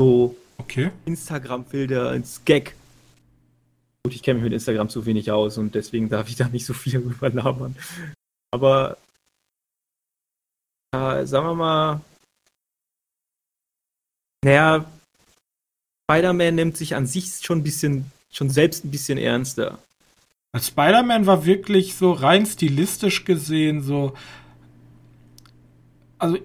So 0.00 0.36
okay. 0.62 0.90
Instagram-Filter 1.04 2.14
ins 2.14 2.44
Gag. 2.44 2.74
Gut, 4.04 4.14
ich 4.14 4.22
kenne 4.22 4.40
mich 4.40 4.44
mit 4.44 4.52
Instagram 4.52 4.88
zu 4.88 5.06
wenig 5.06 5.30
aus 5.30 5.58
und 5.58 5.74
deswegen 5.74 6.08
darf 6.08 6.28
ich 6.28 6.36
da 6.36 6.48
nicht 6.48 6.66
so 6.66 6.74
viel 6.74 7.00
drüber 7.00 7.30
labern. 7.30 7.76
Aber 8.50 8.96
äh, 10.94 11.24
sagen 11.24 11.46
wir 11.46 11.54
mal, 11.54 12.00
naja, 14.44 14.84
Spider-Man 16.10 16.54
nimmt 16.54 16.76
sich 16.76 16.94
an 16.94 17.06
sich 17.06 17.40
schon 17.42 17.58
ein 17.58 17.62
bisschen, 17.62 18.10
schon 18.30 18.50
selbst 18.50 18.84
ein 18.84 18.90
bisschen 18.90 19.18
ernster. 19.18 19.78
Spider-Man 20.58 21.26
war 21.26 21.46
wirklich 21.46 21.94
so 21.94 22.12
rein 22.12 22.44
stilistisch 22.44 23.24
gesehen 23.24 23.82
so, 23.82 24.14
also 26.18 26.38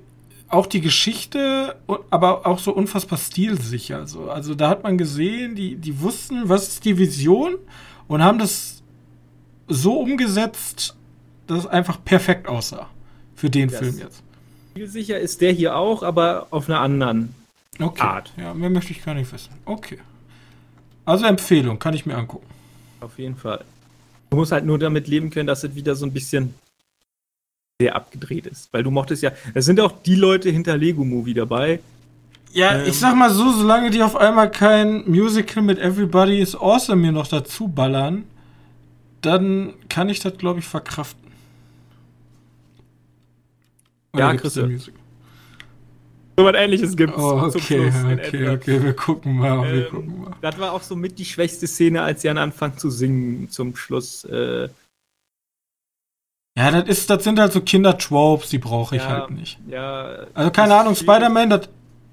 auch 0.49 0.65
die 0.65 0.81
Geschichte, 0.81 1.75
aber 2.09 2.45
auch 2.45 2.59
so 2.59 2.73
unfassbar 2.73 3.17
stilsicher. 3.17 4.07
So. 4.07 4.29
Also 4.29 4.55
da 4.55 4.69
hat 4.69 4.83
man 4.83 4.97
gesehen, 4.97 5.55
die, 5.55 5.75
die 5.75 5.99
wussten, 6.01 6.47
was 6.47 6.67
ist 6.67 6.85
die 6.85 6.97
Vision 6.97 7.55
und 8.07 8.23
haben 8.23 8.39
das 8.39 8.81
so 9.67 9.99
umgesetzt, 9.99 10.95
dass 11.47 11.59
es 11.59 11.67
einfach 11.67 12.03
perfekt 12.03 12.47
aussah. 12.47 12.89
Für 13.35 13.49
den 13.49 13.69
yes. 13.69 13.79
Film 13.79 13.99
jetzt. 13.99 14.23
Sicher 14.91 15.19
ist 15.19 15.41
der 15.41 15.51
hier 15.51 15.75
auch, 15.75 16.03
aber 16.03 16.47
auf 16.51 16.69
einer 16.69 16.79
anderen 16.79 17.33
okay. 17.79 18.01
Art. 18.01 18.33
Ja, 18.37 18.53
mehr 18.53 18.69
möchte 18.69 18.91
ich 18.91 19.03
gar 19.03 19.15
nicht 19.15 19.31
wissen. 19.31 19.51
Okay. 19.65 19.99
Also 21.05 21.25
Empfehlung, 21.25 21.79
kann 21.79 21.93
ich 21.93 22.05
mir 22.05 22.15
angucken. 22.15 22.47
Auf 23.01 23.17
jeden 23.19 23.35
Fall. 23.35 23.63
Du 24.29 24.37
musst 24.37 24.51
halt 24.51 24.65
nur 24.65 24.77
damit 24.77 25.07
leben 25.07 25.29
können, 25.29 25.47
dass 25.47 25.63
es 25.63 25.75
wieder 25.75 25.95
so 25.95 26.05
ein 26.05 26.13
bisschen 26.13 26.53
sehr 27.79 27.95
abgedreht 27.95 28.47
ist. 28.47 28.73
Weil 28.73 28.83
du 28.83 28.89
mochtest 28.89 29.21
ja, 29.21 29.31
es 29.53 29.65
sind 29.65 29.79
auch 29.79 29.91
die 29.91 30.15
Leute 30.15 30.49
hinter 30.49 30.77
Lego 30.77 31.03
Movie 31.03 31.35
dabei. 31.35 31.79
Ja, 32.51 32.75
ähm, 32.75 32.87
ich 32.87 32.97
sag 32.97 33.15
mal 33.15 33.29
so, 33.29 33.51
solange 33.51 33.91
die 33.91 34.01
auf 34.01 34.15
einmal 34.15 34.49
kein 34.49 35.07
Musical 35.07 35.61
mit 35.61 35.77
Everybody 35.77 36.39
is 36.39 36.55
Awesome 36.55 37.01
mir 37.01 37.11
noch 37.11 37.27
dazu 37.27 37.67
ballern, 37.67 38.23
dann 39.21 39.73
kann 39.89 40.09
ich 40.09 40.19
das, 40.19 40.37
glaube 40.37 40.59
ich, 40.59 40.65
verkraften. 40.65 41.29
Oder 44.13 44.31
ja, 44.31 44.35
Christian. 44.35 44.81
So 46.39 46.45
was 46.45 46.55
ähnliches 46.55 46.95
gibt 46.95 47.15
es. 47.15 47.23
Oh, 47.23 47.41
okay, 47.43 47.91
okay, 48.13 48.49
okay, 48.49 48.83
wir 48.83 48.93
gucken 48.93 49.37
mal, 49.37 49.61
wir 49.71 49.85
ähm, 49.85 49.91
gucken 49.91 50.21
mal. 50.21 50.35
Das 50.41 50.57
war 50.57 50.71
auch 50.71 50.81
so 50.81 50.95
mit 50.95 51.19
die 51.19 51.25
schwächste 51.25 51.67
Szene, 51.67 52.01
als 52.01 52.23
sie 52.23 52.29
anfangen 52.29 52.77
zu 52.77 52.89
singen 52.89 53.49
zum 53.49 53.75
Schluss. 53.75 54.23
Äh, 54.23 54.69
ja, 56.57 56.71
das, 56.71 56.89
ist, 56.89 57.09
das 57.11 57.23
sind 57.23 57.39
halt 57.39 57.53
so 57.53 57.61
Kinder-Tropes, 57.61 58.49
die 58.49 58.57
brauche 58.57 58.95
ich 58.95 59.03
ja, 59.03 59.09
halt 59.09 59.29
nicht. 59.29 59.59
Ja. 59.69 60.25
Also 60.33 60.49
keine 60.49 60.75
Ahnung, 60.75 60.95
Spider-Man, 60.95 61.51
das 61.51 61.69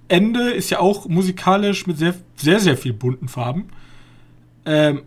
Ende 0.09 0.51
ist 0.51 0.69
ja 0.69 0.81
auch 0.81 1.09
musikalisch 1.09 1.87
mit 1.87 1.97
sehr, 1.97 2.15
sehr, 2.37 2.61
sehr 2.61 2.77
viel 2.77 2.93
bunten 2.93 3.27
Farben. 3.29 3.71
Ähm, 4.67 5.05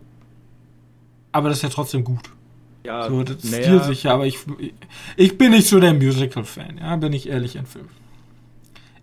aber 1.30 1.50
das 1.50 1.58
ist 1.58 1.62
ja 1.62 1.68
trotzdem 1.68 2.02
gut. 2.02 2.30
Ja, 2.84 3.08
so, 3.08 3.22
das 3.22 3.44
ist 3.44 3.52
naja. 3.52 3.62
stilsicher, 3.62 4.10
aber 4.12 4.26
ich, 4.26 4.38
ich 5.16 5.38
bin 5.38 5.52
nicht 5.52 5.68
so 5.68 5.78
der 5.78 5.94
Musical-Fan, 5.94 6.78
ja, 6.78 6.96
bin 6.96 7.12
ich 7.12 7.28
ehrlich 7.28 7.54
im 7.54 7.66
Film. 7.66 7.88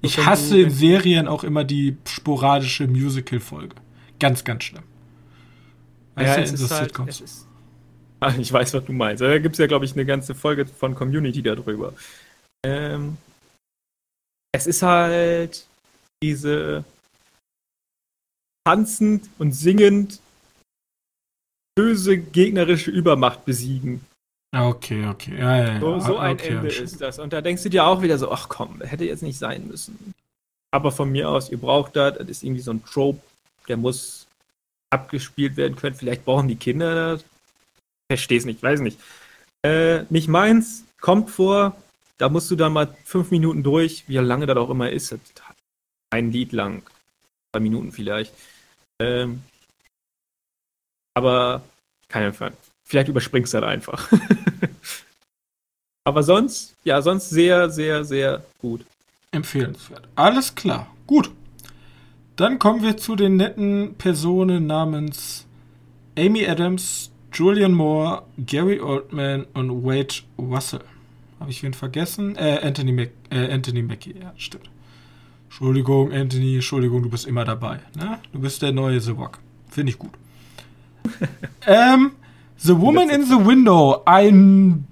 Ich 0.02 0.26
hasse 0.26 0.60
in 0.60 0.70
Serien 0.70 1.30
auch 1.30 1.46
immer 1.46 1.64
die 1.64 1.96
sporadische 2.06 2.88
Musical-Folge. 2.88 3.76
Ganz, 4.20 4.44
ganz 4.44 4.66
schlimm. 4.66 4.84
Weißt 6.16 6.38
ja, 6.38 6.44
du, 6.44 6.50
in 6.50 6.58
so 6.58 6.70
halt, 6.76 6.84
Sitcoms. 6.84 7.45
Ah, 8.26 8.34
ich 8.40 8.52
weiß, 8.52 8.74
was 8.74 8.86
du 8.86 8.92
meinst. 8.92 9.22
Da 9.22 9.38
gibt 9.38 9.54
es 9.54 9.60
ja, 9.60 9.68
glaube 9.68 9.86
ich, 9.86 9.94
eine 9.94 10.06
ganze 10.06 10.34
Folge 10.34 10.66
von 10.66 10.96
Community 10.96 11.44
darüber. 11.44 11.94
Ähm, 12.66 13.18
es 14.52 14.66
ist 14.66 14.82
halt 14.82 15.68
diese 16.24 16.84
tanzend 18.66 19.30
und 19.38 19.52
singend 19.52 20.20
böse 21.76 22.18
gegnerische 22.18 22.90
Übermacht 22.90 23.46
besiegen. 23.46 24.04
Okay, 24.56 25.06
okay. 25.08 25.38
Ja, 25.38 25.58
ja, 25.58 25.74
ja. 25.74 25.80
So, 25.80 26.00
so 26.00 26.18
ein 26.18 26.34
okay, 26.36 26.56
Ende 26.56 26.70
ist 26.70 27.02
das. 27.02 27.20
Und 27.20 27.32
da 27.34 27.42
denkst 27.42 27.62
du 27.62 27.70
dir 27.70 27.86
auch 27.86 28.02
wieder 28.02 28.18
so, 28.18 28.32
ach 28.32 28.50
komm, 28.50 28.82
hätte 28.82 29.06
jetzt 29.06 29.22
nicht 29.22 29.38
sein 29.38 29.68
müssen. 29.68 30.16
Aber 30.72 30.92
von 30.92 31.12
mir 31.12 31.30
aus, 31.30 31.52
ihr 31.52 31.60
braucht 31.60 31.96
das, 31.96 32.18
das 32.18 32.28
ist 32.30 32.44
irgendwie 32.44 32.62
so 32.62 32.72
ein 32.72 32.84
Trope, 32.86 33.22
der 33.68 33.78
muss 33.78 34.26
abgespielt 34.90 35.58
werden 35.58 35.76
können. 35.76 35.96
Vielleicht 35.96 36.26
brauchen 36.26 36.48
die 36.48 36.56
Kinder 36.56 36.96
das 36.96 37.26
verstehe 38.10 38.38
es 38.38 38.46
nicht, 38.46 38.62
weiß 38.62 38.82
nicht. 38.82 39.00
Äh, 39.64 40.04
nicht 40.10 40.28
meins, 40.28 40.86
kommt 41.02 41.30
vor, 41.30 41.76
da 42.18 42.30
musst 42.30 42.50
du 42.52 42.56
dann 42.56 42.74
mal 42.74 42.96
fünf 43.04 43.32
Minuten 43.32 43.64
durch, 43.64 44.04
wie 44.08 44.18
lange 44.18 44.46
das 44.46 44.58
auch 44.58 44.70
immer 44.70 44.90
ist. 44.90 45.16
Ein 46.12 46.32
Lied 46.32 46.52
lang, 46.52 46.84
zwei 47.52 47.60
Minuten 47.60 47.92
vielleicht. 47.92 48.34
Ähm, 49.02 49.44
aber 51.14 51.64
kein 52.08 52.34
Fall. 52.34 52.54
Vielleicht 52.84 53.10
überspringst 53.10 53.54
du 53.54 53.62
das 53.62 53.70
einfach. 53.70 54.12
aber 56.04 56.24
sonst, 56.24 56.76
ja, 56.84 57.02
sonst 57.02 57.30
sehr, 57.30 57.70
sehr, 57.70 58.06
sehr 58.06 58.44
gut. 58.60 58.86
Empfehlenswert. 59.32 60.08
Alles 60.16 60.54
klar. 60.54 60.88
Gut. 61.08 61.32
Dann 62.36 62.60
kommen 62.60 62.84
wir 62.84 62.98
zu 62.98 63.16
den 63.16 63.38
netten 63.38 63.96
Personen 63.96 64.68
namens 64.68 65.46
Amy 66.18 66.48
Adams, 66.48 67.12
Julian 67.36 67.74
Moore, 67.74 68.24
Gary 68.38 68.80
Oldman 68.80 69.46
und 69.54 69.84
Wade 69.84 70.16
Russell. 70.40 70.80
Habe 71.40 71.52
ich 71.52 71.62
wen 71.64 71.74
vergessen? 71.74 72.38
Äh, 72.38 72.60
Anthony, 72.64 72.94
Mac 72.94 73.10
äh, 73.30 73.52
Anthony 73.52 73.82
Mackie, 73.82 74.16
ja, 74.18 74.32
stimmt. 74.38 74.70
Entschuldigung, 75.46 76.14
Anthony, 76.14 76.56
Entschuldigung, 76.56 77.04
du 77.04 77.10
bist 77.10 77.28
immer 77.28 77.44
dabei. 77.44 77.80
Ne? 77.98 78.20
Du 78.32 78.40
bist 78.40 78.62
der 78.62 78.72
neue 78.72 79.02
The 79.02 79.12
Rock. 79.12 79.40
Finde 79.70 79.92
ich 79.92 80.00
gut. 80.00 80.12
ähm, 81.68 82.12
the 82.58 82.80
Woman 82.80 83.10
in 83.10 83.26
the 83.26 83.46
Window, 83.46 84.02
ein 84.06 84.88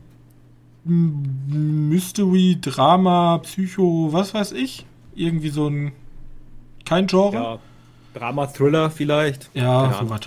Mystery, 0.84 2.58
Drama, 2.60 3.40
Psycho, 3.40 4.10
was 4.12 4.34
weiß 4.34 4.52
ich. 4.52 4.86
Irgendwie 5.16 5.50
so 5.50 5.70
ein. 5.70 5.94
Kein 6.84 7.08
Genre. 7.08 7.34
Ja, 7.34 7.60
Drama, 8.14 8.48
Thriller 8.48 8.90
vielleicht. 8.90 9.50
Ja, 9.54 9.98
so 9.98 10.10
was. 10.10 10.22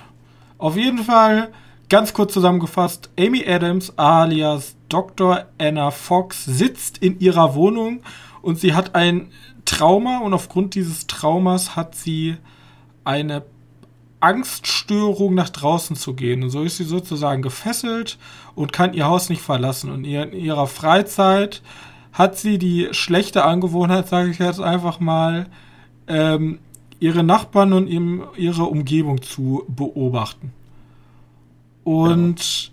Auf 0.57 0.77
jeden 0.77 1.01
Fall 1.01 1.51
Ganz 1.89 2.13
kurz 2.13 2.33
zusammengefasst, 2.33 3.11
Amy 3.17 3.45
Adams 3.47 3.97
alias 3.97 4.75
Dr. 4.89 5.45
Anna 5.57 5.93
Fox 5.93 6.45
sitzt 6.45 6.99
in 6.99 7.21
ihrer 7.21 7.55
Wohnung 7.55 8.01
und 8.43 8.59
sie 8.59 8.75
hat 8.75 8.97
ein 8.97 9.31
Trauma 9.65 10.19
und 10.19 10.35
aufgrund 10.35 10.75
dieses 10.75 11.07
Traumas 11.07 11.77
hat 11.77 11.95
sie 11.95 12.39
eine 13.05 13.45
Angststörung 14.19 15.35
nach 15.35 15.51
draußen 15.51 15.95
zu 15.95 16.15
gehen. 16.15 16.43
Und 16.43 16.51
so 16.51 16.65
ist 16.65 16.79
sie 16.79 16.85
sozusagen 16.85 17.41
gefesselt 17.41 18.19
und 18.57 18.73
kann 18.73 18.93
ihr 18.93 19.07
Haus 19.07 19.29
nicht 19.29 19.43
verlassen. 19.43 19.93
Und 19.93 20.05
in 20.05 20.33
ihrer 20.33 20.67
Freizeit 20.67 21.63
hat 22.13 22.37
sie 22.37 22.59
die 22.59 22.89
schlechte 22.91 23.45
Angewohnheit, 23.45 24.09
sage 24.09 24.31
ich 24.31 24.41
jetzt 24.41 24.61
einfach 24.61 24.99
mal, 24.99 25.47
ähm, 26.09 26.59
ihre 26.99 27.23
Nachbarn 27.23 27.73
und 27.73 27.87
ihre 27.87 28.65
Umgebung 28.65 29.23
zu 29.23 29.65
beobachten. 29.69 30.53
Und 31.87 32.73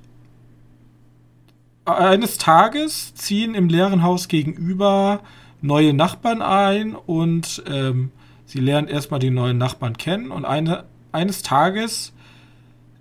ja. 1.85 1.93
eines 1.93 2.39
Tages 2.39 3.13
ziehen 3.13 3.53
im 3.53 3.69
leeren 3.69 4.01
Haus 4.01 4.27
gegenüber 4.27 5.21
neue 5.61 5.93
Nachbarn 5.93 6.41
ein 6.41 6.95
und 6.95 7.61
ähm, 7.67 8.11
sie 8.45 8.59
lernt 8.59 8.89
erstmal 8.89 9.19
die 9.19 9.29
neuen 9.29 9.59
Nachbarn 9.59 9.97
kennen 9.97 10.31
und 10.31 10.45
eine, 10.45 10.85
eines 11.11 11.43
Tages 11.43 12.11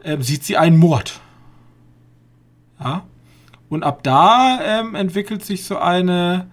ähm, 0.04 0.20
sieht 0.20 0.44
sie 0.44 0.58
einen 0.58 0.76
Mord. 0.76 1.18
Ja. 2.78 3.04
Und 3.70 3.82
ab 3.82 4.02
da 4.02 4.60
ähm, 4.62 4.94
entwickelt 4.94 5.42
sich 5.42 5.64
so 5.64 5.78
eine, 5.78 6.46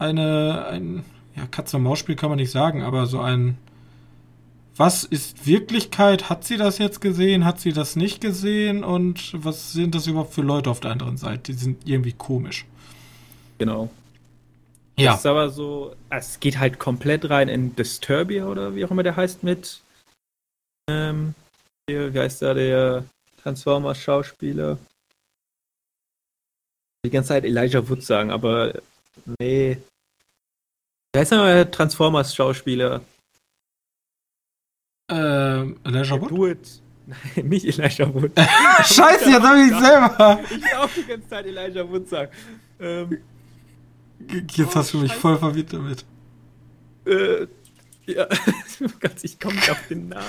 eine, 0.00 0.66
ein, 0.72 1.04
ja, 1.36 1.46
Katze-Maus-Spiel 1.46 2.16
kann 2.16 2.30
man 2.30 2.38
nicht 2.38 2.50
sagen, 2.50 2.82
aber 2.82 3.06
so 3.06 3.20
ein, 3.20 3.58
was 4.76 5.04
ist 5.04 5.46
Wirklichkeit? 5.46 6.30
Hat 6.30 6.44
sie 6.44 6.56
das 6.56 6.78
jetzt 6.78 7.00
gesehen? 7.00 7.44
Hat 7.44 7.60
sie 7.60 7.72
das 7.72 7.96
nicht 7.96 8.20
gesehen? 8.20 8.84
Und 8.84 9.32
was 9.44 9.72
sind 9.72 9.94
das 9.94 10.06
überhaupt 10.06 10.34
für 10.34 10.42
Leute 10.42 10.70
auf 10.70 10.80
der 10.80 10.92
anderen 10.92 11.16
Seite? 11.16 11.52
Die 11.52 11.58
sind 11.58 11.86
irgendwie 11.86 12.12
komisch. 12.12 12.64
Genau. 13.58 13.90
Ja. 14.96 15.12
Das 15.12 15.20
ist 15.20 15.26
aber 15.26 15.50
so, 15.50 15.94
es 16.10 16.40
geht 16.40 16.58
halt 16.58 16.78
komplett 16.78 17.28
rein 17.28 17.48
in 17.48 17.74
Disturbia 17.76 18.46
oder 18.46 18.74
wie 18.74 18.84
auch 18.84 18.90
immer 18.90 19.02
der 19.02 19.16
heißt 19.16 19.42
mit. 19.42 19.80
Ähm, 20.88 21.34
wie 21.86 22.18
heißt 22.18 22.42
da 22.42 22.54
der 22.54 23.04
Transformers-Schauspieler? 23.42 24.78
Die 27.04 27.10
ganze 27.10 27.28
Zeit 27.28 27.44
Elijah 27.44 27.88
Wood 27.88 28.02
sagen, 28.02 28.30
aber 28.30 28.80
nee. 29.38 29.78
Wie 31.12 31.18
heißt 31.18 31.32
der 31.32 31.70
Transformers-Schauspieler? 31.70 33.02
Ähm, 35.12 35.76
Elijah 35.84 36.20
Wood? 36.20 36.30
Do 36.30 36.46
it. 36.46 36.80
Nein, 37.06 37.48
nicht 37.48 37.66
Elijah 37.66 38.12
Wood. 38.14 38.32
Scheiße, 38.36 39.30
jetzt 39.30 39.42
habe 39.42 39.60
ich 39.60 39.70
selber. 39.70 40.40
Ich 40.44 40.50
will 40.50 40.78
auch 40.78 40.90
die 40.96 41.04
ganze 41.04 41.28
Zeit 41.28 41.46
Elijah 41.46 41.88
Wood 41.88 42.08
sagen. 42.08 42.30
Ähm, 42.80 43.18
jetzt 44.30 44.58
oh, 44.58 44.74
hast 44.74 44.94
du 44.94 44.98
mich 44.98 45.10
Scheiße. 45.10 45.20
voll 45.20 45.38
verwirrt 45.38 45.72
damit. 45.72 46.04
Äh, 47.04 47.46
ja, 48.06 48.26
ich 49.22 49.38
komme 49.38 49.56
nicht 49.56 49.70
auf 49.70 49.86
den 49.88 50.08
Namen. 50.08 50.24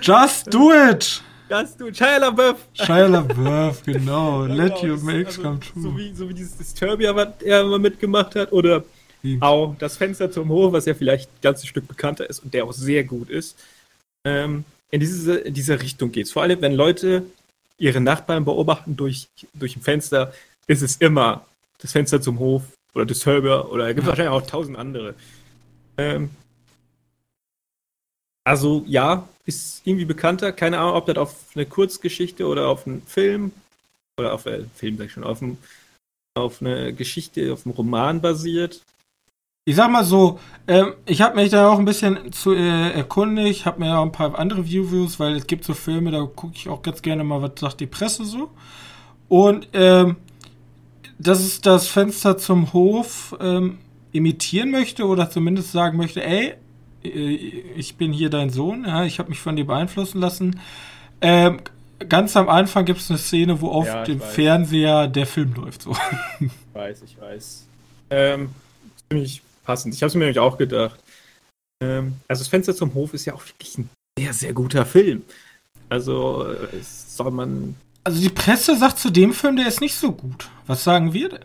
Just 0.00 0.52
do 0.52 0.72
it! 0.72 1.22
Just 1.50 1.78
do 1.78 1.88
it. 1.88 1.96
Shia 1.96 2.16
LaBeouf. 2.16 2.56
Shia 2.72 3.06
LaBeouf, 3.08 3.82
genau. 3.82 4.44
genau. 4.44 4.54
Let 4.54 4.82
your 4.82 4.96
makes 4.98 5.38
also, 5.38 5.42
come 5.42 5.60
true. 5.60 5.82
So 5.82 5.98
wie, 5.98 6.14
so 6.14 6.28
wie 6.28 6.34
dieses 6.34 6.56
Disturbia, 6.56 7.14
was 7.14 7.28
er 7.42 7.64
mal 7.64 7.78
mitgemacht 7.78 8.34
hat. 8.34 8.52
Oder 8.52 8.84
auch 9.40 9.76
das 9.78 9.96
Fenster 9.96 10.30
zum 10.30 10.48
Hof, 10.48 10.72
was 10.72 10.86
ja 10.86 10.94
vielleicht 10.94 11.28
ein 11.28 11.42
ganzes 11.42 11.68
Stück 11.68 11.86
bekannter 11.86 12.28
ist 12.28 12.40
und 12.40 12.54
der 12.54 12.64
auch 12.64 12.72
sehr 12.72 13.04
gut 13.04 13.28
ist 13.28 13.56
ähm, 14.24 14.64
in, 14.90 15.00
diese, 15.00 15.38
in 15.38 15.54
diese 15.54 15.80
Richtung 15.80 16.12
geht. 16.12 16.30
Vor 16.30 16.42
allem, 16.42 16.60
wenn 16.60 16.74
Leute 16.74 17.24
ihre 17.78 18.00
Nachbarn 18.00 18.44
beobachten 18.44 18.96
durch, 18.96 19.28
durch 19.54 19.76
ein 19.76 19.82
Fenster, 19.82 20.32
ist 20.66 20.82
es 20.82 20.96
immer 20.96 21.46
das 21.78 21.92
Fenster 21.92 22.20
zum 22.20 22.38
Hof 22.38 22.62
oder 22.94 23.06
das 23.06 23.20
Server 23.20 23.70
oder 23.72 23.88
es 23.88 23.94
gibt 23.94 24.06
wahrscheinlich 24.06 24.32
auch 24.32 24.46
tausend 24.46 24.76
andere. 24.78 25.14
Ähm, 25.96 26.30
also 28.44 28.84
ja, 28.86 29.28
ist 29.46 29.82
irgendwie 29.84 30.04
bekannter. 30.04 30.52
Keine 30.52 30.78
Ahnung, 30.78 30.94
ob 30.94 31.06
das 31.06 31.16
auf 31.16 31.34
eine 31.54 31.66
Kurzgeschichte 31.66 32.46
oder 32.46 32.68
auf 32.68 32.86
einen 32.86 33.02
Film 33.02 33.52
oder 34.18 34.34
auf 34.34 34.46
einen 34.46 34.64
äh, 34.64 34.68
Film, 34.76 34.98
sag 34.98 35.06
ich 35.06 35.12
schon, 35.12 35.24
auf, 35.24 35.40
ein, 35.40 35.58
auf 36.34 36.60
eine 36.60 36.92
Geschichte, 36.92 37.52
auf 37.52 37.66
einen 37.66 37.74
Roman 37.74 38.20
basiert 38.20 38.82
ich 39.64 39.76
sag 39.76 39.90
mal 39.90 40.04
so, 40.04 40.40
ähm, 40.66 40.94
ich 41.06 41.20
habe 41.20 41.36
mich 41.36 41.50
da 41.50 41.68
auch 41.70 41.78
ein 41.78 41.84
bisschen 41.84 42.32
zu 42.32 42.52
äh, 42.52 42.90
erkundigt, 42.90 43.64
habe 43.64 43.80
mir 43.80 43.96
auch 43.96 44.02
ein 44.02 44.12
paar 44.12 44.36
andere 44.38 44.60
Reviews, 44.62 45.20
weil 45.20 45.36
es 45.36 45.46
gibt 45.46 45.64
so 45.64 45.74
Filme, 45.74 46.10
da 46.10 46.22
gucke 46.24 46.54
ich 46.56 46.68
auch 46.68 46.82
ganz 46.82 47.00
gerne 47.02 47.22
mal, 47.22 47.40
was 47.42 47.52
sagt 47.58 47.80
die 47.80 47.86
Presse 47.86 48.24
so. 48.24 48.50
Und 49.28 49.68
ähm, 49.72 50.16
dass 51.18 51.40
es 51.40 51.60
das 51.60 51.86
Fenster 51.86 52.36
zum 52.38 52.72
Hof 52.72 53.36
ähm, 53.40 53.78
imitieren 54.10 54.72
möchte 54.72 55.06
oder 55.06 55.30
zumindest 55.30 55.70
sagen 55.70 55.96
möchte, 55.96 56.24
ey, 56.24 56.54
äh, 57.04 57.08
ich 57.08 57.96
bin 57.96 58.12
hier 58.12 58.30
dein 58.30 58.50
Sohn, 58.50 58.84
ja, 58.84 59.04
ich 59.04 59.20
habe 59.20 59.28
mich 59.28 59.38
von 59.38 59.54
dir 59.54 59.66
beeinflussen 59.66 60.20
lassen. 60.20 60.58
Ähm, 61.20 61.58
ganz 62.08 62.36
am 62.36 62.48
Anfang 62.48 62.84
gibt 62.84 62.98
es 62.98 63.10
eine 63.10 63.18
Szene, 63.18 63.60
wo 63.60 63.68
auf 63.68 63.86
Ja, 63.86 64.02
dem 64.02 64.20
weiß. 64.20 64.34
Fernseher 64.34 65.06
der 65.06 65.26
Film 65.26 65.54
läuft. 65.54 65.82
So. 65.82 65.92
Ich 66.40 66.50
weiß, 66.74 67.02
ich 67.02 67.20
weiß. 67.20 67.66
Ähm, 68.10 68.50
ziemlich 69.08 69.42
passend. 69.64 69.94
Ich 69.94 70.02
habe 70.02 70.08
es 70.08 70.14
mir 70.14 70.20
nämlich 70.20 70.38
auch 70.38 70.58
gedacht. 70.58 70.98
Ähm, 71.82 72.14
also 72.28 72.40
das 72.40 72.48
Fenster 72.48 72.74
zum 72.74 72.94
Hof 72.94 73.14
ist 73.14 73.24
ja 73.24 73.34
auch 73.34 73.46
wirklich 73.46 73.78
ein 73.78 73.88
sehr, 74.18 74.32
sehr 74.32 74.52
guter 74.52 74.86
Film. 74.86 75.22
Also 75.88 76.46
äh, 76.46 76.68
soll 76.82 77.30
man. 77.30 77.76
Also 78.04 78.20
die 78.20 78.30
Presse 78.30 78.76
sagt 78.76 78.98
zu 78.98 79.10
dem 79.10 79.32
Film, 79.32 79.56
der 79.56 79.68
ist 79.68 79.80
nicht 79.80 79.94
so 79.94 80.12
gut. 80.12 80.48
Was 80.66 80.84
sagen 80.84 81.12
wir 81.12 81.28
denn? 81.28 81.44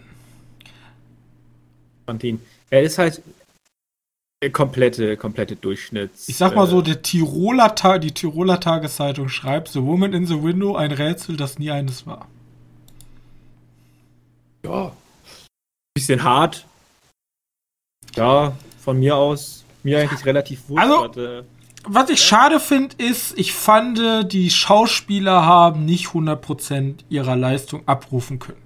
Fand 2.05 2.23
ihn. 2.23 2.41
Er 2.69 2.81
ist 2.83 2.97
halt 2.97 3.21
äh, 4.39 4.49
komplette, 4.49 5.17
komplette 5.17 5.55
Durchschnitts. 5.55 6.29
Ich 6.29 6.37
sag 6.37 6.55
mal 6.55 6.67
so, 6.67 6.79
äh, 6.79 6.83
der 6.83 7.01
Tiroler 7.01 7.75
Ta 7.75 7.97
die 7.97 8.11
Tiroler 8.11 8.59
Tageszeitung 8.59 9.29
schreibt 9.29 9.69
The 9.69 9.81
Woman 9.81 10.13
in 10.13 10.25
the 10.27 10.41
Window, 10.41 10.75
ein 10.75 10.91
Rätsel, 10.91 11.37
das 11.37 11.59
nie 11.59 11.71
eines 11.71 12.05
war. 12.05 12.27
ja. 14.63 14.91
Bisschen 15.95 16.23
hart. 16.23 16.65
Ja, 18.17 18.53
von 18.79 18.99
mir 18.99 19.15
aus. 19.15 19.63
Mir 19.83 19.99
eigentlich 19.99 20.25
relativ 20.25 20.67
wurscht. 20.67 20.83
Also- 20.85 21.07
was, 21.09 21.17
äh, 21.17 21.43
Was 21.89 22.09
ich 22.09 22.21
schade 22.21 22.59
finde, 22.59 22.95
ist, 22.97 23.37
ich 23.39 23.53
fand, 23.53 24.01
die 24.33 24.49
Schauspieler 24.49 25.45
haben 25.45 25.85
nicht 25.85 26.07
100% 26.13 27.05
ihrer 27.07 27.35
Leistung 27.37 27.81
abrufen 27.85 28.39
können. 28.39 28.57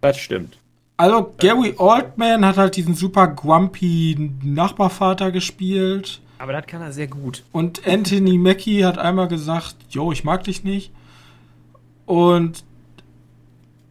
das 0.00 0.16
stimmt. 0.18 0.58
Also 0.96 1.32
Gary 1.38 1.74
Oldman 1.78 2.44
hat 2.44 2.56
halt 2.56 2.74
diesen 2.76 2.94
super 2.96 3.28
grumpy 3.28 4.32
Nachbarvater 4.42 5.30
gespielt 5.30 6.20
Aber 6.38 6.52
das 6.52 6.66
kann 6.66 6.82
er 6.82 6.92
sehr 6.92 7.06
gut. 7.06 7.44
und 7.52 7.86
Anthony 7.86 8.38
Mackie 8.38 8.84
hat 8.84 8.98
einmal 8.98 9.28
gesagt, 9.28 9.76
yo, 9.90 10.10
ich 10.10 10.24
mag 10.24 10.42
dich 10.44 10.64
nicht. 10.64 10.90
Und 12.06 12.64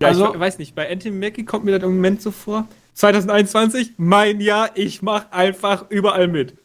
Ja, 0.02 0.08
Also- 0.10 0.34
ich 0.34 0.40
weiß 0.40 0.58
nicht, 0.58 0.74
bei 0.76 0.92
Anthony 0.92 1.16
Mackie 1.16 1.46
kommt 1.46 1.64
mir 1.64 1.78
das 1.80 1.88
im 1.88 1.96
Moment 1.96 2.22
so 2.22 2.32
vor. 2.32 2.66
2021, 2.94 3.94
mein 3.98 4.42
Jahr, 4.42 4.72
ich 4.76 5.02
mach 5.02 5.32
einfach 5.32 5.90
überall 5.90 6.28
mit. 6.28 6.56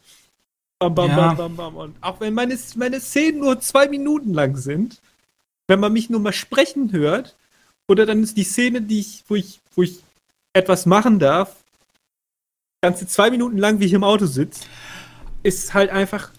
Bam, 0.79 0.93
bam, 0.93 1.09
Ja. 1.09 1.33
bam, 1.33 1.37
bam, 1.37 1.55
bam. 1.55 1.75
Und 1.75 1.95
auch 2.01 2.19
wenn 2.19 2.33
meine, 2.33 2.57
meine 2.75 2.99
Szenen 2.99 3.39
nur 3.39 3.59
zwei 3.59 3.87
Minuten 3.87 4.33
lang 4.33 4.55
sind, 4.57 5.01
wenn 5.67 5.79
man 5.79 5.93
mich 5.93 6.09
nur 6.09 6.19
mal 6.19 6.33
sprechen 6.33 6.91
hört, 6.91 7.35
oder 7.87 8.05
dann 8.05 8.21
ist 8.21 8.37
die 8.37 8.43
Szene, 8.43 8.81
die 8.81 8.99
ich, 8.99 9.23
wo 9.27 9.35
ich, 9.35 9.59
wo 9.75 9.83
ich 9.83 9.99
etwas 10.53 10.85
machen 10.85 11.19
darf, 11.19 11.55
ganze 12.81 13.07
zwei 13.07 13.31
Minuten 13.31 13.57
lang, 13.57 13.79
wie 13.79 13.85
ich 13.85 13.93
im 13.93 14.03
Auto 14.03 14.25
sitze, 14.25 14.65
ist 15.43 15.73
halt 15.73 15.89
einfach, 15.89 16.31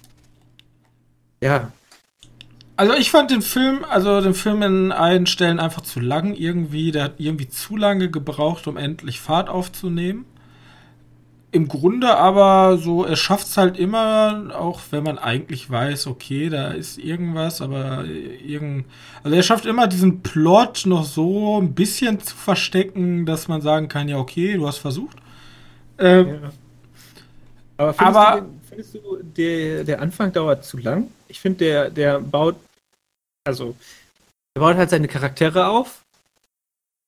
ja, 1.40 1.72
Also 2.78 2.94
ich 2.94 3.10
fand 3.10 3.32
den 3.32 3.42
Film, 3.42 3.84
also 3.90 4.20
den 4.20 4.34
Film 4.34 4.62
in 4.62 4.92
allen 4.92 5.26
Stellen 5.26 5.58
einfach 5.58 5.80
zu 5.80 5.98
lang 5.98 6.34
irgendwie. 6.34 6.92
Der 6.92 7.02
hat 7.02 7.14
irgendwie 7.18 7.48
zu 7.48 7.76
lange 7.76 8.08
gebraucht, 8.08 8.68
um 8.68 8.76
endlich 8.76 9.20
Fahrt 9.20 9.48
aufzunehmen. 9.48 10.26
Im 11.50 11.66
Grunde 11.66 12.16
aber 12.16 12.78
so, 12.78 13.04
er 13.04 13.16
schafft 13.16 13.48
es 13.48 13.56
halt 13.56 13.76
immer, 13.78 14.50
auch 14.54 14.80
wenn 14.90 15.02
man 15.02 15.18
eigentlich 15.18 15.68
weiß, 15.68 16.06
okay, 16.06 16.50
da 16.50 16.68
ist 16.68 16.98
irgendwas, 16.98 17.60
aber 17.62 18.04
irgend, 18.04 18.84
also 19.24 19.34
er 19.34 19.42
schafft 19.42 19.66
immer 19.66 19.88
diesen 19.88 20.20
Plot 20.22 20.84
noch 20.86 21.04
so 21.04 21.58
ein 21.60 21.72
bisschen 21.74 22.20
zu 22.20 22.36
verstecken, 22.36 23.26
dass 23.26 23.48
man 23.48 23.60
sagen 23.60 23.88
kann, 23.88 24.08
ja 24.08 24.18
okay, 24.18 24.54
du 24.54 24.68
hast 24.68 24.78
versucht. 24.78 25.16
Ähm, 25.98 26.28
Ja. 26.28 26.50
Aber 27.78 27.94
findest, 27.94 28.16
Aber- 28.16 28.40
du, 28.40 28.46
den, 28.46 28.60
findest 28.68 28.94
du, 28.94 29.00
der, 29.36 29.84
der 29.84 30.00
Anfang 30.02 30.32
dauert 30.32 30.64
zu 30.64 30.78
lang? 30.78 31.08
Ich 31.28 31.40
finde, 31.40 31.58
der, 31.64 31.90
der 31.90 32.20
baut, 32.20 32.56
also, 33.48 33.74
der 34.54 34.60
baut 34.60 34.76
halt 34.76 34.90
seine 34.90 35.08
Charaktere 35.08 35.68
auf 35.68 36.04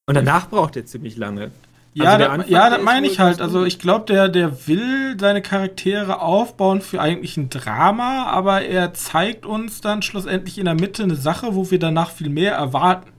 und 0.09 0.15
danach 0.15 0.49
braucht 0.49 0.75
er 0.77 0.87
ziemlich 0.87 1.17
lange. 1.17 1.51
Ja, 1.93 2.05
Also 2.07 2.19
der 2.19 2.27
da, 2.29 2.33
Anfang, 2.35 2.51
ja, 2.51 2.71
das 2.71 2.83
meine 2.83 3.07
ich 3.07 3.19
halt. 3.19 3.41
Also 3.43 3.65
ich 3.65 3.79
glaube, 3.79 4.07
der, 4.07 4.29
der 4.29 4.67
will 4.67 5.17
seine 5.21 5.43
Charaktere 5.43 6.23
aufbauen 6.23 6.81
für 6.81 7.01
eigentlich 7.01 7.37
ein 7.37 7.51
Drama, 7.51 8.27
aber 8.27 8.63
er 8.63 8.95
zeigt 8.95 9.45
uns 9.45 9.81
dann 9.81 10.01
schlussendlich 10.01 10.57
in 10.59 10.65
der 10.65 10.75
Mitte 10.75 11.03
eine 11.03 11.17
Sache, 11.17 11.55
wo 11.55 11.71
wir 11.71 11.79
danach 11.79 12.11
viel 12.11 12.31
mehr 12.31 12.55
erwarten. 12.55 13.11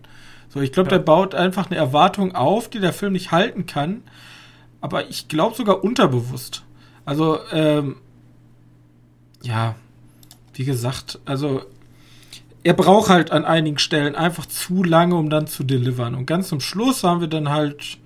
So, 0.50 0.62
ich 0.62 0.72
glaube, 0.72 0.90
Ja. 0.90 0.98
der 0.98 1.04
baut 1.04 1.36
einfach 1.36 1.68
eine 1.70 1.76
Erwartung 1.78 2.34
auf, 2.34 2.70
die 2.70 2.80
der 2.80 2.94
Film 2.94 3.14
nicht 3.14 3.32
halten 3.32 3.66
kann. 3.68 4.04
Aber 4.80 5.10
ich 5.10 5.28
glaube 5.28 5.56
sogar 5.56 5.84
unterbewusst. 5.84 6.64
Also, 7.06 7.40
ähm, 7.52 7.98
ja, 9.44 9.76
wie 10.54 10.66
gesagt, 10.66 11.20
also 11.26 11.62
er 12.64 12.74
braucht 12.74 13.10
halt 13.10 13.32
an 13.32 13.46
einigen 13.46 13.80
Stellen 13.80 14.16
einfach 14.16 14.46
zu 14.46 14.84
lange, 14.84 15.16
um 15.16 15.30
dann 15.30 15.48
zu 15.48 15.64
delivern. 15.64 16.16
Und 16.16 16.26
ganz 16.28 16.50
zum 16.50 16.60
Schluss 16.60 17.04
haben 17.04 17.22
wir 17.22 17.28
dann 17.28 17.50
halt 17.50 17.98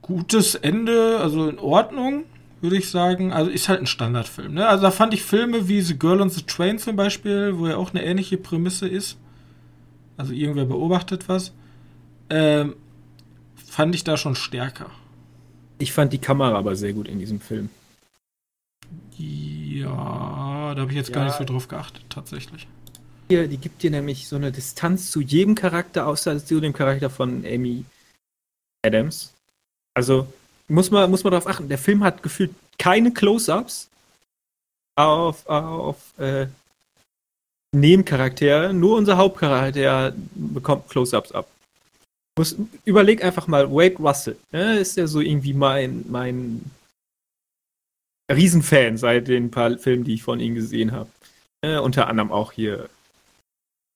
gutes 0.00 0.54
Ende, 0.54 1.18
also 1.20 1.48
in 1.48 1.58
Ordnung, 1.58 2.24
würde 2.60 2.76
ich 2.76 2.88
sagen. 2.90 3.32
Also 3.32 3.50
ist 3.50 3.68
halt 3.68 3.80
ein 3.80 3.86
Standardfilm. 3.86 4.54
Ne? 4.54 4.66
Also 4.68 4.82
da 4.82 4.90
fand 4.90 5.12
ich 5.14 5.22
Filme 5.22 5.66
wie 5.68 5.80
The 5.80 5.98
Girl 5.98 6.20
on 6.20 6.30
the 6.30 6.42
Train 6.42 6.78
zum 6.78 6.94
Beispiel, 6.96 7.58
wo 7.58 7.66
ja 7.66 7.76
auch 7.76 7.90
eine 7.90 8.04
ähnliche 8.04 8.36
Prämisse 8.36 8.86
ist. 8.86 9.18
Also 10.16 10.32
irgendwer 10.32 10.66
beobachtet 10.66 11.28
was. 11.28 11.52
Ähm, 12.30 12.76
fand 13.56 13.94
ich 13.94 14.04
da 14.04 14.16
schon 14.16 14.34
stärker. 14.36 14.86
Ich 15.78 15.92
fand 15.92 16.12
die 16.12 16.18
Kamera 16.18 16.56
aber 16.56 16.76
sehr 16.76 16.92
gut 16.92 17.08
in 17.08 17.18
diesem 17.18 17.40
Film. 17.40 17.70
Ja, 19.16 20.74
da 20.74 20.80
habe 20.80 20.90
ich 20.90 20.96
jetzt 20.96 21.12
gar 21.12 21.24
Ja. 21.24 21.28
nicht 21.28 21.38
so 21.38 21.44
drauf 21.44 21.66
geachtet, 21.68 22.04
tatsächlich. 22.08 22.68
Hier, 23.28 23.48
die 23.48 23.56
gibt 23.56 23.82
dir 23.82 23.90
nämlich 23.90 24.28
so 24.28 24.36
eine 24.36 24.52
Distanz 24.52 25.10
zu 25.10 25.20
jedem 25.20 25.54
Charakter, 25.54 26.06
außer 26.06 26.44
zu 26.44 26.60
dem 26.60 26.72
Charakter 26.72 27.10
von 27.10 27.44
Amy 27.46 27.84
Adams. 28.84 29.32
Also 29.94 30.26
muss 30.68 30.90
man, 30.90 31.10
muss 31.10 31.24
man 31.24 31.32
darauf 31.32 31.46
achten, 31.46 31.68
der 31.68 31.78
Film 31.78 32.02
hat 32.02 32.22
gefühlt 32.22 32.52
keine 32.78 33.12
Close-Ups 33.12 33.88
auf, 34.96 35.46
auf 35.46 36.18
äh, 36.18 36.46
Nebencharaktere, 37.74 38.74
nur 38.74 38.96
unser 38.96 39.16
Hauptcharakter 39.16 40.14
bekommt 40.34 40.88
Close-Ups 40.88 41.32
ab. 41.32 41.48
Muss, 42.38 42.56
überleg 42.84 43.22
einfach 43.24 43.46
mal, 43.46 43.70
Wade 43.70 43.96
Russell, 43.96 44.36
ne, 44.52 44.78
ist 44.78 44.96
ja 44.96 45.06
so 45.06 45.20
irgendwie 45.20 45.52
mein, 45.52 46.04
mein 46.08 46.70
Riesenfan 48.30 48.96
seit 48.96 49.28
den 49.28 49.50
paar 49.50 49.78
Filmen, 49.78 50.04
die 50.04 50.14
ich 50.14 50.22
von 50.22 50.40
ihm 50.40 50.54
gesehen 50.54 50.92
habe. 50.92 51.10
Äh, 51.62 51.78
unter 51.78 52.08
anderem 52.08 52.32
auch 52.32 52.52
hier 52.52 52.88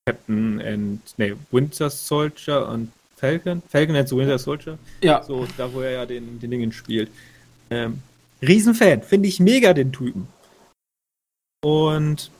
Captain 0.07 0.61
and 0.61 1.01
nee, 1.19 1.35
Winter 1.51 1.91
Soldier 1.91 2.69
und 2.69 2.93
Falcon. 3.17 3.61
Falcon 3.69 3.97
and 3.97 4.09
the 4.09 4.17
Winter 4.17 4.39
Soldier. 4.39 4.79
Ja, 5.03 5.23
So, 5.23 5.47
da 5.57 5.73
wo 5.73 5.81
er 5.81 5.91
ja 5.91 6.07
den, 6.07 6.39
den 6.39 6.51
Dingen 6.51 6.73
spielt. 6.73 7.11
Ähm, 7.71 8.01
Riesenfan, 8.41 9.03
finde 9.03 9.29
ich 9.29 9.41
mega 9.41 9.73
den 9.73 9.93
Typen. 9.93 10.29
Und 11.65 12.31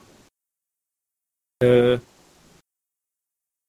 äh, 1.63 1.99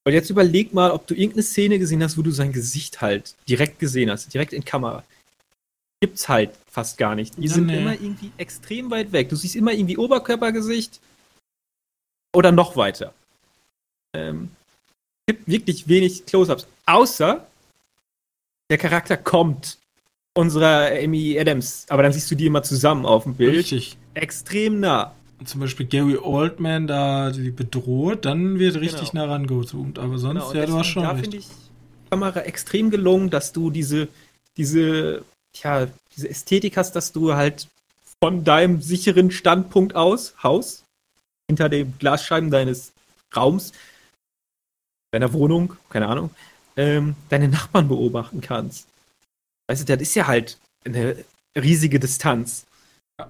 und 0.06 0.14
jetzt 0.14 0.30
überleg 0.30 0.72
mal, 0.72 0.90
ob 0.92 1.06
du 1.06 1.14
irgendeine 1.14 1.42
Szene 1.42 1.78
gesehen 1.78 2.02
hast, 2.02 2.16
wo 2.16 2.22
du 2.22 2.30
sein 2.30 2.52
Gesicht 2.52 3.00
halt 3.02 3.34
direkt 3.48 3.78
gesehen 3.78 4.10
hast, 4.10 4.32
direkt 4.32 4.52
in 4.52 4.64
Kamera. 4.64 5.04
Gibt's 6.00 6.28
halt 6.28 6.52
fast 6.70 6.96
gar 6.96 7.14
nicht. 7.14 7.36
Die 7.36 7.46
Ja, 7.46 7.54
sind 7.54 7.66
nee. 7.66 7.78
immer 7.78 7.92
irgendwie 7.92 8.30
extrem 8.38 8.90
weit 8.90 9.10
weg. 9.12 9.28
Du 9.28 9.36
siehst 9.36 9.56
immer 9.56 9.72
irgendwie 9.72 9.98
Oberkörpergesicht 9.98 11.00
oder 12.34 12.52
noch 12.52 12.76
weiter. 12.76 13.12
Ähm, 14.14 14.50
gibt 15.26 15.46
wirklich 15.48 15.88
wenig 15.88 16.24
Close-ups. 16.26 16.66
Außer 16.86 17.46
der 18.70 18.78
Charakter 18.78 19.16
kommt 19.16 19.78
unserer 20.34 20.90
Amy 21.02 21.38
Adams, 21.38 21.86
aber 21.88 22.02
dann 22.02 22.12
siehst 22.12 22.30
du 22.30 22.34
die 22.34 22.46
immer 22.46 22.62
zusammen 22.62 23.04
auf 23.06 23.24
dem 23.24 23.34
Bild. 23.34 23.56
richtig. 23.56 23.96
Extrem 24.14 24.80
nah. 24.80 25.14
Zum 25.44 25.60
Beispiel 25.60 25.86
Gary 25.86 26.16
Oldman 26.16 26.86
da 26.88 27.30
die 27.30 27.50
bedroht, 27.50 28.24
dann 28.24 28.58
wird 28.58 28.76
richtig 28.76 29.10
Genau. 29.12 29.26
nah 29.26 29.32
rangezoomt. 29.32 29.98
Aber 29.98 30.18
sonst, 30.18 30.34
Genau, 30.34 30.50
und 30.50 30.56
ja, 30.56 30.66
du 30.66 30.76
hast 30.76 30.86
schon 30.88 31.02
da 31.04 31.14
finde 31.14 31.36
ich 31.36 31.46
die 31.46 32.10
Kamera 32.10 32.40
extrem 32.40 32.90
gelungen, 32.90 33.30
dass 33.30 33.52
du 33.52 33.70
diese, 33.70 34.08
diese, 34.56 35.24
tja, 35.52 35.86
diese 36.16 36.28
Ästhetik 36.28 36.76
hast, 36.76 36.96
dass 36.96 37.12
du 37.12 37.34
halt 37.34 37.68
von 38.20 38.42
deinem 38.42 38.80
sicheren 38.82 39.30
Standpunkt 39.30 39.94
aus, 39.94 40.34
Haus, 40.42 40.82
hinter 41.48 41.68
den 41.68 41.96
Glasscheiben 41.98 42.50
deines 42.50 42.92
Raums, 43.36 43.72
deiner 45.10 45.32
Wohnung, 45.32 45.74
keine 45.90 46.08
Ahnung, 46.08 46.30
ähm, 46.76 47.16
deine 47.28 47.48
Nachbarn 47.48 47.88
beobachten 47.88 48.40
kannst. 48.40 48.88
Weißt 49.66 49.82
du, 49.82 49.96
das 49.96 50.02
ist 50.02 50.14
ja 50.14 50.26
halt 50.26 50.58
eine 50.84 51.24
riesige 51.56 51.98
Distanz. 52.00 52.66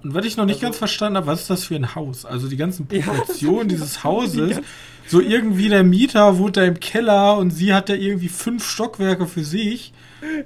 Und 0.03 0.13
was 0.13 0.23
ich 0.23 0.37
noch 0.37 0.45
nicht 0.45 0.57
also, 0.57 0.67
ganz 0.67 0.77
verstanden 0.77 1.17
habe, 1.17 1.25
was 1.25 1.41
ist 1.41 1.49
das 1.49 1.63
für 1.63 1.75
ein 1.75 1.95
Haus? 1.95 2.23
Also 2.23 2.47
die 2.47 2.57
ganzen 2.57 2.85
Proportionen 2.87 3.69
ja, 3.69 3.75
dieses 3.75 4.03
Hauses. 4.03 4.61
So 5.07 5.19
irgendwie 5.19 5.69
der 5.69 5.83
Mieter 5.83 6.37
wohnt 6.37 6.57
da 6.57 6.63
im 6.63 6.79
Keller 6.79 7.37
und 7.37 7.49
sie 7.49 7.73
hat 7.73 7.89
da 7.89 7.95
irgendwie 7.95 8.29
fünf 8.29 8.69
Stockwerke 8.69 9.25
für 9.25 9.43
sich. 9.43 9.91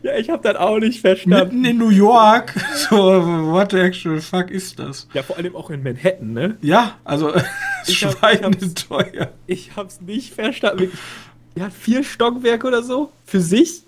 Ja, 0.02 0.16
ich 0.16 0.30
habe 0.30 0.42
das 0.44 0.56
auch 0.56 0.80
nicht 0.80 1.02
verstanden. 1.02 1.58
Mitten 1.62 1.66
in 1.66 1.78
New 1.78 1.90
York. 1.90 2.54
So, 2.76 2.96
what 2.96 3.72
the 3.72 3.80
actual 3.80 4.22
fuck 4.22 4.50
ist 4.50 4.80
das? 4.80 5.08
Ja, 5.14 5.24
vor 5.24 5.36
allem 5.36 5.56
auch 5.56 5.70
in 5.70 5.84
Manhattan, 5.84 6.32
ne? 6.32 6.58
Ja, 6.62 6.98
also 7.04 7.34
schweinend 7.86 8.88
teuer. 8.88 9.34
Ich 9.48 9.76
hab's 9.76 10.00
nicht 10.00 10.34
verstanden. 10.34 10.92
Hat 11.60 11.74
vier 11.74 12.04
Stockwerke 12.04 12.66
oder 12.68 12.82
so 12.82 13.12
für 13.26 13.42
sich 13.42 13.84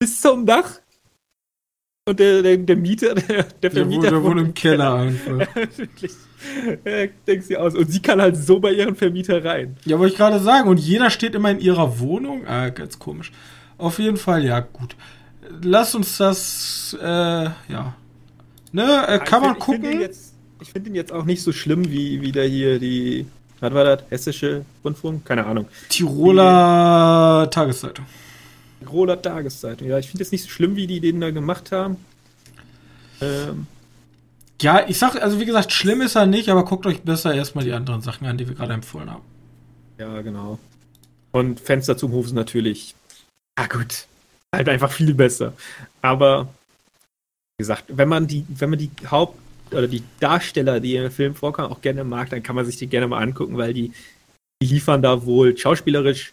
bis 0.00 0.20
zum 0.20 0.44
Dach. 0.44 0.81
Und 2.04 2.18
der, 2.18 2.42
der, 2.42 2.56
der 2.56 2.76
Mieter, 2.76 3.14
der, 3.14 3.44
der 3.44 3.70
Vermieter. 3.70 4.10
Der 4.10 4.22
wohnt 4.24 4.40
im 4.40 4.54
Keller 4.54 4.94
einfach. 4.94 5.46
Denkst 7.26 7.46
du 7.48 7.60
aus. 7.60 7.76
Und 7.76 7.92
sie 7.92 8.02
kann 8.02 8.20
halt 8.20 8.36
so 8.36 8.58
bei 8.58 8.72
ihren 8.72 8.96
Vermieter 8.96 9.44
rein. 9.44 9.76
Ja, 9.84 10.00
wollte 10.00 10.14
ich 10.14 10.18
gerade 10.18 10.40
sagen. 10.40 10.68
Und 10.68 10.78
jeder 10.78 11.10
steht 11.10 11.36
immer 11.36 11.52
in 11.52 11.60
ihrer 11.60 12.00
Wohnung. 12.00 12.44
Ah, 12.48 12.70
ganz 12.70 12.98
komisch. 12.98 13.30
Auf 13.78 14.00
jeden 14.00 14.16
Fall, 14.16 14.44
ja, 14.44 14.58
gut. 14.58 14.96
Lass 15.62 15.94
uns 15.94 16.16
das, 16.16 16.96
äh, 17.00 17.04
ja. 17.04 17.94
Ne, 18.72 19.06
äh, 19.06 19.18
kann 19.20 19.42
man 19.42 19.58
gucken. 19.60 20.00
Ich 20.60 20.72
finde 20.72 20.90
ihn 20.90 20.96
jetzt 20.96 21.12
auch 21.12 21.24
nicht 21.24 21.42
so 21.42 21.52
schlimm, 21.52 21.88
wie, 21.88 22.20
wie 22.20 22.32
da 22.32 22.42
hier 22.42 22.80
die, 22.80 23.26
was 23.60 23.72
war 23.74 23.84
das? 23.84 24.02
Hessische 24.10 24.64
Rundfunk? 24.84 25.24
Keine 25.24 25.46
Ahnung. 25.46 25.68
Tiroler 25.88 27.46
die, 27.46 27.50
Tageszeitung. 27.50 28.06
Tiroler 28.82 29.20
Tageszeitung, 29.20 29.88
ja. 29.88 29.98
Ich 29.98 30.08
finde 30.08 30.22
es 30.22 30.32
nicht 30.32 30.44
so 30.44 30.50
schlimm, 30.50 30.76
wie 30.76 30.86
die 30.86 31.00
den 31.00 31.20
da 31.20 31.30
gemacht 31.30 31.72
haben. 31.72 31.96
Ähm, 33.20 33.66
ja, 34.60 34.88
ich 34.88 34.98
sag, 34.98 35.20
also 35.20 35.40
wie 35.40 35.44
gesagt, 35.44 35.72
schlimm 35.72 36.00
ist 36.00 36.14
er 36.14 36.26
nicht, 36.26 36.48
aber 36.48 36.64
guckt 36.64 36.86
euch 36.86 37.02
besser 37.02 37.34
erstmal 37.34 37.64
die 37.64 37.72
anderen 37.72 38.02
Sachen 38.02 38.26
an, 38.26 38.38
die 38.38 38.46
wir 38.46 38.54
gerade 38.54 38.74
empfohlen 38.74 39.10
haben. 39.10 39.24
Ja, 39.98 40.20
genau. 40.22 40.58
Und 41.32 41.60
Fenster 41.60 41.96
zum 41.96 42.12
Hof 42.12 42.26
ist 42.26 42.32
natürlich. 42.32 42.94
Ah, 43.56 43.66
gut. 43.66 44.06
Halt 44.54 44.68
einfach 44.68 44.92
viel 44.92 45.14
besser. 45.14 45.54
Aber, 46.00 46.48
wie 47.56 47.62
gesagt, 47.62 47.84
wenn 47.88 48.08
man 48.08 48.26
die, 48.26 48.44
wenn 48.48 48.70
man 48.70 48.78
die 48.78 48.90
Haupt- 49.10 49.38
oder 49.72 49.88
die 49.88 50.02
Darsteller, 50.20 50.80
die 50.80 50.96
im 50.96 51.10
Film 51.10 51.34
vorkommen, 51.34 51.72
auch 51.72 51.80
gerne 51.80 52.04
mag, 52.04 52.30
dann 52.30 52.42
kann 52.42 52.56
man 52.56 52.66
sich 52.66 52.76
die 52.76 52.86
gerne 52.86 53.08
mal 53.08 53.22
angucken, 53.22 53.56
weil 53.56 53.72
die, 53.72 53.92
die 54.62 54.66
liefern 54.66 55.02
da 55.02 55.24
wohl 55.24 55.56
schauspielerisch 55.56 56.32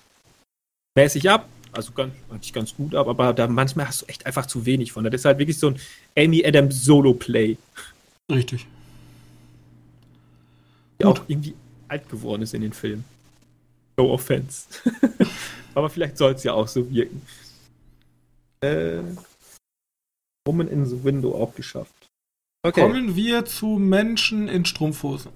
mäßig 0.98 1.30
ab 1.30 1.48
also 1.72 1.92
ganz, 1.92 2.14
ich 2.42 2.54
ganz 2.54 2.76
gut 2.76 2.96
ab, 2.96 3.08
aber 3.08 3.34
da 3.34 3.48
manchmal 3.48 3.88
hast 3.88 4.02
du 4.02 4.06
echt 4.08 4.26
einfach 4.26 4.46
zu 4.46 4.66
wenig 4.66 4.92
von. 4.92 5.04
Das 5.04 5.14
ist 5.14 5.26
halt 5.26 5.40
wirklich 5.40 5.60
so 5.60 5.68
ein 5.68 5.80
Amy 6.18 6.46
Adams 6.46 6.84
Solo-Play. 6.84 7.58
Richtig. 8.32 8.68
Der 11.00 11.10
auch 11.10 11.22
irgendwie 11.28 11.54
alt 11.88 12.10
geworden 12.10 12.42
ist 12.42 12.54
in 12.54 12.62
den 12.62 12.74
Filmen. 12.74 13.06
No 13.98 14.12
offense. 14.14 14.68
aber 15.76 15.90
vielleicht 15.90 16.18
soll 16.18 16.34
es 16.34 16.44
ja 16.44 16.54
auch 16.54 16.68
so 16.68 16.90
wirken. 16.90 17.22
Äh, 18.62 19.02
Woman 20.46 20.68
in 20.68 20.86
the 20.86 21.04
Window 21.04 21.36
auch 21.36 21.54
geschafft. 21.56 21.94
Okay. 22.64 22.82
Kommen 22.82 23.16
wir 23.16 23.46
zu 23.46 23.68
Menschen 23.68 24.48
in 24.48 24.66
Strumpfhosen. 24.66 25.32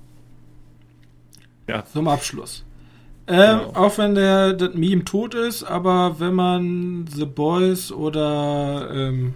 Ja. 1.67 1.85
Zum 1.85 2.07
Abschluss. 2.07 2.63
Ähm, 3.27 3.59
genau. 3.59 3.73
Auch 3.75 3.97
wenn 3.97 4.15
der 4.15 4.53
das 4.53 4.73
Meme 4.73 5.05
tot 5.05 5.33
ist, 5.33 5.63
aber 5.63 6.19
wenn 6.19 6.33
man 6.33 7.07
The 7.07 7.25
Boys 7.25 7.91
oder 7.91 8.89
ähm, 8.91 9.35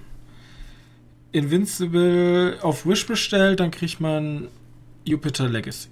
Invincible 1.31 2.57
auf 2.61 2.85
Wish 2.85 3.05
bestellt, 3.05 3.59
dann 3.59 3.71
kriegt 3.71 3.99
man 4.01 4.49
Jupiter 5.05 5.47
Legacy. 5.47 5.89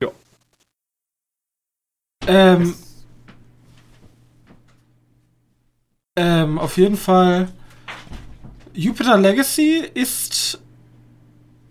Ja. 0.00 0.10
Ähm, 2.28 2.74
ähm, 6.16 6.58
auf 6.58 6.76
jeden 6.76 6.96
Fall. 6.96 7.48
Jupiter 8.72 9.18
Legacy 9.18 9.82
ist 9.94 10.60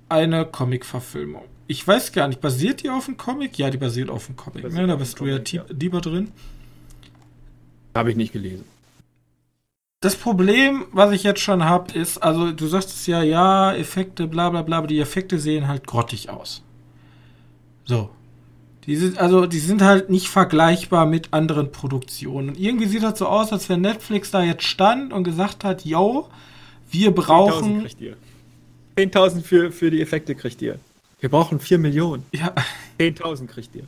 eine 0.09 0.45
Comic-Verfilmung. 0.45 1.45
Ich 1.69 1.87
weiß 1.87 2.13
gar 2.13 2.27
nicht, 2.27 2.41
basiert 2.41 2.81
die 2.81 2.89
auf 2.89 3.05
dem 3.05 3.15
Comic? 3.15 3.59
Ja, 3.59 3.69
die 3.69 3.77
basiert 3.77 4.09
auf 4.09 4.25
dem 4.25 4.35
Comic. 4.35 4.73
Ne? 4.73 4.87
Da 4.87 4.95
bist 4.95 5.13
du 5.19 5.25
Comic, 5.25 5.53
ja 5.53 5.63
lieber 5.69 6.01
drin. 6.01 6.31
Habe 7.93 8.09
ich 8.09 8.17
nicht 8.17 8.33
gelesen. 8.33 8.65
Das 10.01 10.15
Problem, 10.15 10.85
was 10.93 11.11
ich 11.11 11.21
jetzt 11.21 11.41
schon 11.41 11.63
habe, 11.63 11.93
ist, 11.93 12.17
also 12.23 12.51
du 12.51 12.65
sagst 12.65 12.89
es 12.89 13.05
ja, 13.05 13.21
ja, 13.21 13.71
Effekte, 13.75 14.25
bla 14.25 14.49
bla 14.49 14.63
bla, 14.63 14.79
aber 14.79 14.87
die 14.87 14.99
Effekte 14.99 15.37
sehen 15.37 15.67
halt 15.67 15.85
grottig 15.85 16.31
aus. 16.31 16.63
So. 17.85 18.09
Die 18.87 18.95
sind, 18.95 19.19
also, 19.19 19.45
die 19.45 19.59
sind 19.59 19.83
halt 19.83 20.09
nicht 20.09 20.27
vergleichbar 20.27 21.05
mit 21.05 21.33
anderen 21.33 21.71
Produktionen. 21.71 22.49
Und 22.49 22.59
irgendwie 22.59 22.87
sieht 22.87 23.03
das 23.03 23.19
so 23.19 23.27
aus, 23.27 23.53
als 23.53 23.69
wenn 23.69 23.81
Netflix 23.81 24.31
da 24.31 24.41
jetzt 24.41 24.63
stand 24.63 25.13
und 25.13 25.23
gesagt 25.23 25.63
hat, 25.63 25.85
yo, 25.85 26.29
wir 26.89 27.11
brauchen. 27.11 27.85
10.000 27.85 28.15
10.000 28.97 29.41
für, 29.43 29.71
für 29.71 29.91
die 29.91 30.01
Effekte 30.01 30.33
kriegt 30.33 30.63
ihr. 30.63 30.79
Wir 31.19 31.29
brauchen 31.29 31.59
4 31.59 31.77
Millionen. 31.79 32.25
Ja. 32.31 32.53
10.000 32.99 33.47
kriegt 33.47 33.75
ihr. 33.75 33.83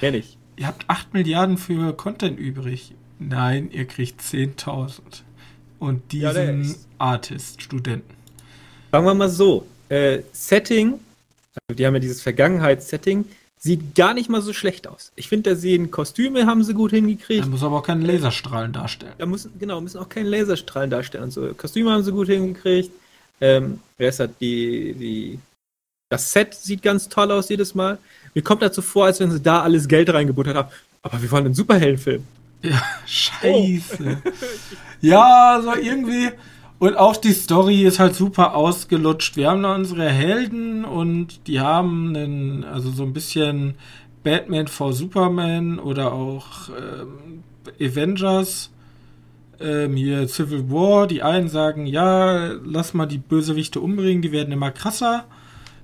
Mehr 0.00 0.10
nicht. 0.10 0.36
Ihr 0.56 0.66
habt 0.66 0.88
8 0.88 1.14
Milliarden 1.14 1.58
für 1.58 1.92
Content 1.92 2.38
übrig. 2.38 2.92
Nein, 3.18 3.70
ihr 3.70 3.86
kriegt 3.86 4.20
10.000. 4.20 5.00
Und 5.78 6.12
diesen 6.12 6.64
ja, 6.64 6.74
Artist, 6.98 7.62
Studenten. 7.62 8.14
Sagen 8.90 9.04
wir 9.04 9.14
mal 9.14 9.28
so: 9.28 9.66
äh, 9.88 10.20
Setting, 10.32 10.94
also 11.54 11.76
die 11.76 11.86
haben 11.86 11.94
ja 11.94 12.00
dieses 12.00 12.22
Vergangenheitssetting, 12.22 13.26
sieht 13.58 13.94
gar 13.94 14.14
nicht 14.14 14.30
mal 14.30 14.40
so 14.40 14.52
schlecht 14.52 14.86
aus. 14.86 15.12
Ich 15.16 15.28
finde, 15.28 15.50
da 15.50 15.56
sehen 15.56 15.90
Kostüme, 15.90 16.46
haben 16.46 16.64
sie 16.64 16.74
gut 16.74 16.92
hingekriegt. 16.92 17.44
Da 17.44 17.48
muss 17.48 17.62
aber 17.62 17.78
auch 17.78 17.82
keine 17.82 18.06
Laserstrahlen 18.06 18.72
darstellen. 18.72 19.12
Da 19.18 19.26
müssen, 19.26 19.52
genau, 19.58 19.80
müssen 19.80 19.98
auch 19.98 20.08
keine 20.08 20.30
Laserstrahlen 20.30 20.90
darstellen. 20.90 21.30
So, 21.30 21.52
Kostüme 21.54 21.90
haben 21.90 22.02
sie 22.02 22.12
gut 22.12 22.28
hingekriegt. 22.28 22.90
Ähm, 23.40 23.80
wer 23.98 24.08
ist 24.08 24.20
das? 24.20 24.30
Die, 24.40 24.94
die 24.94 25.38
das 26.08 26.32
Set 26.32 26.54
sieht 26.54 26.82
ganz 26.82 27.08
toll 27.08 27.30
aus 27.32 27.48
jedes 27.48 27.74
Mal. 27.74 27.98
Mir 28.34 28.42
kommt 28.42 28.62
dazu 28.62 28.82
vor, 28.82 29.06
als 29.06 29.20
wenn 29.20 29.30
sie 29.30 29.40
da 29.40 29.62
alles 29.62 29.88
Geld 29.88 30.12
reingebuttert 30.12 30.56
haben. 30.56 30.68
Aber 31.02 31.20
wir 31.20 31.30
wollen 31.30 31.46
einen 31.46 31.54
Superheldenfilm. 31.54 32.24
Ja, 32.62 32.82
scheiße. 33.06 34.22
Oh. 34.24 34.30
ja, 35.00 35.60
so 35.62 35.74
irgendwie. 35.74 36.30
Und 36.78 36.96
auch 36.96 37.16
die 37.16 37.32
Story 37.32 37.82
ist 37.82 37.98
halt 37.98 38.14
super 38.14 38.54
ausgelutscht. 38.54 39.36
Wir 39.36 39.50
haben 39.50 39.62
da 39.62 39.74
unsere 39.74 40.08
Helden 40.08 40.84
und 40.84 41.46
die 41.46 41.60
haben 41.60 42.14
einen, 42.14 42.64
also 42.64 42.90
so 42.90 43.02
ein 43.02 43.12
bisschen 43.12 43.74
Batman 44.22 44.68
vor 44.68 44.92
Superman 44.92 45.78
oder 45.78 46.12
auch 46.12 46.68
ähm, 46.68 47.42
Avengers. 47.80 48.70
Ähm, 49.58 49.96
hier 49.96 50.28
Civil 50.28 50.70
War. 50.70 51.06
Die 51.06 51.22
einen 51.22 51.48
sagen, 51.48 51.86
ja, 51.86 52.52
lass 52.64 52.94
mal 52.94 53.06
die 53.06 53.18
Bösewichte 53.18 53.80
umbringen, 53.80 54.22
die 54.22 54.32
werden 54.32 54.52
immer 54.52 54.70
krasser. 54.70 55.24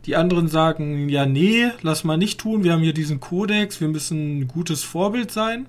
Die 0.06 0.16
anderen 0.16 0.48
sagen, 0.48 1.08
ja, 1.08 1.26
nee, 1.26 1.68
lass 1.82 2.04
mal 2.04 2.16
nicht 2.16 2.40
tun. 2.40 2.64
Wir 2.64 2.72
haben 2.72 2.82
hier 2.82 2.92
diesen 2.92 3.20
Kodex, 3.20 3.80
wir 3.80 3.88
müssen 3.88 4.40
ein 4.40 4.48
gutes 4.48 4.82
Vorbild 4.82 5.30
sein. 5.30 5.66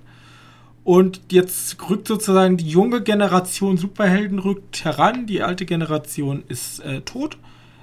Und 0.84 1.22
jetzt 1.32 1.78
rückt 1.90 2.08
sozusagen 2.08 2.58
die 2.58 2.68
junge 2.68 3.02
Generation 3.02 3.78
Superhelden 3.78 4.40
rückt 4.40 4.84
heran. 4.84 5.28
Die 5.28 5.42
alte 5.42 5.66
Generation 5.66 6.44
ist 6.48 6.80
äh, 6.80 7.02
tot. 7.02 7.38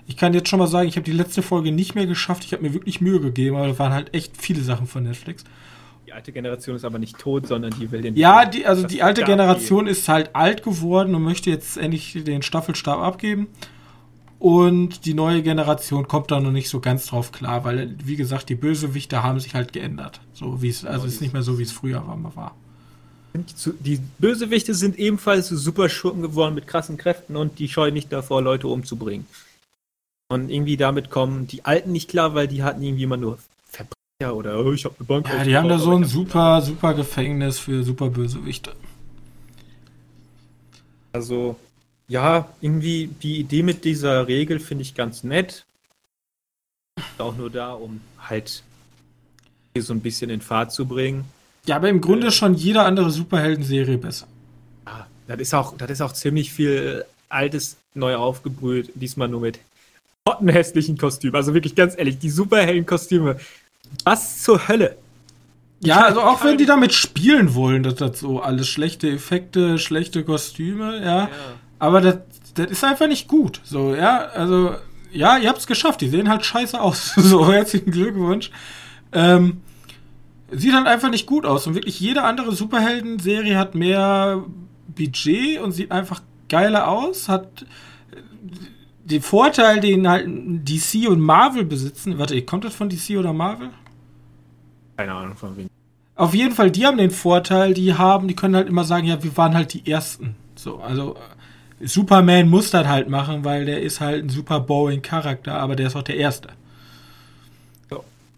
Ich 0.07 0.17
kann 0.17 0.35
jetzt 0.35 0.49
schon 0.49 0.59
mal 0.59 0.67
sagen, 0.67 0.89
ich 0.89 0.97
habe 0.97 1.05
die 1.05 1.13
letzte 1.13 1.41
Folge 1.41 1.73
nicht 1.73 1.95
mehr 1.95 2.07
geschafft. 2.07 2.45
Ich 2.45 2.53
habe 2.53 2.63
mir 2.63 2.75
wirklich 2.75 3.01
Mühe 3.01 3.21
gegeben, 3.21 3.57
aber 3.57 3.69
da 3.69 3.79
waren 3.79 3.93
halt 3.93 4.13
echt 4.13 4.37
viele 4.37 4.61
Sachen 4.63 4.87
von 4.87 5.05
Netflix. 5.05 5.45
Die 6.07 6.13
alte 6.13 6.33
Generation 6.33 6.75
ist 6.75 6.85
aber 6.85 6.99
nicht 6.99 7.17
tot, 7.19 7.47
sondern 7.47 7.73
die 7.79 7.93
will 7.93 8.03
den. 8.03 8.17
Ja, 8.17 8.45
die, 8.45 8.67
also 8.67 8.85
die 8.85 9.05
alte 9.05 9.23
Generation 9.23 9.87
ist 9.87 10.09
halt 10.09 10.35
alt 10.35 10.65
geworden 10.65 11.15
und 11.15 11.23
möchte 11.23 11.49
jetzt 11.49 11.79
endlich 11.79 12.19
den 12.25 12.43
Staffelstab 12.43 12.99
abgeben. 12.99 13.47
Und 14.41 15.05
die 15.05 15.13
neue 15.13 15.43
Generation 15.43 16.09
kommt 16.09 16.31
da 16.31 16.41
noch 16.41 16.51
nicht 16.51 16.71
so 16.71 16.81
ganz 16.81 17.05
drauf 17.07 17.31
klar, 17.31 17.63
weil, 17.65 17.95
wie 18.03 18.17
gesagt, 18.17 18.49
die 18.49 18.55
Bösewichte 18.55 19.23
haben 19.23 19.39
sich 19.39 19.55
halt 19.55 19.75
geändert. 19.75 20.23
So 20.33 20.63
wie 20.63 20.71
es, 20.71 20.83
also 20.87 21.07
es 21.07 21.15
ist 21.15 21.21
nicht 21.21 21.35
mehr 21.35 21.43
so, 21.43 21.59
wie 21.59 21.63
es 21.63 21.73
früher 21.73 22.03
war. 22.07 22.57
Die 23.35 24.01
Bösewichte 24.19 24.75
sind 24.75 24.99
ebenfalls 24.99 25.49
Superschurken 25.49 26.23
geworden 26.23 26.55
mit 26.55 26.67
krassen 26.67 26.97
Kräften 26.97 27.37
und 27.37 27.59
die 27.59 27.69
scheuen 27.69 27.93
nicht 27.93 28.11
davor, 28.11 28.41
Leute 28.41 28.67
umzubringen. 28.67 29.27
Und 30.31 30.49
irgendwie 30.49 30.79
damit 30.79 31.11
kommen 31.11 31.47
die 31.47 31.67
Alten 31.67 31.93
nicht 31.93 32.09
klar, 32.09 32.35
weil 32.35 32.49
die 32.49 32.63
hatten 32.63 32.83
irgendwie 32.83 33.03
immer 33.03 33.19
nur 33.19 33.39
Verbrecher 33.67 34.35
oder 34.35 34.65
oh, 34.65 34.73
ich 34.73 34.87
hab 34.87 34.99
eine 34.99 35.07
Bank. 35.07 35.29
Ja, 35.29 35.45
die 35.45 35.55
haben 35.55 35.69
da 35.69 35.79
so 35.79 35.95
ein 35.95 36.05
super, 36.05 36.63
super 36.63 36.95
Gefängnis 36.95 37.59
für 37.59 37.85
super 37.85 38.09
Bösewichte. 38.09 38.73
Also, 41.13 41.57
ja, 42.11 42.49
irgendwie 42.61 43.09
die 43.23 43.39
Idee 43.39 43.63
mit 43.63 43.85
dieser 43.85 44.27
Regel 44.27 44.59
finde 44.59 44.83
ich 44.83 44.97
ganz 44.97 45.23
nett. 45.23 45.65
Ist 46.97 47.21
auch 47.21 47.37
nur 47.37 47.51
da, 47.51 47.73
um 47.73 48.01
halt 48.19 48.65
so 49.79 49.95
ein 49.95 50.01
bisschen 50.01 50.29
in 50.29 50.41
Fahrt 50.41 50.73
zu 50.73 50.87
bringen. 50.87 51.25
Ja, 51.67 51.77
aber 51.77 51.89
im 51.89 52.01
Grunde 52.01 52.27
äh, 52.27 52.31
schon 52.33 52.55
jede 52.55 52.83
andere 52.83 53.13
Superhelden-Serie 53.13 53.97
besser. 53.97 54.27
Ja, 54.87 55.07
das 55.29 55.39
ist 55.39 55.55
auch, 55.55 55.77
das 55.77 55.89
ist 55.89 56.01
auch 56.01 56.13
ziemlich 56.13 56.53
viel 56.53 57.05
Altes 57.29 57.77
neu 57.95 58.17
aufgebrüht. 58.17 58.91
Diesmal 58.97 59.29
nur 59.29 59.41
mit 59.41 59.61
hässlichen 60.47 60.99
Kostüme. 60.99 61.37
Also 61.37 61.55
wirklich 61.55 61.77
ganz 61.77 61.97
ehrlich, 61.97 62.19
die 62.19 62.31
super 62.31 62.59
hellen 62.61 62.87
Kostüme. 62.87 63.39
Was 64.03 64.43
zur 64.43 64.67
Hölle? 64.67 64.97
Ja, 65.79 66.07
also 66.07 66.23
auch 66.23 66.43
wenn 66.43 66.59
die 66.59 66.67
damit 66.67 66.93
spielen 66.93 67.55
wollen, 67.55 67.85
dass 67.85 67.95
das 67.95 68.19
so 68.19 68.41
alles 68.41 68.67
schlechte 68.67 69.09
Effekte, 69.09 69.79
schlechte 69.79 70.25
Kostüme, 70.25 70.97
ja. 70.97 71.23
ja. 71.23 71.29
Aber 71.81 72.01
das, 72.01 72.19
das 72.55 72.71
ist 72.71 72.85
einfach 72.85 73.09
nicht 73.09 73.27
gut. 73.27 73.61
So, 73.65 73.95
ja, 73.95 74.19
also, 74.19 74.77
ja, 75.11 75.39
ihr 75.39 75.49
habt 75.49 75.59
es 75.59 75.67
geschafft. 75.67 76.03
Die 76.03 76.09
sehen 76.09 76.29
halt 76.29 76.45
scheiße 76.45 76.81
aus. 76.81 77.15
so, 77.17 77.51
herzlichen 77.51 77.91
Glückwunsch. 77.91 78.53
Ähm, 79.13 79.63
sieht 80.53 80.75
halt 80.75 80.87
einfach 80.87 81.11
nicht 81.11 81.27
gut 81.27 81.47
aus. 81.47 81.67
Und 81.67 81.75
wirklich 81.75 81.99
jede 81.99 82.23
andere 82.23 82.53
Superhelden-Serie 82.53 83.57
hat 83.57 83.75
mehr 83.75 84.45
Budget 84.89 85.59
und 85.61 85.73
sieht 85.73 85.91
einfach 85.91 86.23
geiler 86.49 86.87
aus. 86.87 87.29
Hat 87.29 87.65
den 89.05 89.23
Vorteil, 89.23 89.81
den 89.81 90.07
halt 90.07 90.29
DC 90.29 91.09
und 91.09 91.21
Marvel 91.21 91.65
besitzen. 91.65 92.19
Warte, 92.19 92.41
kommt 92.43 92.65
das 92.65 92.75
von 92.75 92.91
DC 92.91 93.17
oder 93.19 93.33
Marvel? 93.33 93.71
Keine 94.99 95.15
Ahnung 95.15 95.37
von 95.37 95.57
wem. 95.57 95.69
Auf 96.15 96.35
jeden 96.35 96.55
Fall, 96.55 96.71
die 96.71 96.85
haben 96.85 96.99
den 96.99 97.11
Vorteil, 97.11 97.73
die 97.73 97.95
haben, 97.95 98.29
die 98.29 98.37
können 98.37 98.55
halt 98.55 98.69
immer 98.69 98.85
sagen, 98.85 99.07
ja, 99.07 99.23
wir 99.23 99.35
waren 99.39 99.55
halt 99.55 99.73
die 99.73 99.91
Ersten. 99.91 100.37
So, 100.55 100.81
also 100.81 101.17
Superman 101.81 102.49
muss 102.49 102.71
das 102.71 102.87
halt 102.87 103.09
machen, 103.09 103.45
weil 103.45 103.65
der 103.65 103.83
ist 103.83 104.01
halt 104.01 104.25
ein 104.25 104.29
super 104.29 104.61
boring 104.61 105.03
Charakter, 105.03 105.55
aber 105.55 105.77
der 105.77 105.87
ist 105.87 105.97
auch 105.97 106.03
der 106.03 106.17
Erste. 106.17 106.51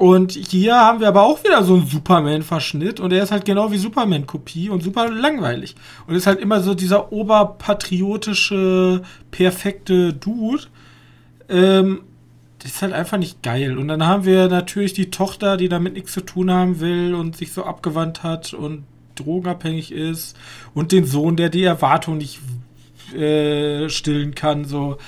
Und 0.03 0.33
hier 0.33 0.75
haben 0.75 0.99
wir 0.99 1.07
aber 1.07 1.23
auch 1.23 1.45
wieder 1.45 1.63
so 1.63 1.75
einen 1.75 1.87
Superman-Verschnitt 1.87 2.99
und 2.99 3.11
der 3.11 3.23
ist 3.23 3.31
halt 3.31 3.45
genau 3.45 3.71
wie 3.71 3.79
Superman-Kopie 3.79 4.69
und 4.69 4.83
super 4.83 5.09
langweilig. 5.09 5.77
Und 6.09 6.17
ist 6.17 6.27
halt 6.27 6.41
immer 6.41 6.61
so 6.61 6.75
dieser 6.75 7.13
oberpatriotische, 7.13 9.03
perfekte 9.31 10.13
Dude. 10.13 10.65
Ähm, 11.49 12.01
das 12.59 12.73
ist 12.73 12.83
halt 12.83 12.95
einfach 12.95 13.19
nicht 13.19 13.45
geil. 13.45 13.79
Und 13.79 13.87
dann 13.87 14.05
haben 14.05 14.25
wir 14.25 14.49
natürlich 14.49 14.93
die 14.93 15.11
Tochter, 15.11 15.57
die 15.57 15.69
damit 15.69 15.95
nichts 15.95 16.13
zu 16.13 16.23
tun 16.23 16.51
haben 16.51 16.81
will 16.81 17.15
und 17.15 17.37
sich 17.37 17.53
so 17.53 17.65
abgewandt 17.65 18.25
hat 18.25 18.55
und 18.55 18.83
drogenabhängig 19.15 19.93
ist. 19.93 20.37
Und 20.75 20.91
den 20.91 21.05
Sohn, 21.05 21.37
der 21.37 21.49
die 21.49 21.63
Erwartung 21.63 22.19
nicht 22.19 22.41
äh, 23.15 23.89
stillen 23.89 24.35
kann. 24.35 24.65
So, 24.65 24.99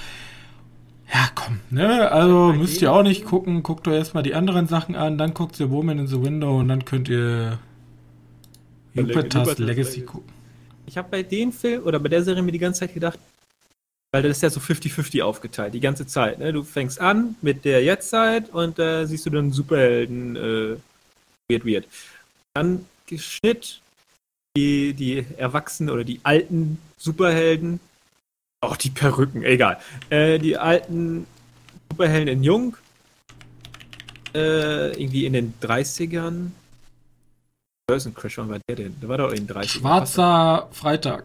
ja, 1.12 1.28
komm, 1.34 1.60
ne? 1.70 2.10
Also 2.10 2.52
müsst 2.52 2.82
ihr 2.82 2.92
auch 2.92 3.02
nicht 3.02 3.24
gucken. 3.24 3.62
Guckt 3.62 3.86
euch 3.88 3.94
erstmal 3.94 4.22
die 4.22 4.34
anderen 4.34 4.66
Sachen 4.66 4.96
an, 4.96 5.18
dann 5.18 5.34
guckt 5.34 5.58
ihr 5.60 5.70
Woman 5.70 5.98
in 5.98 6.06
the 6.06 6.22
Window 6.22 6.58
und 6.58 6.68
dann 6.68 6.84
könnt 6.84 7.08
ihr 7.08 7.58
Jupiter's 8.94 9.58
Legacy 9.58 10.02
gucken. 10.02 10.32
Ich 10.86 10.96
habe 10.96 11.08
bei 11.10 11.22
dem 11.22 11.52
Film 11.52 11.82
oder 11.84 11.98
bei 11.98 12.08
der 12.08 12.22
Serie 12.22 12.42
mir 12.42 12.52
die 12.52 12.58
ganze 12.58 12.80
Zeit 12.80 12.94
gedacht, 12.94 13.18
weil 14.12 14.22
das 14.22 14.36
ist 14.36 14.42
ja 14.42 14.50
so 14.50 14.60
50-50 14.60 15.22
aufgeteilt, 15.22 15.74
die 15.74 15.80
ganze 15.80 16.06
Zeit. 16.06 16.38
Ne? 16.38 16.52
Du 16.52 16.62
fängst 16.62 17.00
an 17.00 17.36
mit 17.42 17.64
der 17.64 17.82
Jetztzeit 17.82 18.50
und 18.50 18.78
da 18.78 19.02
äh, 19.02 19.06
siehst 19.06 19.26
du 19.26 19.30
dann 19.30 19.50
Superhelden, 19.50 20.36
äh, 20.36 20.76
weird, 21.48 21.66
weird. 21.66 21.88
Dann 22.54 22.86
Schnitt, 23.16 23.80
die, 24.56 24.94
die 24.94 25.24
Erwachsenen 25.36 25.90
oder 25.90 26.04
die 26.04 26.20
alten 26.22 26.78
Superhelden, 26.96 27.80
auch 28.64 28.76
die 28.76 28.90
Perücken, 28.90 29.42
egal. 29.42 29.78
Äh, 30.10 30.38
die 30.38 30.56
alten 30.56 31.26
Superhelden 31.90 32.28
in 32.28 32.42
Jung, 32.42 32.76
äh, 34.34 34.90
irgendwie 35.00 35.26
in 35.26 35.32
den 35.32 35.54
30ern. 35.60 36.50
Börsen 37.86 38.14
Crash, 38.14 38.38
wann 38.38 38.48
war 38.48 38.58
der 38.68 38.76
denn? 38.76 38.96
Der 39.00 39.08
war 39.08 39.18
doch 39.18 39.30
in 39.30 39.46
den 39.46 39.56
30ern. 39.56 39.68
Schwarzer 39.68 40.68
Freitag. 40.72 41.24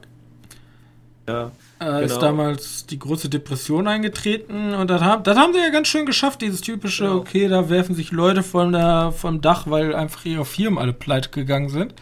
Ja. 1.28 1.52
Äh, 1.80 1.86
genau. 1.86 2.00
Ist 2.02 2.20
damals 2.20 2.86
die 2.88 3.00
große 3.00 3.30
Depression 3.30 3.88
eingetreten 3.88 4.74
und 4.74 4.90
das 4.90 5.02
haben, 5.02 5.24
das 5.24 5.38
haben 5.38 5.54
sie 5.54 5.60
ja 5.60 5.70
ganz 5.70 5.88
schön 5.88 6.06
geschafft, 6.06 6.42
dieses 6.42 6.60
typische, 6.60 7.06
genau. 7.06 7.18
okay, 7.18 7.48
da 7.48 7.70
werfen 7.70 7.96
sich 7.96 8.12
Leute 8.12 8.44
von 8.44 8.74
der, 8.74 9.14
vom 9.14 9.40
Dach, 9.40 9.66
weil 9.68 9.96
einfach 9.96 10.26
ihre 10.26 10.44
Firmen 10.44 10.78
alle 10.78 10.92
pleite 10.92 11.30
gegangen 11.30 11.70
sind. 11.70 11.94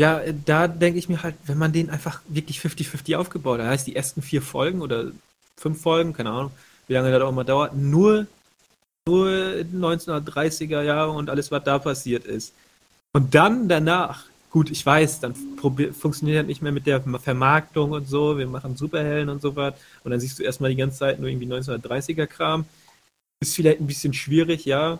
Ja, 0.00 0.22
da 0.46 0.66
denke 0.66 0.98
ich 0.98 1.10
mir 1.10 1.22
halt, 1.22 1.34
wenn 1.44 1.58
man 1.58 1.74
den 1.74 1.90
einfach 1.90 2.22
wirklich 2.26 2.58
50-50 2.58 3.16
aufgebaut 3.16 3.60
hat, 3.60 3.66
heißt 3.66 3.86
die 3.86 3.96
ersten 3.96 4.22
vier 4.22 4.40
Folgen 4.40 4.80
oder 4.80 5.12
fünf 5.58 5.82
Folgen, 5.82 6.14
keine 6.14 6.30
Ahnung, 6.30 6.52
wie 6.86 6.94
lange 6.94 7.10
das 7.10 7.20
auch 7.20 7.28
immer 7.28 7.44
dauert, 7.44 7.76
nur, 7.76 8.26
nur 9.06 9.28
1930er 9.28 10.80
Jahre 10.82 11.10
und 11.10 11.28
alles, 11.28 11.50
was 11.50 11.64
da 11.64 11.78
passiert 11.78 12.24
ist. 12.24 12.54
Und 13.12 13.34
dann 13.34 13.68
danach 13.68 14.24
Gut, 14.50 14.70
ich 14.70 14.84
weiß, 14.84 15.20
dann 15.20 15.34
funktioniert 15.92 16.40
das 16.40 16.46
nicht 16.48 16.60
mehr 16.60 16.72
mit 16.72 16.84
der 16.84 17.00
Vermarktung 17.00 17.92
und 17.92 18.08
so. 18.08 18.36
Wir 18.36 18.48
machen 18.48 18.76
Superhelden 18.76 19.28
und 19.28 19.40
so 19.40 19.54
was. 19.54 19.74
Und 20.02 20.10
dann 20.10 20.18
siehst 20.18 20.40
du 20.40 20.42
erstmal 20.42 20.70
die 20.70 20.76
ganze 20.76 20.98
Zeit 20.98 21.20
nur 21.20 21.28
irgendwie 21.28 21.46
1930er-Kram. 21.46 22.64
Ist 23.40 23.54
vielleicht 23.54 23.80
ein 23.80 23.86
bisschen 23.86 24.12
schwierig, 24.12 24.64
ja. 24.64 24.98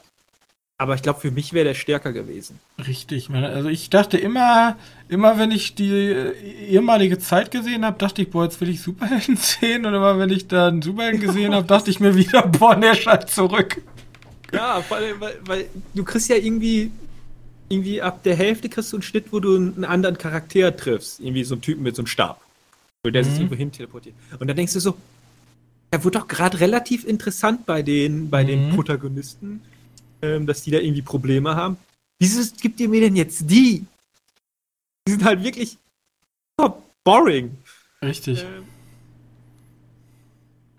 Aber 0.81 0.95
ich 0.95 1.03
glaube, 1.03 1.21
für 1.21 1.31
mich 1.31 1.53
wäre 1.53 1.67
der 1.67 1.75
stärker 1.75 2.11
gewesen. 2.11 2.59
Richtig. 2.87 3.29
Also 3.29 3.69
ich 3.69 3.91
dachte 3.91 4.17
immer, 4.17 4.79
immer 5.11 5.39
wenn 5.39 5.51
ich 5.51 5.75
die 5.75 5.91
äh, 5.93 6.33
ehemalige 6.71 7.19
Zeit 7.19 7.51
gesehen 7.51 7.85
habe, 7.85 7.99
dachte 7.99 8.23
ich, 8.23 8.31
boah, 8.31 8.45
jetzt 8.45 8.63
will 8.63 8.71
ich 8.71 8.81
Superhelden 8.81 9.37
sehen. 9.37 9.85
Und 9.85 9.93
immer 9.93 10.19
wenn 10.19 10.31
ich 10.31 10.49
dann 10.49 10.81
Superhelden 10.81 11.21
gesehen 11.21 11.55
habe, 11.55 11.67
dachte 11.67 11.91
ich 11.91 12.01
mir 12.01 12.17
wieder, 12.17 12.41
boah, 12.59 12.77
der 12.77 12.95
Schalt 12.95 13.29
zurück. 13.29 13.83
Ja, 14.55 14.81
vor 14.81 14.97
allem, 14.97 15.21
weil, 15.21 15.39
weil 15.45 15.67
du 15.93 16.03
kriegst 16.03 16.31
ja 16.31 16.37
irgendwie 16.37 16.91
irgendwie 17.69 18.01
ab 18.01 18.23
der 18.23 18.35
Hälfte 18.35 18.71
kriegst 18.71 18.91
du 18.95 18.97
einen 18.97 19.03
Schnitt, 19.03 19.27
wo 19.33 19.41
du 19.41 19.57
einen 19.57 19.85
anderen 19.85 20.17
Charakter 20.17 20.75
triffst. 20.75 21.21
Irgendwie 21.21 21.45
so 21.45 21.57
einen 21.57 21.61
Typen 21.61 21.83
mit 21.83 21.95
so 21.95 22.01
einem 22.01 22.07
Stab. 22.07 22.41
Und 23.03 23.13
der 23.13 23.23
mhm. 23.23 23.29
sich 23.29 23.35
irgendwo 23.35 23.55
hin 23.55 23.71
teleportiert. 23.71 24.15
Und 24.39 24.49
dann 24.49 24.57
denkst 24.57 24.73
du 24.73 24.81
so, 24.81 24.97
er 25.91 26.03
wurde 26.05 26.21
doch 26.21 26.27
gerade 26.27 26.59
relativ 26.59 27.05
interessant 27.05 27.67
bei 27.67 27.83
den, 27.83 28.31
bei 28.31 28.45
mhm. 28.45 28.49
den 28.49 28.71
Protagonisten, 28.71 29.61
ähm, 30.23 30.47
dass 30.47 30.63
die 30.63 30.71
da 30.71 30.79
irgendwie 30.79 31.03
Probleme 31.03 31.55
haben. 31.55 31.77
Wieso 32.19 32.43
gibt 32.61 32.81
ihr 32.81 32.89
mir 32.89 33.01
denn 33.01 33.17
jetzt 33.17 33.43
die? 33.49 33.85
Die 35.07 35.13
sind 35.13 35.25
halt 35.25 35.43
wirklich 35.43 35.79
boring. 37.05 37.57
Richtig. 38.03 38.43
Ähm, 38.43 38.65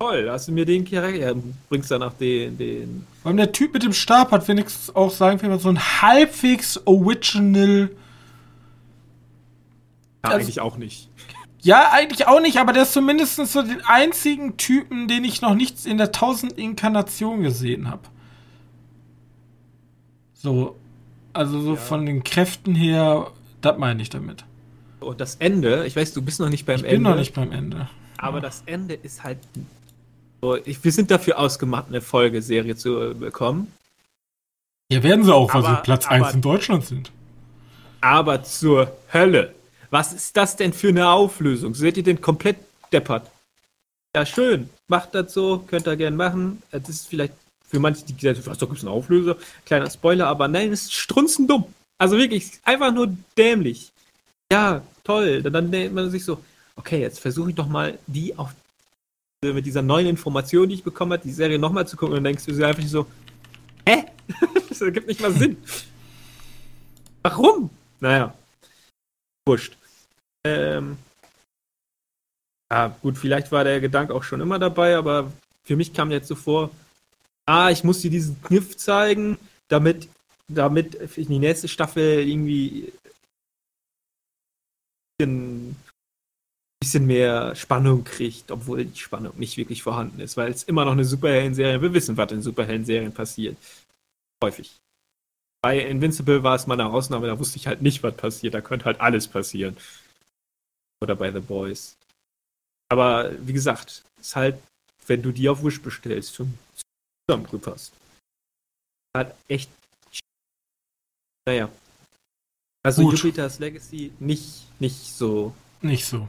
Toll, 0.02 0.28
hast 0.32 0.48
du 0.48 0.52
mir 0.52 0.66
den 0.66 0.84
Charakter, 0.84 1.36
bringst 1.70 1.92
danach 1.92 2.14
den, 2.14 2.58
den. 2.58 3.06
Weil 3.22 3.36
der 3.36 3.52
Typ 3.52 3.72
mit 3.72 3.84
dem 3.84 3.94
Stab 3.94 4.32
hat 4.32 4.48
wenigstens 4.48 4.96
auch, 4.96 5.12
sagen 5.12 5.40
wir 5.40 5.50
mal, 5.50 5.60
so 5.60 5.70
ein 5.70 5.80
halbwegs 5.80 6.82
original. 6.86 7.92
Ja, 10.24 10.32
also, 10.32 10.38
eigentlich 10.38 10.60
auch 10.60 10.78
nicht. 10.78 11.08
Ja, 11.62 11.92
eigentlich 11.92 12.26
auch 12.26 12.42
nicht, 12.42 12.58
aber 12.58 12.74
der 12.74 12.82
ist 12.82 12.94
zumindest 12.94 13.36
so 13.36 13.62
den 13.62 13.82
einzigen 13.86 14.58
Typen, 14.58 15.08
den 15.08 15.24
ich 15.24 15.42
noch 15.42 15.54
nichts 15.54 15.86
in 15.86 16.00
der 16.00 16.12
tausend 16.12 16.54
Inkarnation 16.54 17.44
gesehen 17.44 17.88
habe. 17.88 18.02
So, 20.42 20.76
also 21.34 21.62
so 21.62 21.76
ja. 21.76 21.76
von 21.76 22.06
den 22.06 22.24
Kräften 22.24 22.74
her, 22.74 23.28
das 23.62 23.78
meine 23.78 24.02
ich 24.02 24.10
damit. 24.10 24.44
Und 25.00 25.22
das 25.22 25.36
Ende, 25.36 25.86
ich 25.86 25.96
weiß, 25.96 26.14
du 26.14 26.22
bist 26.22 26.40
noch 26.40 26.50
nicht 26.50 26.66
beim 26.66 26.78
ich 26.78 26.84
Ende. 26.84 26.96
Ich 26.96 26.98
bin 26.98 27.04
noch 27.04 27.16
nicht 27.16 27.34
beim 27.34 27.52
Ende. 27.52 27.90
Aber 28.18 28.38
ja. 28.38 28.42
das 28.42 28.64
Ende 28.66 28.96
ist 28.96 29.24
halt 29.24 29.38
so, 30.42 30.58
ich, 30.58 30.84
wir 30.84 30.92
sind 30.92 31.12
dafür 31.12 31.38
ausgemacht, 31.38 31.88
eine 31.90 32.02
Folgeserie 32.02 32.76
zu 32.76 33.00
äh, 33.00 33.14
bekommen. 33.14 33.72
Ja, 34.92 35.04
werden 35.04 35.24
sie 35.24 35.34
auch, 35.34 35.54
weil 35.54 35.64
sie 35.64 35.82
Platz 35.84 36.08
aber, 36.08 36.26
1 36.26 36.34
in 36.36 36.42
Deutschland 36.42 36.86
sind. 36.86 37.12
Aber 38.02 38.44
zur 38.44 38.92
Hölle. 39.14 39.54
Was 39.92 40.14
ist 40.14 40.36
das 40.38 40.56
denn 40.56 40.74
für 40.74 40.90
eine 40.90 41.10
Auflösung? 41.10 41.76
Seht 41.76 41.98
ihr 41.98 42.04
den 42.04 42.20
komplett 42.20 42.58
deppert? 42.92 43.30
Ja, 44.16 44.26
schön. 44.26 44.70
Macht 44.88 45.14
das 45.14 45.34
so, 45.34 45.60
könnt 45.60 45.88
ihr 45.88 45.96
gerne 45.96 46.18
machen. 46.18 46.64
Das 46.72 46.90
ist 46.90 47.08
vielleicht 47.08 47.34
für 47.72 47.80
manche, 47.80 48.06
die 48.06 48.16
gesagt 48.16 48.38
haben, 48.38 48.46
was, 48.46 48.58
da 48.58 48.66
gibt 48.66 48.78
es 48.78 48.84
einen 48.84 48.94
Auflöser. 48.94 49.38
Kleiner 49.66 49.90
Spoiler, 49.90 50.28
aber 50.28 50.48
nein, 50.48 50.72
es 50.74 50.84
ist 50.84 50.94
strunzendumm. 50.94 51.66
Also 51.98 52.18
wirklich, 52.18 52.60
einfach 52.64 52.94
nur 52.94 53.16
dämlich. 53.38 53.92
Ja, 54.52 54.82
toll. 55.04 55.42
Dann 55.42 55.72
denkt 55.72 55.94
man 55.96 56.12
sich 56.12 56.26
so, 56.26 56.44
okay, 56.76 57.00
jetzt 57.00 57.20
versuche 57.20 57.52
ich 57.52 57.56
doch 57.56 57.68
mal, 57.68 57.98
die 58.08 58.38
auf 58.38 58.54
mit 59.44 59.66
dieser 59.66 59.82
neuen 59.82 60.06
Information, 60.06 60.70
die 60.70 60.76
ich 60.76 60.84
bekommen 60.84 61.14
habe, 61.14 61.24
die 61.24 61.32
Serie 61.32 61.58
nochmal 61.58 61.88
zu 61.88 61.98
gucken 61.98 62.16
und 62.16 62.24
dann 62.24 62.36
denkst 62.36 62.46
du 62.46 62.64
einfach 62.64 62.84
so, 62.84 63.08
hä? 63.88 64.04
das 64.70 64.82
ergibt 64.82 65.08
nicht 65.08 65.20
mal 65.20 65.32
Sinn. 65.32 65.58
Warum? 67.24 67.72
Naja. 68.00 68.36
Wurscht. 69.48 69.76
Ähm, 70.46 70.98
ja, 72.72 72.96
gut, 73.02 73.18
vielleicht 73.18 73.52
war 73.52 73.64
der 73.64 73.82
Gedanke 73.82 74.14
auch 74.14 74.24
schon 74.24 74.42
immer 74.42 74.60
dabei, 74.60 74.96
aber 74.96 75.32
für 75.64 75.76
mich 75.76 75.92
kam 75.92 76.12
jetzt 76.12 76.28
so 76.28 76.36
vor, 76.36 76.70
ah, 77.46 77.70
ich 77.72 77.84
muss 77.84 78.02
dir 78.02 78.12
diesen 78.12 78.42
Kniff 78.42 78.78
zeigen, 78.78 79.38
damit, 79.68 80.10
damit 80.48 80.96
in 81.18 81.28
die 81.28 81.40
nächste 81.40 81.68
Staffel 81.68 82.28
irgendwie 82.28 82.94
ein 85.22 85.76
bisschen 86.80 87.06
mehr 87.06 87.56
Spannung 87.56 88.04
kriegt, 88.04 88.52
obwohl 88.52 88.86
die 88.86 89.00
Spannung 89.00 89.38
nicht 89.38 89.58
wirklich 89.58 89.84
vorhanden 89.84 90.20
ist, 90.20 90.36
weil 90.36 90.52
es 90.52 90.64
immer 90.64 90.84
noch 90.84 90.94
eine 90.94 91.06
Superhelden-Serie, 91.06 91.82
wir 91.82 91.94
wissen, 91.94 92.18
was 92.18 92.32
in 92.32 92.42
Superhelden-Serien 92.42 93.14
passiert. 93.14 93.56
Häufig. 94.44 94.80
Bei 95.62 95.80
Invincible 95.80 96.42
war 96.42 96.56
es 96.56 96.66
mal 96.66 96.74
eine 96.74 96.90
Ausnahme, 96.90 97.28
da 97.28 97.38
wusste 97.38 97.58
ich 97.58 97.68
halt 97.68 97.84
nicht, 97.84 98.02
was 98.02 98.18
passiert, 98.18 98.56
da 98.56 98.62
könnte 98.62 98.86
halt 98.86 99.00
alles 99.00 99.28
passieren. 99.28 99.78
Oder 101.04 101.16
bei 101.16 101.32
The 101.32 101.40
Boys. 101.40 101.96
Aber 102.90 103.32
wie 103.46 103.54
gesagt, 103.54 104.04
ist 104.20 104.36
halt 104.36 104.58
wenn 105.08 105.22
du 105.22 105.32
die 105.32 105.50
auf 105.50 105.64
Wish 105.64 105.82
bestellst, 105.82 106.36
schon 106.36 106.58
zusammenprüferst. 107.28 107.94
Hat 109.16 109.36
echt. 109.48 109.70
Naja. 111.46 111.70
Also 112.84 113.04
Gut. 113.04 113.20
Jupiter's 113.20 113.60
Legacy 113.60 114.12
nicht, 114.20 114.66
nicht 114.80 114.96
so 114.96 115.54
Nicht 115.82 116.06
so. 116.06 116.28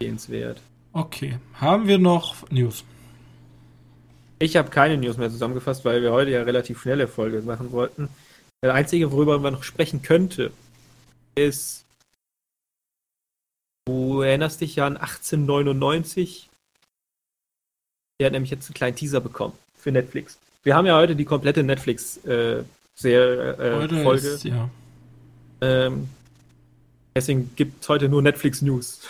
sehenswert. 0.00 0.60
Okay. 0.92 1.38
Haben 1.54 1.86
wir 1.86 1.98
noch 1.98 2.48
News? 2.50 2.84
Ich 4.38 4.56
habe 4.56 4.70
keine 4.70 4.96
News 4.96 5.16
mehr 5.16 5.30
zusammengefasst, 5.30 5.84
weil 5.84 6.02
wir 6.02 6.12
heute 6.12 6.30
ja 6.30 6.42
relativ 6.42 6.82
schnelle 6.82 7.08
Folge 7.08 7.42
machen 7.42 7.72
wollten. 7.72 8.08
Das 8.60 8.74
Einzige, 8.74 9.12
worüber 9.12 9.38
man 9.38 9.54
noch 9.54 9.62
sprechen 9.62 10.02
könnte, 10.02 10.52
ist, 11.34 11.84
du 13.86 14.22
erinnerst 14.22 14.60
dich 14.60 14.76
ja 14.76 14.86
an 14.86 14.96
1899. 14.96 16.48
Der 18.18 18.26
hat 18.26 18.32
nämlich 18.32 18.50
jetzt 18.50 18.66
einen 18.68 18.74
kleinen 18.74 18.96
Teaser 18.96 19.20
bekommen 19.20 19.56
für 19.86 19.92
Netflix. 19.92 20.36
Wir 20.64 20.74
haben 20.74 20.84
ja 20.84 20.96
heute 20.96 21.14
die 21.14 21.24
komplette 21.24 21.62
Netflix-Serie, 21.62 22.66
äh, 22.96 23.74
Heute 23.76 24.02
Folge. 24.02 24.26
ist, 24.26 24.42
ja. 24.42 24.68
Ähm, 25.60 26.08
deswegen 27.14 27.54
gibt 27.54 27.84
es 27.84 27.88
heute 27.88 28.08
nur 28.08 28.20
Netflix 28.20 28.62
News. 28.62 29.02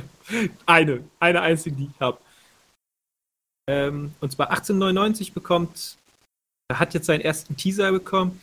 eine, 0.66 1.00
eine 1.20 1.42
einzige, 1.42 1.76
die 1.76 1.90
ich 1.94 2.00
habe. 2.00 2.16
Ähm, 3.68 4.14
und 4.22 4.32
zwar 4.32 4.48
1899 4.48 5.34
bekommt, 5.34 5.98
er 6.68 6.78
hat 6.78 6.94
jetzt 6.94 7.04
seinen 7.04 7.20
ersten 7.20 7.54
Teaser 7.54 7.92
bekommen. 7.92 8.40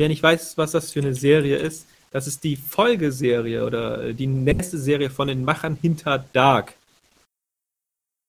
Wer 0.00 0.08
nicht 0.08 0.24
weiß, 0.24 0.58
was 0.58 0.72
das 0.72 0.90
für 0.90 0.98
eine 0.98 1.14
Serie 1.14 1.58
ist, 1.58 1.86
das 2.10 2.26
ist 2.26 2.42
die 2.42 2.56
Folgeserie 2.56 3.64
oder 3.64 4.12
die 4.14 4.26
nächste 4.26 4.78
Serie 4.78 5.10
von 5.10 5.28
den 5.28 5.44
Machern 5.44 5.78
hinter 5.80 6.24
Dark. 6.32 6.74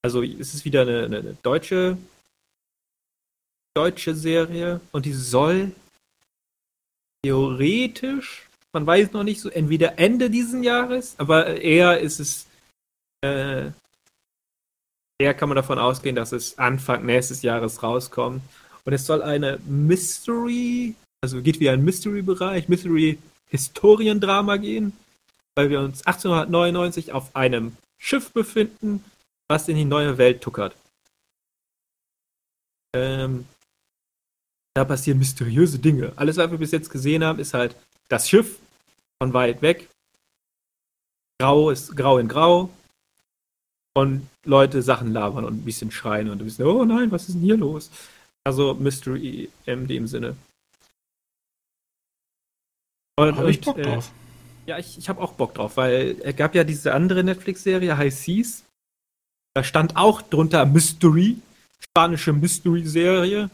Also 0.04 0.22
es 0.22 0.54
ist 0.54 0.64
wieder 0.64 0.82
eine, 0.82 1.04
eine 1.06 1.36
deutsche 1.42 1.98
deutsche 3.74 4.14
Serie 4.14 4.80
und 4.92 5.06
die 5.06 5.12
soll 5.12 5.72
theoretisch, 7.24 8.48
man 8.72 8.86
weiß 8.86 9.12
noch 9.12 9.22
nicht 9.22 9.40
so, 9.40 9.48
entweder 9.48 9.98
Ende 9.98 10.30
diesen 10.30 10.62
Jahres, 10.62 11.14
aber 11.18 11.60
eher 11.60 12.00
ist 12.00 12.20
es, 12.20 12.46
äh, 13.22 13.70
eher 15.18 15.34
kann 15.34 15.48
man 15.48 15.56
davon 15.56 15.78
ausgehen, 15.78 16.16
dass 16.16 16.32
es 16.32 16.58
Anfang 16.58 17.06
nächstes 17.06 17.42
Jahres 17.42 17.82
rauskommt. 17.82 18.42
Und 18.84 18.92
es 18.92 19.06
soll 19.06 19.22
eine 19.22 19.58
Mystery, 19.66 20.94
also 21.22 21.40
geht 21.40 21.60
wie 21.60 21.70
ein 21.70 21.84
Mystery-Bereich, 21.84 22.68
Mystery-Historiendrama 22.68 24.56
gehen, 24.56 24.92
weil 25.54 25.70
wir 25.70 25.80
uns 25.80 26.04
1899 26.04 27.12
auf 27.12 27.36
einem 27.36 27.76
Schiff 27.98 28.32
befinden, 28.32 29.04
was 29.48 29.68
in 29.68 29.76
die 29.76 29.84
neue 29.84 30.18
Welt 30.18 30.40
tuckert. 30.40 30.74
Ähm, 32.94 33.46
da 34.74 34.84
passieren 34.84 35.18
mysteriöse 35.18 35.78
Dinge. 35.78 36.12
Alles, 36.16 36.36
was 36.36 36.50
wir 36.50 36.58
bis 36.58 36.70
jetzt 36.70 36.90
gesehen 36.90 37.24
haben, 37.24 37.38
ist 37.38 37.54
halt 37.54 37.76
das 38.08 38.28
Schiff 38.28 38.58
von 39.22 39.32
weit 39.32 39.62
weg. 39.62 39.88
Grau 41.38 41.70
ist 41.70 41.96
grau 41.96 42.18
in 42.18 42.28
grau. 42.28 42.70
Und 43.94 44.26
Leute 44.44 44.80
Sachen 44.80 45.12
labern 45.12 45.44
und 45.44 45.54
ein 45.54 45.64
bisschen 45.64 45.90
schreien 45.90 46.30
und 46.30 46.40
ein 46.40 46.44
bisschen, 46.44 46.66
oh 46.66 46.84
nein, 46.84 47.10
was 47.10 47.28
ist 47.28 47.34
denn 47.34 47.42
hier 47.42 47.58
los? 47.58 47.90
Also 48.44 48.74
Mystery 48.74 49.50
in 49.66 49.86
dem 49.86 50.06
Sinne. 50.06 50.36
Und, 53.16 53.36
Habe 53.36 53.50
ich 53.50 53.60
Bock 53.60 53.78
äh, 53.78 53.82
drauf. 53.82 54.10
ja, 54.66 54.78
ich, 54.78 54.96
ich 54.96 55.08
habe 55.10 55.20
auch 55.20 55.34
Bock 55.34 55.54
drauf, 55.54 55.76
weil 55.76 56.16
es 56.22 56.34
gab 56.34 56.54
ja 56.54 56.64
diese 56.64 56.94
andere 56.94 57.22
Netflix-Serie, 57.22 57.98
High 57.98 58.14
Seas. 58.14 58.64
Da 59.54 59.62
stand 59.62 59.96
auch 59.96 60.22
drunter 60.22 60.64
Mystery, 60.64 61.36
spanische 61.78 62.32
Mystery-Serie. 62.32 63.50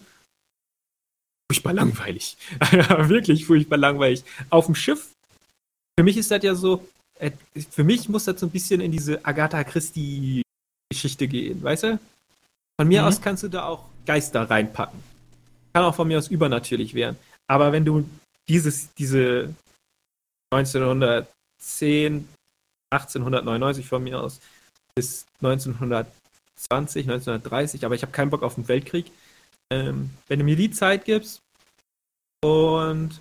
Furchtbar 1.50 1.72
langweilig. 1.72 2.36
Wirklich 2.60 3.46
furchtbar 3.46 3.78
langweilig. 3.78 4.22
Auf 4.50 4.66
dem 4.66 4.74
Schiff, 4.74 5.10
für 5.98 6.04
mich 6.04 6.16
ist 6.16 6.30
das 6.30 6.42
ja 6.42 6.54
so, 6.54 6.86
äh, 7.18 7.30
für 7.70 7.84
mich 7.84 8.08
muss 8.08 8.24
das 8.24 8.38
so 8.40 8.46
ein 8.46 8.50
bisschen 8.50 8.80
in 8.80 8.92
diese 8.92 9.24
Agatha 9.24 9.64
Christie-Geschichte 9.64 11.26
gehen, 11.26 11.62
weißt 11.62 11.84
du? 11.84 11.98
Von 12.78 12.88
mir 12.88 13.02
Mhm. 13.02 13.08
aus 13.08 13.20
kannst 13.20 13.42
du 13.42 13.48
da 13.48 13.64
auch 13.64 13.84
Geister 14.06 14.48
reinpacken. 14.48 15.00
Kann 15.72 15.84
auch 15.84 15.94
von 15.94 16.06
mir 16.06 16.18
aus 16.18 16.28
übernatürlich 16.28 16.94
werden. 16.94 17.16
Aber 17.46 17.72
wenn 17.72 17.84
du 17.84 18.08
dieses, 18.48 18.92
diese 18.94 19.54
1910, 20.50 22.28
1899 22.90 23.86
von 23.86 24.02
mir 24.04 24.20
aus 24.20 24.40
bis 24.94 25.26
1920, 25.42 27.04
1930, 27.08 27.84
aber 27.84 27.94
ich 27.94 28.02
habe 28.02 28.12
keinen 28.12 28.30
Bock 28.30 28.42
auf 28.42 28.54
den 28.54 28.68
Weltkrieg. 28.68 29.10
Ähm, 29.70 30.10
wenn 30.28 30.38
du 30.38 30.44
mir 30.44 30.56
die 30.56 30.70
Zeit 30.70 31.04
gibst 31.04 31.40
und 32.42 33.20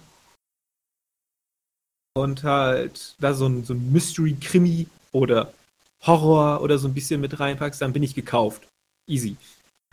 und 2.14 2.44
halt 2.44 3.16
da 3.20 3.34
so 3.34 3.46
ein, 3.48 3.64
so 3.64 3.74
ein 3.74 3.92
Mystery-Krimi 3.92 4.88
oder 5.12 5.54
Horror 6.02 6.62
oder 6.62 6.78
so 6.78 6.88
ein 6.88 6.94
bisschen 6.94 7.22
mit 7.22 7.40
reinpackst, 7.40 7.82
dann 7.82 7.94
bin 7.94 8.04
ich 8.04 8.16
gekauft. 8.16 8.68
Easy. 9.08 9.36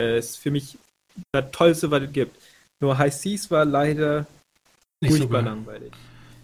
Äh, 0.01 0.19
ist 0.19 0.37
für 0.37 0.51
mich 0.51 0.77
das 1.31 1.51
Tollste, 1.51 1.91
was 1.91 2.03
es 2.03 2.13
gibt. 2.13 2.35
Nur 2.79 2.97
High 2.97 3.13
Seas 3.13 3.51
war 3.51 3.63
leider 3.65 4.25
Nicht 5.01 5.13
so 5.13 5.17
furchtbar 5.19 5.43
geil. 5.43 5.53
langweilig. 5.53 5.91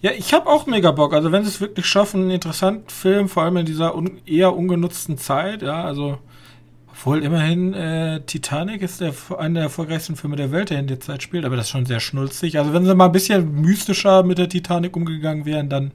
Ja, 0.01 0.11
ich 0.11 0.33
habe 0.33 0.47
auch 0.47 0.65
mega 0.65 0.91
Bock. 0.91 1.13
Also 1.13 1.31
wenn 1.31 1.43
sie 1.43 1.49
es 1.49 1.61
wirklich 1.61 1.85
schaffen, 1.85 2.21
einen 2.21 2.31
interessanten 2.31 2.89
Film, 2.89 3.29
vor 3.29 3.43
allem 3.43 3.57
in 3.57 3.65
dieser 3.65 3.95
un 3.95 4.21
eher 4.25 4.55
ungenutzten 4.55 5.17
Zeit, 5.17 5.61
ja, 5.61 5.83
also 5.83 6.19
obwohl 6.91 7.23
immerhin 7.23 7.73
äh, 7.73 8.21
Titanic 8.21 8.81
ist 8.81 9.01
der, 9.01 9.13
einer 9.37 9.55
der 9.55 9.63
erfolgreichsten 9.63 10.15
Filme 10.15 10.35
der 10.35 10.51
Welt, 10.51 10.69
der 10.69 10.79
in 10.79 10.87
der 10.87 10.99
Zeit 10.99 11.23
spielt, 11.23 11.45
aber 11.45 11.55
das 11.55 11.65
ist 11.65 11.71
schon 11.71 11.85
sehr 11.85 11.99
schnulzig. 11.99 12.57
Also 12.59 12.73
wenn 12.73 12.85
sie 12.85 12.93
mal 12.95 13.05
ein 13.05 13.11
bisschen 13.11 13.61
mystischer 13.61 14.23
mit 14.23 14.37
der 14.37 14.49
Titanic 14.49 14.95
umgegangen 14.95 15.45
wären, 15.45 15.69
dann 15.69 15.91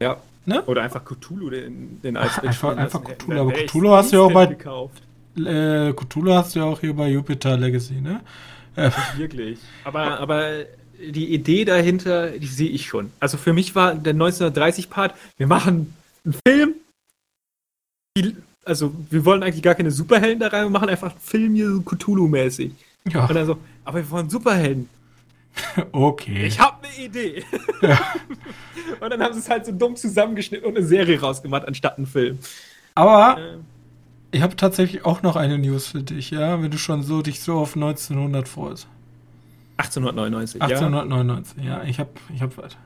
Ja. 0.00 0.16
Ne? 0.46 0.62
Oder 0.64 0.82
einfach 0.82 1.04
Cthulhu, 1.04 1.50
den, 1.50 2.00
den 2.00 2.16
Ach, 2.16 2.38
einfach- 2.42 2.74
einfach. 2.76 3.04
Cthulhu, 3.04 3.38
aber 3.40 3.52
Cthulhu 3.52 3.90
hast 3.90 4.12
du 4.12 4.16
ja 4.16 4.22
auch 4.22 4.32
bei- 4.32 4.46
gekauft. 4.46 5.02
äh, 5.36 5.92
Cthulhu 5.92 6.32
hast 6.32 6.54
du 6.54 6.60
ja 6.60 6.64
auch 6.64 6.80
hier 6.80 6.94
bei 6.94 7.08
Jupiter 7.10 7.56
Legacy, 7.58 8.00
ne? 8.00 8.20
Äh, 8.74 8.90
Wirklich. 9.18 9.58
Aber, 9.84 10.18
aber 10.20 10.48
die 10.98 11.34
Idee 11.34 11.64
dahinter, 11.66 12.30
die 12.30 12.46
sehe 12.46 12.70
ich 12.70 12.86
schon. 12.86 13.12
Also 13.20 13.36
für 13.36 13.52
mich 13.52 13.74
war 13.74 13.94
der 13.94 14.14
1930-Part, 14.14 15.14
wir 15.36 15.46
machen 15.46 15.94
einen 16.24 16.34
Film. 16.46 16.74
Die, 18.16 18.34
also 18.68 18.94
wir 19.10 19.24
wollen 19.24 19.42
eigentlich 19.42 19.62
gar 19.62 19.74
keine 19.74 19.90
Superhelden 19.90 20.40
da 20.40 20.48
rein, 20.48 20.64
wir 20.64 20.70
machen 20.70 20.88
einfach 20.88 21.10
einen 21.10 21.20
Film 21.20 21.54
hier 21.54 21.70
so 21.70 21.80
Cthulhu-mäßig. 21.80 22.72
ja, 23.10 23.26
Und 23.26 23.34
dann 23.34 23.46
so, 23.46 23.58
aber 23.84 23.98
wir 23.98 24.10
wollen 24.10 24.30
Superhelden. 24.30 24.88
okay. 25.92 26.46
Ich 26.46 26.60
habe 26.60 26.86
eine 26.86 27.04
Idee. 27.04 27.44
und 29.00 29.10
dann 29.10 29.22
haben 29.22 29.34
sie 29.34 29.40
es 29.40 29.50
halt 29.50 29.66
so 29.66 29.72
dumm 29.72 29.96
zusammengeschnitten 29.96 30.66
und 30.68 30.76
eine 30.76 30.86
Serie 30.86 31.20
rausgemacht, 31.20 31.66
anstatt 31.66 31.96
einen 31.96 32.06
Film. 32.06 32.38
Aber 32.94 33.38
Ähm, 33.38 33.64
ich 34.30 34.42
habe 34.42 34.56
tatsächlich 34.56 35.04
auch 35.04 35.22
noch 35.22 35.36
eine 35.36 35.58
News 35.58 35.88
für 35.88 36.02
dich, 36.02 36.30
ja, 36.30 36.60
wenn 36.62 36.70
du 36.70 36.78
schon 36.78 37.02
so 37.02 37.22
dich 37.22 37.40
so 37.40 37.58
auf 37.58 37.74
1900 37.74 38.46
freust. 38.46 38.86
1899, 39.78 40.60
ja. 40.60 40.66
1899, 40.66 41.64
ja, 41.64 41.82
ich 41.84 41.98
hab, 41.98 42.08
ich 42.34 42.42
hab 42.42 42.56
was. 42.58 42.76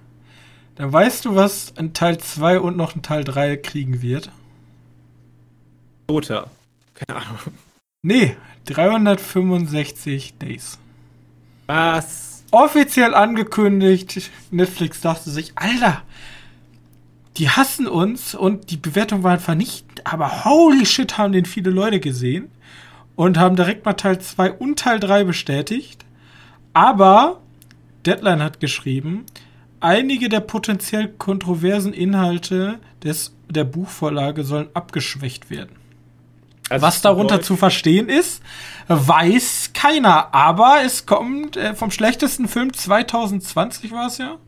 Dann 0.76 0.92
weißt 0.92 1.24
du, 1.24 1.34
was 1.34 1.76
ein 1.76 1.94
Teil 1.94 2.18
2 2.18 2.60
und 2.60 2.76
noch 2.76 2.94
ein 2.94 3.02
Teil 3.02 3.24
3 3.24 3.56
kriegen 3.56 4.02
wird? 4.02 4.30
Dota. 6.06 6.50
Keine 6.94 7.20
Ahnung. 7.20 7.38
Nee, 8.02 8.36
365 8.66 10.34
Days. 10.38 10.78
Was? 11.66 12.44
Offiziell 12.50 13.14
angekündigt, 13.14 14.30
Netflix 14.50 15.00
dachte 15.00 15.30
sich, 15.30 15.52
Alter, 15.54 16.02
die 17.38 17.48
hassen 17.48 17.86
uns 17.86 18.34
und 18.34 18.70
die 18.70 18.76
Bewertung 18.76 19.22
waren 19.22 19.40
vernichtend, 19.40 20.06
aber 20.06 20.44
holy 20.44 20.84
shit 20.84 21.16
haben 21.16 21.32
den 21.32 21.46
viele 21.46 21.70
Leute 21.70 21.98
gesehen 21.98 22.50
und 23.16 23.38
haben 23.38 23.56
direkt 23.56 23.86
mal 23.86 23.94
Teil 23.94 24.20
2 24.20 24.52
und 24.52 24.78
Teil 24.78 25.00
3 25.00 25.24
bestätigt. 25.24 26.04
Aber 26.74 27.40
Deadline 28.04 28.42
hat 28.42 28.60
geschrieben, 28.60 29.24
einige 29.80 30.28
der 30.28 30.40
potenziell 30.40 31.08
kontroversen 31.08 31.92
Inhalte 31.92 32.80
des, 33.02 33.34
der 33.48 33.64
Buchvorlage 33.64 34.44
sollen 34.44 34.68
abgeschwächt 34.74 35.50
werden. 35.50 35.81
Also 36.72 36.86
Was 36.86 37.02
darunter 37.02 37.42
zu 37.42 37.56
verstehen 37.56 38.08
ist, 38.08 38.42
weiß 38.88 39.70
keiner. 39.74 40.34
Aber 40.34 40.78
es 40.84 41.04
kommt 41.06 41.56
äh, 41.56 41.74
vom 41.74 41.90
schlechtesten 41.90 42.48
Film 42.48 42.72
2020 42.72 43.92
war 43.92 44.06
es 44.06 44.18
ja. 44.18 44.38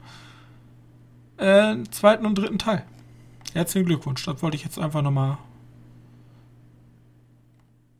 Äh, 1.37 1.83
zweiten 1.91 2.25
und 2.25 2.37
dritten 2.37 2.59
Teil. 2.59 2.85
Herzlichen 3.53 3.87
Glückwunsch. 3.87 4.25
Das 4.25 4.43
wollte 4.43 4.57
ich 4.57 4.65
jetzt 4.65 4.79
einfach 4.79 5.03
nochmal 5.03 5.37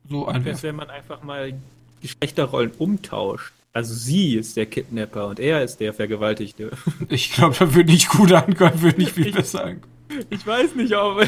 so 0.09 0.25
Als 0.25 0.37
einwerfen. 0.37 0.63
wenn 0.63 0.75
man 0.75 0.89
einfach 0.89 1.23
mal 1.23 1.53
Geschlechterrollen 2.01 2.71
umtauscht. 2.77 3.53
Also 3.73 3.93
sie 3.93 4.35
ist 4.35 4.55
der 4.57 4.65
Kidnapper 4.67 5.27
und 5.27 5.39
er 5.39 5.63
ist 5.63 5.79
der 5.79 5.93
Vergewaltigte. 5.93 6.71
Ich 7.09 7.33
glaube, 7.33 7.55
da 7.59 7.73
würde 7.75 7.91
nicht 7.91 8.09
gut 8.09 8.31
ankommen, 8.31 8.81
würde 8.81 8.99
nicht 8.99 9.11
viel 9.11 9.31
besser 9.31 9.65
ankommen. 9.65 9.93
Ich 10.29 10.45
weiß 10.47 10.75
nicht, 10.75 10.95
ob. 10.95 11.27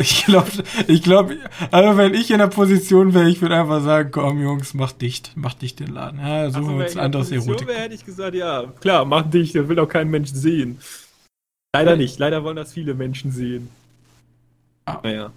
Ich 0.00 0.24
glaube, 0.26 0.50
ich 0.86 1.02
glaube, 1.02 1.36
also 1.70 1.96
wenn 1.96 2.14
ich 2.14 2.30
in 2.30 2.38
der 2.38 2.46
Position 2.46 3.14
wäre, 3.14 3.28
ich 3.28 3.40
würde 3.42 3.56
einfach 3.56 3.82
sagen, 3.82 4.10
komm 4.12 4.40
Jungs, 4.40 4.74
mach 4.74 4.92
dicht, 4.92 5.32
mach 5.34 5.54
dicht 5.54 5.80
den 5.80 5.88
Laden. 5.88 6.20
Ja, 6.20 6.50
suchen 6.50 6.64
Also, 6.64 6.78
wir 6.78 6.84
uns 6.84 6.96
ein 6.96 7.04
anderes 7.04 7.30
Erotik. 7.32 7.66
wäre, 7.66 7.80
hätte 7.80 7.94
ich 7.94 8.04
gesagt, 8.04 8.34
ja, 8.34 8.72
klar, 8.80 9.04
mach 9.04 9.28
dich, 9.28 9.52
das 9.52 9.68
will 9.68 9.76
doch 9.76 9.88
kein 9.88 10.08
Mensch 10.08 10.30
sehen. 10.32 10.78
Leider 11.74 11.96
nicht, 11.96 12.18
leider 12.18 12.44
wollen 12.44 12.56
das 12.56 12.72
viele 12.72 12.94
Menschen 12.94 13.32
sehen. 13.32 13.68
Ah. 14.86 15.00
Naja. 15.02 15.32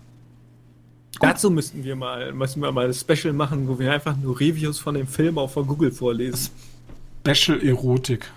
Dazu 1.19 1.51
müssten 1.51 1.83
wir 1.83 1.95
mal, 1.95 2.31
müssen 2.33 2.61
wir 2.61 2.71
mal 2.71 2.87
ein 2.87 2.93
Special 2.93 3.33
machen, 3.33 3.67
wo 3.67 3.77
wir 3.77 3.91
einfach 3.91 4.15
nur 4.15 4.39
Reviews 4.39 4.79
von 4.79 4.95
dem 4.95 5.07
Film 5.07 5.37
auch 5.37 5.49
von 5.49 5.67
Google 5.67 5.91
vorlesen. 5.91 6.49
Special 7.27 7.61
Erotik. 7.61 8.31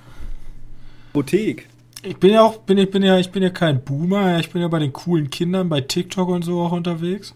Apothek. 1.10 1.68
Ich 2.06 2.18
bin 2.18 2.32
ja 2.32 2.42
auch, 2.42 2.58
bin 2.58 2.76
ich 2.76 2.90
bin 2.90 3.02
ja, 3.02 3.18
ich 3.18 3.32
bin 3.32 3.42
ja 3.42 3.48
kein 3.48 3.82
Boomer, 3.82 4.38
ich 4.38 4.50
bin 4.50 4.60
ja 4.60 4.68
bei 4.68 4.78
den 4.78 4.92
coolen 4.92 5.30
Kindern 5.30 5.70
bei 5.70 5.80
TikTok 5.80 6.28
und 6.28 6.44
so 6.44 6.60
auch 6.60 6.72
unterwegs. 6.72 7.34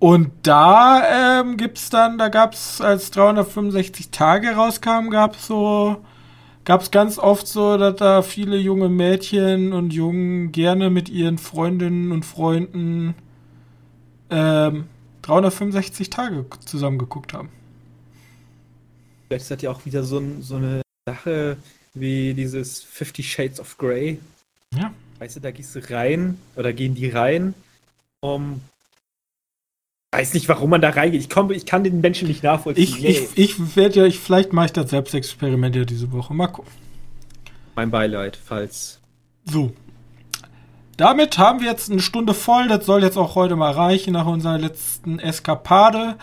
Und 0.00 0.32
da 0.42 1.40
ähm, 1.40 1.56
gibt's 1.56 1.88
dann, 1.88 2.18
da 2.18 2.30
gab's, 2.30 2.80
als 2.80 3.12
365 3.12 4.10
Tage 4.10 4.56
rauskam, 4.56 5.10
gab's 5.10 5.46
so, 5.46 5.98
gab's 6.64 6.90
ganz 6.90 7.18
oft 7.18 7.46
so, 7.46 7.76
dass 7.76 7.94
da 7.96 8.22
viele 8.22 8.56
junge 8.56 8.88
Mädchen 8.88 9.72
und 9.72 9.92
Jungen 9.92 10.50
gerne 10.50 10.90
mit 10.90 11.08
ihren 11.08 11.38
Freundinnen 11.38 12.10
und 12.10 12.24
Freunden 12.24 13.14
ähm, 14.30 14.86
365 15.22 16.10
Tage 16.10 16.44
zusammen 16.64 16.98
geguckt 16.98 17.34
haben. 17.34 17.50
Vielleicht 19.28 19.42
ist 19.42 19.50
das 19.52 19.62
ja 19.62 19.70
auch 19.70 19.84
wieder 19.84 20.02
so, 20.02 20.20
so 20.40 20.56
eine 20.56 20.82
Sache 21.06 21.56
wie 21.94 22.34
dieses 22.34 22.82
Fifty 22.82 23.22
Shades 23.22 23.60
of 23.60 23.78
Grey. 23.78 24.20
Ja. 24.74 24.92
Weißt 25.18 25.36
du, 25.36 25.40
da 25.40 25.50
gehst 25.50 25.74
du 25.74 25.80
rein 25.92 26.38
oder 26.56 26.72
gehen 26.72 26.94
die 26.94 27.08
rein, 27.08 27.54
um. 28.20 28.60
Weiß 30.12 30.34
nicht, 30.34 30.48
warum 30.48 30.70
man 30.70 30.80
da 30.80 30.90
reingeht. 30.90 31.20
Ich, 31.20 31.30
komm, 31.30 31.52
ich 31.52 31.66
kann 31.66 31.84
den 31.84 32.00
Menschen 32.00 32.26
nicht 32.26 32.42
nachvollziehen. 32.42 32.96
Ich, 32.98 33.04
ich, 33.04 33.38
ich 33.38 33.76
werde 33.76 34.00
ja, 34.00 34.06
ich, 34.06 34.18
vielleicht 34.18 34.52
mache 34.52 34.66
ich 34.66 34.72
das 34.72 34.90
Selbstexperiment 34.90 35.76
ja 35.76 35.84
diese 35.84 36.10
Woche. 36.10 36.34
Mal 36.34 36.48
gucken. 36.48 36.72
mein 37.76 37.92
Beileid, 37.92 38.36
falls. 38.36 38.98
So. 39.44 39.72
Damit 40.96 41.38
haben 41.38 41.60
wir 41.60 41.68
jetzt 41.70 41.90
eine 41.90 42.00
Stunde 42.00 42.34
voll. 42.34 42.66
Das 42.66 42.86
soll 42.86 43.04
jetzt 43.04 43.16
auch 43.16 43.36
heute 43.36 43.54
mal 43.54 43.70
reichen 43.70 44.12
nach 44.12 44.26
unserer 44.26 44.58
letzten 44.58 45.20
Eskapade. 45.20 46.16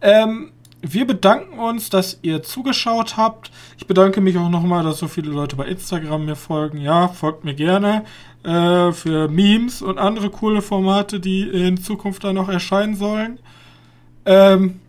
Ähm, 0.00 0.52
wir 0.80 1.06
bedanken 1.06 1.58
uns, 1.58 1.90
dass 1.90 2.18
ihr 2.22 2.42
zugeschaut 2.42 3.16
habt. 3.16 3.50
Ich 3.76 3.86
bedanke 3.86 4.20
mich 4.20 4.36
auch 4.36 4.48
nochmal, 4.48 4.84
dass 4.84 4.98
so 4.98 5.08
viele 5.08 5.30
Leute 5.30 5.56
bei 5.56 5.66
Instagram 5.66 6.24
mir 6.24 6.36
folgen. 6.36 6.78
Ja, 6.78 7.08
folgt 7.08 7.44
mir 7.44 7.54
gerne 7.54 8.04
äh, 8.44 8.92
für 8.92 9.28
Memes 9.28 9.82
und 9.82 9.98
andere 9.98 10.30
coole 10.30 10.62
Formate, 10.62 11.20
die 11.20 11.42
in 11.42 11.78
Zukunft 11.78 12.22
dann 12.24 12.36
noch 12.36 12.48
erscheinen 12.48 12.94
sollen. 12.94 13.40
Ähm, 14.24 14.80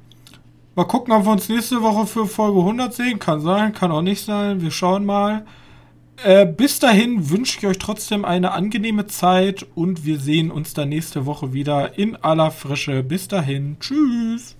mal 0.76 0.86
gucken, 0.86 1.14
ob 1.14 1.26
wir 1.26 1.32
uns 1.32 1.50
nächste 1.50 1.82
Woche 1.82 2.06
für 2.06 2.28
Folge 2.28 2.60
100 2.60 2.94
sehen. 2.94 3.20
Kann 3.20 3.42
sein, 3.42 3.74
kann 3.74 3.92
auch 3.92 4.04
nicht 4.04 4.24
sein. 4.24 4.62
Wir 4.62 4.72
schauen 4.72 5.06
mal. 5.06 5.46
Äh, 6.24 6.46
bis 6.46 6.80
dahin 6.80 7.30
wünsche 7.30 7.58
ich 7.58 7.66
euch 7.66 7.80
trotzdem 7.80 8.26
eine 8.26 8.52
angenehme 8.52 9.08
Zeit 9.08 9.66
und 9.74 10.06
wir 10.06 10.20
sehen 10.20 10.52
uns 10.52 10.74
dann 10.74 10.90
nächste 10.90 11.26
Woche 11.26 11.54
wieder 11.54 11.98
in 11.98 12.16
aller 12.18 12.52
Frische. 12.52 13.02
Bis 13.04 13.28
dahin. 13.28 13.78
Tschüss. 13.80 14.56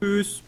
Tschüss. 0.00 0.42